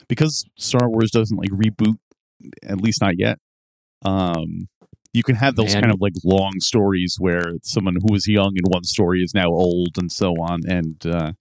because 0.08 0.46
Star 0.58 0.90
Wars 0.90 1.12
doesn't 1.12 1.38
like 1.38 1.50
reboot, 1.52 1.96
at 2.64 2.82
least 2.82 3.02
not 3.02 3.18
yet. 3.18 3.40
Um, 4.04 4.68
you 5.14 5.24
can 5.24 5.36
have 5.36 5.56
those 5.56 5.74
Man. 5.74 5.84
kind 5.84 5.94
of 5.94 6.02
like 6.02 6.14
long 6.24 6.60
stories 6.60 7.16
where 7.18 7.54
someone 7.64 7.96
who 7.96 8.12
was 8.12 8.28
young 8.28 8.54
in 8.56 8.64
one 8.66 8.84
story 8.84 9.22
is 9.24 9.34
now 9.34 9.48
old 9.48 9.98
and 9.98 10.12
so 10.12 10.34
on. 10.34 10.60
And 10.68 11.04
uh, 11.06 11.32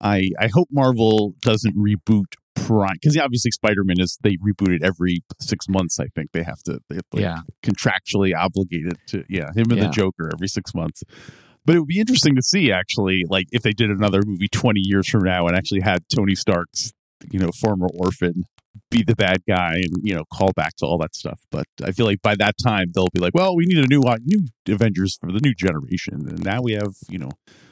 I 0.00 0.30
I 0.40 0.48
hope 0.52 0.68
Marvel 0.72 1.34
doesn't 1.42 1.76
reboot 1.76 2.34
prime 2.56 2.94
because 3.00 3.16
obviously 3.16 3.50
Spider 3.52 3.84
Man 3.84 4.00
is 4.00 4.18
they 4.22 4.36
reboot 4.36 4.74
it 4.74 4.82
every 4.82 5.18
six 5.40 5.68
months. 5.68 6.00
I 6.00 6.06
think 6.06 6.32
they 6.32 6.42
have 6.42 6.62
to 6.64 6.80
they 6.88 6.96
have, 6.96 7.04
like, 7.12 7.22
Yeah. 7.22 7.38
contractually 7.62 8.34
obligated 8.36 8.98
to 9.08 9.24
yeah 9.28 9.50
him 9.54 9.70
and 9.70 9.76
Yeah. 9.76 9.86
the 9.86 9.90
Joker 9.90 10.30
every 10.32 10.48
six 10.48 10.74
months. 10.74 11.02
But 11.64 11.76
it 11.76 11.80
would 11.80 11.88
be 11.88 12.00
interesting 12.00 12.34
to 12.36 12.42
see 12.42 12.72
actually 12.72 13.24
like 13.28 13.46
if 13.52 13.62
they 13.62 13.72
did 13.72 13.90
another 13.90 14.22
movie 14.24 14.48
twenty 14.48 14.80
years 14.82 15.08
from 15.08 15.24
now 15.24 15.46
and 15.46 15.56
actually 15.56 15.80
had 15.80 16.04
Tony 16.14 16.34
Stark's 16.34 16.92
you 17.30 17.38
know 17.38 17.50
former 17.52 17.86
orphan 17.94 18.44
be 18.90 19.02
the 19.02 19.16
bad 19.16 19.42
guy 19.48 19.74
and 19.74 19.96
you 20.02 20.14
know 20.14 20.24
call 20.32 20.52
back 20.52 20.76
to 20.76 20.86
all 20.86 20.98
that 20.98 21.14
stuff. 21.14 21.40
But 21.50 21.66
I 21.84 21.92
feel 21.92 22.06
like 22.06 22.22
by 22.22 22.34
that 22.36 22.54
time 22.62 22.86
they'll 22.94 23.08
be 23.12 23.20
like, 23.20 23.34
well, 23.34 23.54
we 23.54 23.66
need 23.66 23.78
a 23.78 23.86
new 23.86 24.02
uh, 24.02 24.18
new 24.24 24.46
Avengers 24.68 25.16
for 25.16 25.30
the 25.32 25.40
new 25.40 25.54
generation, 25.54 26.26
and 26.28 26.44
now 26.44 26.60
we 26.62 26.72
have 26.72 26.94
you 27.08 27.18
know 27.18 27.30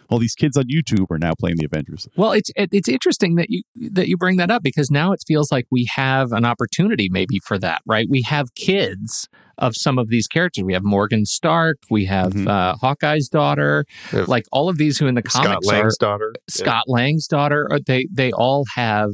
all 0.09 0.18
these 0.18 0.34
kids 0.34 0.56
on 0.56 0.64
YouTube 0.64 1.11
are 1.11 1.18
now 1.18 1.32
playing 1.38 1.56
the 1.59 1.64
Avengers. 1.66 2.09
Well, 2.16 2.32
it's 2.32 2.50
it's 2.56 2.88
interesting 2.88 3.34
that 3.36 3.46
you 3.50 3.62
that 3.92 4.09
you 4.09 4.16
bring 4.16 4.36
that 4.38 4.50
up 4.50 4.62
because 4.62 4.90
now 4.90 5.12
it 5.12 5.20
feels 5.26 5.52
like 5.52 5.66
we 5.70 5.86
have 5.94 6.32
an 6.32 6.44
opportunity 6.44 7.09
maybe 7.11 7.38
for 7.44 7.59
that, 7.59 7.82
right? 7.86 8.06
We 8.09 8.22
have 8.22 8.54
kids 8.54 9.28
of 9.59 9.74
some 9.76 9.98
of 9.98 10.09
these 10.09 10.26
characters. 10.28 10.62
We 10.64 10.72
have 10.72 10.84
Morgan 10.84 11.24
Stark, 11.26 11.78
we 11.90 12.04
have 12.04 12.32
Mhm. 12.32 12.48
uh, 12.48 12.76
Hawkeye's 12.76 13.28
daughter, 13.28 13.84
We 14.12 14.22
like 14.22 14.44
all 14.52 14.68
of 14.68 14.78
these 14.78 14.98
who 14.98 15.06
in 15.09 15.14
the 15.16 15.22
Scott 15.28 15.44
comics 15.46 15.68
are 15.68 15.72
Lang's 15.82 15.98
daughter. 15.98 16.32
Scott 16.48 16.84
Lang's 16.86 17.26
daughter. 17.26 17.68
They 17.86 18.06
they 18.12 18.30
all 18.32 18.64
have 18.76 19.11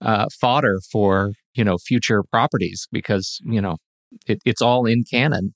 uh, 0.00 0.26
fodder 0.40 0.80
for 0.92 1.32
you 1.54 1.64
know 1.64 1.78
future 1.78 2.22
properties 2.22 2.86
because 2.92 3.40
you 3.44 3.60
know 3.60 3.76
it, 4.26 4.38
it's 4.44 4.62
all 4.62 4.86
in 4.86 5.04
canon. 5.10 5.54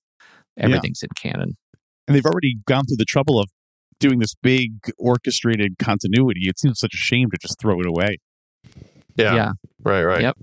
Everything's 0.58 1.02
in 1.02 1.08
canon. 1.16 1.54
and 2.08 2.16
they've 2.16 2.26
already 2.26 2.56
gone 2.66 2.84
through 2.84 2.96
the 2.98 3.04
trouble 3.04 3.38
of 3.38 3.48
doing 4.02 4.18
this 4.18 4.34
big 4.34 4.72
orchestrated 4.98 5.78
continuity. 5.78 6.48
It 6.48 6.58
seems 6.58 6.78
such 6.78 6.94
a 6.94 6.98
shame 6.98 7.30
to 7.30 7.38
just 7.40 7.58
throw 7.60 7.80
it 7.80 7.86
away. 7.86 8.18
Yeah. 9.16 9.34
yeah. 9.34 9.52
Right, 9.82 10.04
right. 10.04 10.22
Yep. 10.22 10.36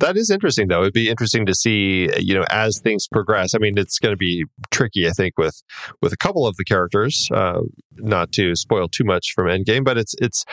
That 0.00 0.16
is 0.16 0.30
interesting, 0.30 0.68
though. 0.68 0.82
It'd 0.82 0.92
be 0.92 1.08
interesting 1.08 1.44
to 1.46 1.54
see, 1.54 2.08
you 2.18 2.34
know, 2.34 2.44
as 2.50 2.78
things 2.78 3.08
progress. 3.08 3.52
I 3.52 3.58
mean, 3.58 3.76
it's 3.76 3.98
going 3.98 4.12
to 4.12 4.16
be 4.16 4.44
tricky, 4.70 5.08
I 5.08 5.10
think, 5.10 5.36
with 5.36 5.60
with 6.00 6.12
a 6.12 6.16
couple 6.16 6.46
of 6.46 6.54
the 6.56 6.64
characters. 6.64 7.28
Uh, 7.34 7.62
not 7.96 8.30
to 8.32 8.54
spoil 8.54 8.86
too 8.88 9.02
much 9.02 9.32
from 9.34 9.46
Endgame, 9.46 9.84
but 9.84 9.98
it's 9.98 10.14
it's 10.20 10.44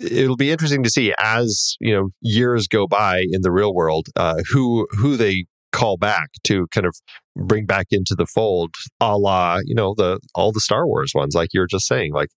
it'll 0.00 0.36
be 0.36 0.50
interesting 0.50 0.82
to 0.82 0.90
see 0.90 1.14
as 1.20 1.76
you 1.78 1.94
know 1.94 2.08
years 2.20 2.66
go 2.66 2.88
by 2.88 3.24
in 3.30 3.42
the 3.42 3.52
real 3.52 3.72
world, 3.72 4.08
uh, 4.16 4.42
who 4.50 4.88
who 4.98 5.16
they 5.16 5.44
call 5.72 5.96
back 5.96 6.28
to 6.44 6.66
kind 6.68 6.86
of 6.86 6.94
bring 7.36 7.66
back 7.66 7.86
into 7.90 8.14
the 8.16 8.26
fold, 8.26 8.74
a 9.00 9.16
la 9.16 9.58
you 9.64 9.74
know 9.74 9.94
the 9.96 10.20
all 10.34 10.52
the 10.52 10.60
Star 10.60 10.86
Wars 10.86 11.12
ones, 11.14 11.34
like 11.34 11.50
you 11.52 11.60
were 11.60 11.66
just 11.66 11.86
saying, 11.86 12.12
like 12.12 12.30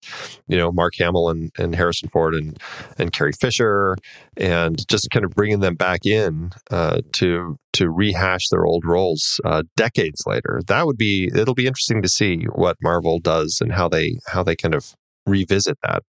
you 0.48 0.58
know 0.58 0.72
Mark 0.72 0.94
Hamill 1.00 1.30
and, 1.30 1.52
and 1.58 1.76
Harrison 1.76 2.10
Ford 2.10 2.36
and 2.36 2.58
and 2.98 3.12
Carrie 3.12 3.34
Fisher 3.34 3.96
and 4.38 4.88
just 4.88 5.10
kind 5.12 5.26
of 5.26 5.32
bringing 5.32 5.60
them 5.60 5.76
back 5.76 6.06
in 6.06 6.52
uh, 6.70 7.02
to 7.14 7.58
to 7.74 7.90
rehash 7.90 8.50
their 8.50 8.66
old 8.66 8.86
roles 8.86 9.40
uh, 9.46 9.64
decades 9.76 10.22
later. 10.26 10.62
That 10.68 10.86
would 10.86 10.98
be 10.98 11.30
it'll 11.34 11.56
be 11.56 11.68
interesting 11.68 12.02
to 12.02 12.10
see 12.10 12.46
what 12.54 12.78
Marvel 12.82 13.20
does 13.20 13.60
and 13.62 13.74
how 13.74 13.90
they 13.90 14.20
how 14.28 14.44
they 14.44 14.56
kind 14.56 14.76
of 14.76 14.94
revisit 15.26 15.78
that. 15.84 16.04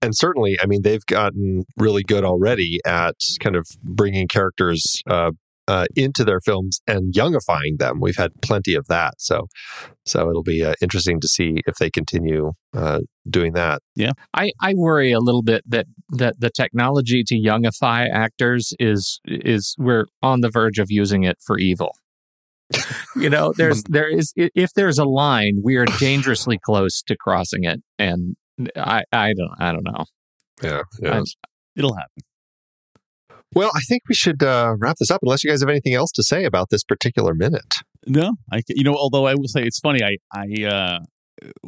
And 0.00 0.16
certainly, 0.16 0.56
I 0.62 0.66
mean, 0.66 0.82
they've 0.82 1.04
gotten 1.04 1.64
really 1.76 2.02
good 2.02 2.24
already 2.24 2.80
at 2.86 3.16
kind 3.40 3.56
of 3.56 3.66
bringing 3.82 4.26
characters 4.26 5.02
uh, 5.06 5.32
uh, 5.68 5.86
into 5.94 6.24
their 6.24 6.40
films 6.40 6.80
and 6.86 7.14
youngifying 7.14 7.78
them. 7.78 8.00
We've 8.00 8.16
had 8.16 8.32
plenty 8.42 8.74
of 8.74 8.86
that, 8.88 9.14
so 9.18 9.46
so 10.04 10.28
it'll 10.28 10.42
be 10.42 10.64
uh, 10.64 10.74
interesting 10.82 11.20
to 11.20 11.28
see 11.28 11.56
if 11.66 11.76
they 11.76 11.90
continue 11.90 12.52
uh, 12.74 13.00
doing 13.28 13.52
that. 13.52 13.80
Yeah, 13.94 14.12
I, 14.34 14.52
I 14.60 14.74
worry 14.74 15.12
a 15.12 15.20
little 15.20 15.42
bit 15.42 15.62
that, 15.68 15.86
that 16.10 16.40
the 16.40 16.50
technology 16.50 17.22
to 17.24 17.34
youngify 17.34 18.08
actors 18.10 18.72
is 18.80 19.20
is 19.24 19.74
we're 19.78 20.06
on 20.22 20.40
the 20.40 20.50
verge 20.50 20.78
of 20.78 20.90
using 20.90 21.22
it 21.24 21.38
for 21.44 21.58
evil. 21.58 21.94
you 23.16 23.30
know, 23.30 23.52
there's 23.56 23.82
there 23.84 24.08
is 24.08 24.32
if 24.36 24.72
there's 24.74 24.98
a 24.98 25.04
line, 25.04 25.60
we 25.62 25.76
are 25.76 25.86
dangerously 25.98 26.58
close 26.58 27.02
to 27.02 27.16
crossing 27.16 27.64
it, 27.64 27.80
and 27.98 28.36
I 28.76 29.04
I 29.12 29.32
don't 29.34 29.52
I 29.58 29.72
don't 29.72 29.84
know. 29.84 30.04
Yeah, 30.62 30.82
yeah. 31.00 31.20
I- 31.20 31.24
It'll 31.74 31.94
happen. 31.94 32.22
Well, 33.54 33.70
I 33.74 33.80
think 33.80 34.02
we 34.08 34.14
should 34.14 34.42
uh, 34.42 34.74
wrap 34.78 34.96
this 34.98 35.10
up 35.10 35.20
unless 35.22 35.44
you 35.44 35.50
guys 35.50 35.60
have 35.60 35.68
anything 35.68 35.94
else 35.94 36.10
to 36.12 36.22
say 36.22 36.44
about 36.44 36.70
this 36.70 36.84
particular 36.84 37.34
minute. 37.34 37.76
No, 38.06 38.36
I 38.52 38.62
you 38.68 38.84
know, 38.84 38.94
although 38.94 39.26
I 39.26 39.34
will 39.34 39.48
say 39.48 39.62
it's 39.62 39.78
funny. 39.78 40.02
I 40.02 40.16
I 40.32 40.64
uh 40.64 40.98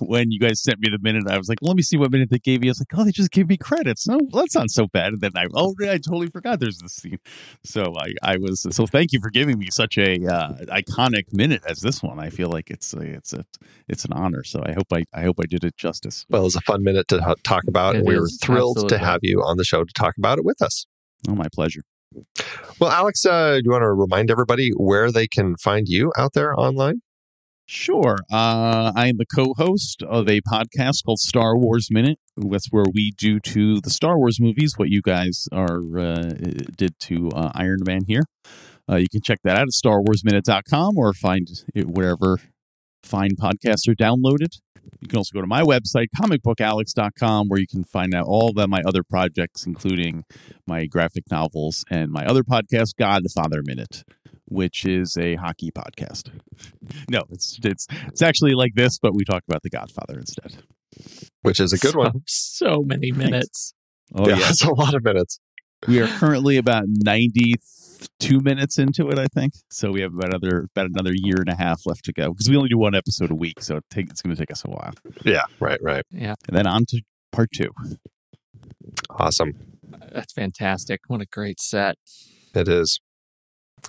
when 0.00 0.30
you 0.30 0.38
guys 0.38 0.62
sent 0.62 0.80
me 0.80 0.88
the 0.90 0.98
minute, 1.00 1.24
I 1.28 1.38
was 1.38 1.48
like, 1.48 1.58
let 1.62 1.76
me 1.76 1.82
see 1.82 1.96
what 1.96 2.10
minute 2.10 2.30
they 2.30 2.38
gave 2.38 2.64
you. 2.64 2.70
I 2.70 2.72
was 2.72 2.80
like, 2.80 2.98
oh, 2.98 3.04
they 3.04 3.10
just 3.10 3.30
gave 3.30 3.48
me 3.48 3.56
credits. 3.56 4.06
No, 4.06 4.18
well, 4.30 4.42
that's 4.42 4.54
not 4.54 4.70
so 4.70 4.86
bad. 4.86 5.12
And 5.12 5.20
then 5.20 5.32
I 5.36 5.46
oh, 5.54 5.74
I 5.82 5.98
totally 5.98 6.28
forgot 6.28 6.60
there's 6.60 6.78
this 6.78 6.94
scene. 6.94 7.18
So 7.64 7.94
I 7.96 8.12
I 8.22 8.36
was 8.36 8.66
so 8.70 8.86
thank 8.86 9.12
you 9.12 9.20
for 9.20 9.30
giving 9.30 9.58
me 9.58 9.68
such 9.70 9.98
a 9.98 10.26
uh, 10.26 10.54
iconic 10.66 11.32
minute 11.32 11.62
as 11.66 11.80
this 11.80 12.02
one. 12.02 12.18
I 12.18 12.30
feel 12.30 12.48
like 12.48 12.70
it's 12.70 12.92
a, 12.94 13.00
it's 13.00 13.32
a 13.32 13.44
it's 13.88 14.04
an 14.04 14.12
honor. 14.12 14.44
So 14.44 14.62
I 14.64 14.72
hope 14.72 14.92
I 14.92 15.04
I 15.12 15.22
hope 15.22 15.36
I 15.40 15.46
did 15.46 15.64
it 15.64 15.76
justice. 15.76 16.26
Well, 16.28 16.42
it 16.42 16.44
was 16.44 16.56
a 16.56 16.60
fun 16.62 16.82
minute 16.82 17.08
to 17.08 17.36
talk 17.44 17.62
about, 17.68 17.94
It 17.94 17.98
and 17.98 18.08
we 18.08 18.18
were 18.18 18.26
is, 18.26 18.38
thrilled 18.42 18.88
to 18.88 18.98
have 18.98 19.20
you 19.22 19.42
on 19.42 19.56
the 19.56 19.64
show 19.64 19.84
to 19.84 19.92
talk 19.92 20.14
about 20.18 20.38
it 20.38 20.44
with 20.44 20.60
us. 20.62 20.86
Oh, 21.28 21.34
my 21.34 21.46
pleasure. 21.52 21.82
Well, 22.78 22.90
Alex, 22.90 23.24
uh, 23.26 23.54
do 23.54 23.62
you 23.64 23.70
want 23.70 23.82
to 23.82 23.92
remind 23.92 24.30
everybody 24.30 24.70
where 24.76 25.10
they 25.10 25.26
can 25.26 25.56
find 25.56 25.88
you 25.88 26.12
out 26.16 26.32
there 26.34 26.58
online? 26.58 27.00
Sure. 27.66 28.18
Uh, 28.30 28.92
I 28.94 29.08
am 29.08 29.16
the 29.16 29.24
co-host 29.24 30.02
of 30.02 30.28
a 30.28 30.40
podcast 30.42 31.04
called 31.04 31.18
Star 31.18 31.56
Wars 31.56 31.88
Minute. 31.90 32.18
That's 32.36 32.68
where 32.70 32.84
we 32.92 33.12
do 33.16 33.40
to 33.40 33.80
the 33.80 33.90
Star 33.90 34.18
Wars 34.18 34.38
movies 34.38 34.74
what 34.76 34.90
you 34.90 35.00
guys 35.00 35.48
are 35.50 35.98
uh, 35.98 36.32
did 36.76 36.98
to 37.00 37.30
uh, 37.30 37.52
Iron 37.54 37.80
Man 37.86 38.02
here. 38.06 38.24
Uh, 38.90 38.96
you 38.96 39.06
can 39.10 39.22
check 39.22 39.38
that 39.44 39.56
out 39.56 39.62
at 39.62 39.68
starwarsminute.com 39.68 40.98
or 40.98 41.14
find 41.14 41.48
it 41.74 41.88
wherever 41.88 42.38
fine 43.02 43.30
podcasts 43.36 43.88
are 43.88 43.94
downloaded. 43.94 44.58
You 45.00 45.08
can 45.08 45.18
also 45.18 45.32
go 45.34 45.40
to 45.40 45.46
my 45.46 45.62
website, 45.62 46.06
comicbookalex.com, 46.18 47.48
where 47.48 47.60
you 47.60 47.66
can 47.66 47.84
find 47.84 48.14
out 48.14 48.26
all 48.26 48.58
of 48.58 48.68
my 48.70 48.82
other 48.86 49.02
projects, 49.02 49.66
including 49.66 50.24
my 50.66 50.86
graphic 50.86 51.24
novels 51.30 51.84
and 51.90 52.10
my 52.10 52.24
other 52.24 52.42
podcast, 52.42 52.96
Godfather 52.98 53.62
Minute, 53.64 54.04
which 54.46 54.84
is 54.84 55.16
a 55.16 55.36
hockey 55.36 55.70
podcast. 55.70 56.30
No, 57.10 57.24
it's 57.30 57.58
it's 57.62 57.86
it's 58.06 58.22
actually 58.22 58.54
like 58.54 58.74
this, 58.74 58.98
but 58.98 59.14
we 59.14 59.24
talk 59.24 59.42
about 59.48 59.62
the 59.62 59.70
Godfather 59.70 60.18
instead. 60.18 60.62
Which 61.42 61.60
is 61.60 61.72
a 61.72 61.78
good 61.78 61.92
so, 61.92 61.98
one. 61.98 62.22
So 62.26 62.82
many 62.82 63.10
minutes. 63.12 63.74
Oh 64.14 64.28
yeah, 64.28 64.38
yeah, 64.38 64.50
it's 64.50 64.64
a 64.64 64.72
lot 64.72 64.94
of 64.94 65.04
minutes. 65.04 65.40
we 65.88 66.00
are 66.00 66.06
currently 66.06 66.56
about 66.56 66.84
ninety-two 68.20 68.40
minutes 68.40 68.78
into 68.78 69.08
it, 69.10 69.18
I 69.18 69.26
think. 69.34 69.54
So 69.70 69.90
we 69.90 70.00
have 70.02 70.12
about 70.14 70.28
another 70.28 70.66
about 70.74 70.86
another 70.90 71.12
year 71.14 71.36
and 71.38 71.48
a 71.48 71.56
half 71.56 71.82
left 71.86 72.04
to 72.06 72.12
go 72.12 72.30
because 72.32 72.48
we 72.48 72.56
only 72.56 72.68
do 72.68 72.78
one 72.78 72.94
episode 72.94 73.30
a 73.30 73.34
week, 73.34 73.62
so 73.62 73.76
it 73.76 73.84
take, 73.90 74.10
it's 74.10 74.22
going 74.22 74.34
to 74.34 74.40
take 74.40 74.50
us 74.50 74.64
a 74.64 74.70
while. 74.70 74.92
Yeah, 75.24 75.42
right, 75.60 75.80
right. 75.82 76.04
Yeah, 76.10 76.34
And 76.48 76.56
then 76.56 76.66
on 76.66 76.84
to 76.88 77.02
part 77.32 77.50
two. 77.54 77.70
Awesome. 79.10 79.52
that's 80.12 80.32
fantastic. 80.32 81.00
What 81.06 81.20
a 81.20 81.26
great 81.26 81.60
set. 81.60 81.96
It 82.54 82.68
is. 82.68 83.00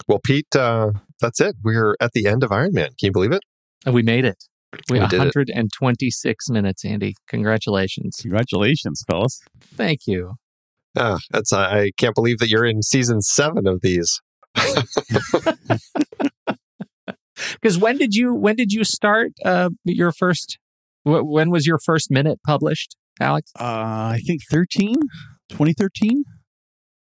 Well, 0.07 0.20
Pete, 0.24 0.55
uh, 0.55 0.91
that's 1.22 1.39
it. 1.39 1.55
We're 1.63 1.95
at 2.01 2.11
the 2.13 2.26
end 2.28 2.43
of 2.43 2.51
Iron 2.51 2.74
Man. 2.74 2.88
Can 2.88 3.07
you 3.07 3.11
believe 3.11 3.32
it? 3.32 3.41
And 3.86 3.93
we 3.95 4.03
made 4.03 4.26
it. 4.26 4.43
We, 4.89 4.99
We 4.99 5.07
did 5.07 5.22
it. 5.22 5.36
126 5.36 6.49
minutes, 6.49 6.84
Andy. 6.84 7.16
Congratulations. 7.30 8.18
Congratulations, 8.22 9.03
fellas! 9.07 9.41
Thank 9.61 10.01
you. 10.05 10.34
Ah, 10.96 11.18
that's 11.32 11.52
I 11.54 11.91
can't 11.98 12.16
believe 12.16 12.39
that 12.39 12.50
you're 12.50 12.66
in 12.66 12.82
season 12.82 13.22
seven 13.22 13.68
of 13.68 13.82
these. 13.82 14.22
Because 17.62 17.78
when 17.78 17.98
did 17.98 18.16
you 18.16 18.34
when 18.34 18.56
did 18.56 18.72
you 18.72 18.84
start 18.86 19.32
uh, 19.43 19.70
your 19.84 20.12
first? 20.14 20.58
wh- 21.04 21.24
When 21.26 21.50
was 21.50 21.68
your 21.68 21.78
first 21.84 22.10
minute 22.10 22.39
published, 22.46 22.96
Alex? 23.20 23.52
Uh, 23.60 23.64
I 24.16 24.22
think 24.26 24.41
13, 24.50 24.96
2013. 25.50 26.24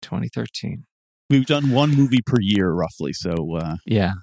2013. 0.02 0.86
We've 1.30 1.46
done 1.46 1.72
one 1.72 1.92
movie 1.96 2.20
per 2.26 2.38
year, 2.42 2.72
roughly. 2.72 3.14
So, 3.14 3.56
uh, 3.56 3.76
Yeah, 3.86 4.14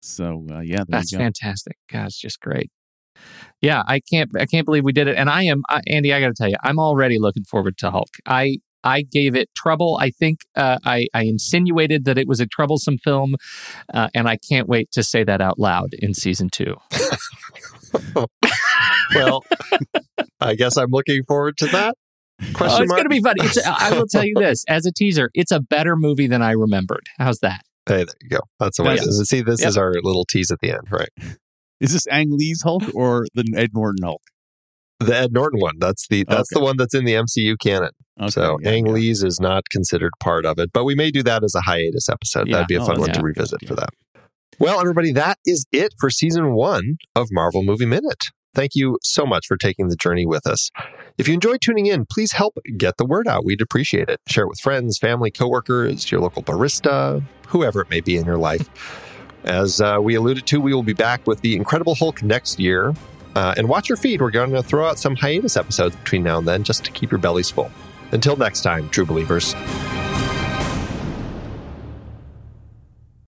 so 0.00 0.46
uh, 0.50 0.60
yeah, 0.60 0.76
there 0.78 0.84
that's 0.88 1.12
you 1.12 1.18
go. 1.18 1.24
fantastic. 1.24 1.76
God, 1.90 2.06
it's 2.06 2.18
just 2.20 2.40
great. 2.40 2.70
Yeah, 3.60 3.82
I 3.86 4.00
can't 4.00 4.30
I 4.38 4.46
can't 4.46 4.64
believe 4.64 4.84
we 4.84 4.92
did 4.92 5.06
it. 5.08 5.16
And 5.16 5.30
I 5.30 5.44
am 5.44 5.62
I, 5.68 5.80
Andy. 5.86 6.12
I 6.12 6.20
got 6.20 6.28
to 6.28 6.34
tell 6.34 6.48
you, 6.48 6.56
I'm 6.62 6.78
already 6.78 7.18
looking 7.18 7.44
forward 7.44 7.76
to 7.78 7.90
Hulk. 7.90 8.08
I 8.26 8.58
I 8.84 9.02
gave 9.02 9.36
it 9.36 9.48
trouble. 9.56 9.96
I 10.00 10.10
think 10.10 10.40
uh, 10.56 10.78
I 10.84 11.06
I 11.14 11.22
insinuated 11.22 12.04
that 12.06 12.18
it 12.18 12.26
was 12.26 12.40
a 12.40 12.46
troublesome 12.46 12.98
film, 12.98 13.36
uh, 13.94 14.08
and 14.14 14.28
I 14.28 14.36
can't 14.36 14.68
wait 14.68 14.90
to 14.92 15.02
say 15.04 15.22
that 15.22 15.40
out 15.40 15.58
loud 15.58 15.90
in 16.00 16.14
season 16.14 16.48
two. 16.50 16.76
Well, 19.14 19.44
I 20.40 20.54
guess 20.54 20.78
I'm 20.78 20.88
looking 20.90 21.22
forward 21.24 21.58
to 21.58 21.66
that. 21.66 21.94
Oh, 22.40 22.46
Question 22.54 22.82
it's 22.84 22.88
mark. 22.88 22.98
going 22.98 23.04
to 23.04 23.08
be 23.10 23.20
funny. 23.20 23.44
It's, 23.44 23.58
I 23.66 23.92
will 23.92 24.06
tell 24.06 24.24
you 24.24 24.32
this 24.36 24.64
as 24.66 24.86
a 24.86 24.92
teaser. 24.92 25.30
It's 25.34 25.52
a 25.52 25.60
better 25.60 25.96
movie 25.96 26.26
than 26.26 26.40
I 26.40 26.52
remembered. 26.52 27.02
How's 27.18 27.38
that? 27.40 27.60
Hey, 27.86 28.04
there 28.04 28.14
you 28.22 28.28
go. 28.30 28.38
That's 28.58 28.78
the 28.78 28.84
way 28.84 28.94
is. 28.94 29.28
See, 29.28 29.42
this 29.42 29.60
Yep. 29.60 29.68
is 29.68 29.76
our 29.76 29.92
little 30.02 30.24
tease 30.24 30.50
at 30.50 30.60
the 30.60 30.70
end, 30.70 30.90
right? 30.90 31.10
Is 31.82 31.92
this 31.92 32.06
Ang 32.06 32.28
Lee's 32.30 32.62
Hulk 32.62 32.84
or 32.94 33.26
the 33.34 33.44
Ed 33.56 33.70
Norton 33.74 34.02
Hulk? 34.04 34.22
The 35.00 35.16
Ed 35.16 35.32
Norton 35.32 35.60
one. 35.60 35.74
That's 35.80 36.06
the 36.08 36.24
that's 36.28 36.52
the 36.52 36.60
one 36.60 36.76
that's 36.76 36.94
in 36.94 37.04
the 37.04 37.14
MCU 37.14 37.56
canon. 37.60 37.90
Okay, 38.20 38.30
so 38.30 38.58
yeah, 38.62 38.70
Ang 38.70 38.86
yeah. 38.86 38.92
Lee's 38.92 39.22
is 39.24 39.40
not 39.40 39.64
considered 39.70 40.12
part 40.20 40.46
of 40.46 40.58
it, 40.60 40.70
but 40.72 40.84
we 40.84 40.94
may 40.94 41.10
do 41.10 41.22
that 41.24 41.42
as 41.42 41.54
a 41.56 41.62
hiatus 41.62 42.08
episode. 42.08 42.46
Yeah. 42.46 42.54
That'd 42.56 42.68
be 42.68 42.76
a 42.76 42.82
Oh, 42.82 42.86
fun 42.86 43.00
one 43.00 43.08
yeah. 43.08 43.14
to 43.14 43.22
revisit 43.22 43.66
for 43.66 43.74
that. 43.74 43.88
Well, 44.60 44.80
everybody, 44.80 45.12
that 45.12 45.38
is 45.44 45.66
it 45.72 45.92
for 45.98 46.08
season 46.08 46.52
one 46.54 46.98
of 47.16 47.28
Marvel 47.32 47.62
Movie 47.64 47.86
Minute. 47.86 48.26
Thank 48.54 48.72
you 48.74 48.98
so 49.02 49.24
much 49.26 49.46
for 49.46 49.56
taking 49.56 49.88
the 49.88 49.96
journey 49.96 50.26
with 50.26 50.46
us. 50.46 50.70
If 51.18 51.26
you 51.26 51.34
enjoyed 51.34 51.62
tuning 51.62 51.86
in, 51.86 52.04
please 52.04 52.32
help 52.32 52.58
get 52.76 52.98
the 52.98 53.06
word 53.06 53.26
out. 53.26 53.44
We'd 53.46 53.62
appreciate 53.62 54.08
it. 54.10 54.20
Share 54.28 54.44
it 54.44 54.48
with 54.48 54.60
friends, 54.60 54.98
family, 54.98 55.30
coworkers, 55.30 56.12
your 56.12 56.20
local 56.20 56.42
barista, 56.42 57.24
whoever 57.48 57.80
it 57.80 57.88
may 57.90 58.00
be 58.02 58.16
in 58.16 58.26
your 58.26 58.36
life. 58.36 58.68
As 59.44 59.80
uh, 59.80 59.98
we 60.00 60.14
alluded 60.14 60.46
to, 60.46 60.60
we 60.60 60.74
will 60.74 60.82
be 60.82 60.92
back 60.92 61.26
with 61.26 61.40
the 61.40 61.56
Incredible 61.56 61.94
Hulk 61.94 62.22
next 62.22 62.60
year. 62.60 62.94
Uh, 63.34 63.54
and 63.56 63.68
watch 63.68 63.88
your 63.88 63.96
feed. 63.96 64.20
We're 64.20 64.30
going 64.30 64.50
to 64.50 64.62
throw 64.62 64.86
out 64.86 64.98
some 64.98 65.16
hiatus 65.16 65.56
episodes 65.56 65.96
between 65.96 66.22
now 66.22 66.38
and 66.38 66.46
then 66.46 66.64
just 66.64 66.84
to 66.84 66.90
keep 66.90 67.10
your 67.10 67.18
bellies 67.18 67.50
full. 67.50 67.70
Until 68.12 68.36
next 68.36 68.60
time, 68.60 68.90
true 68.90 69.06
believers. 69.06 69.54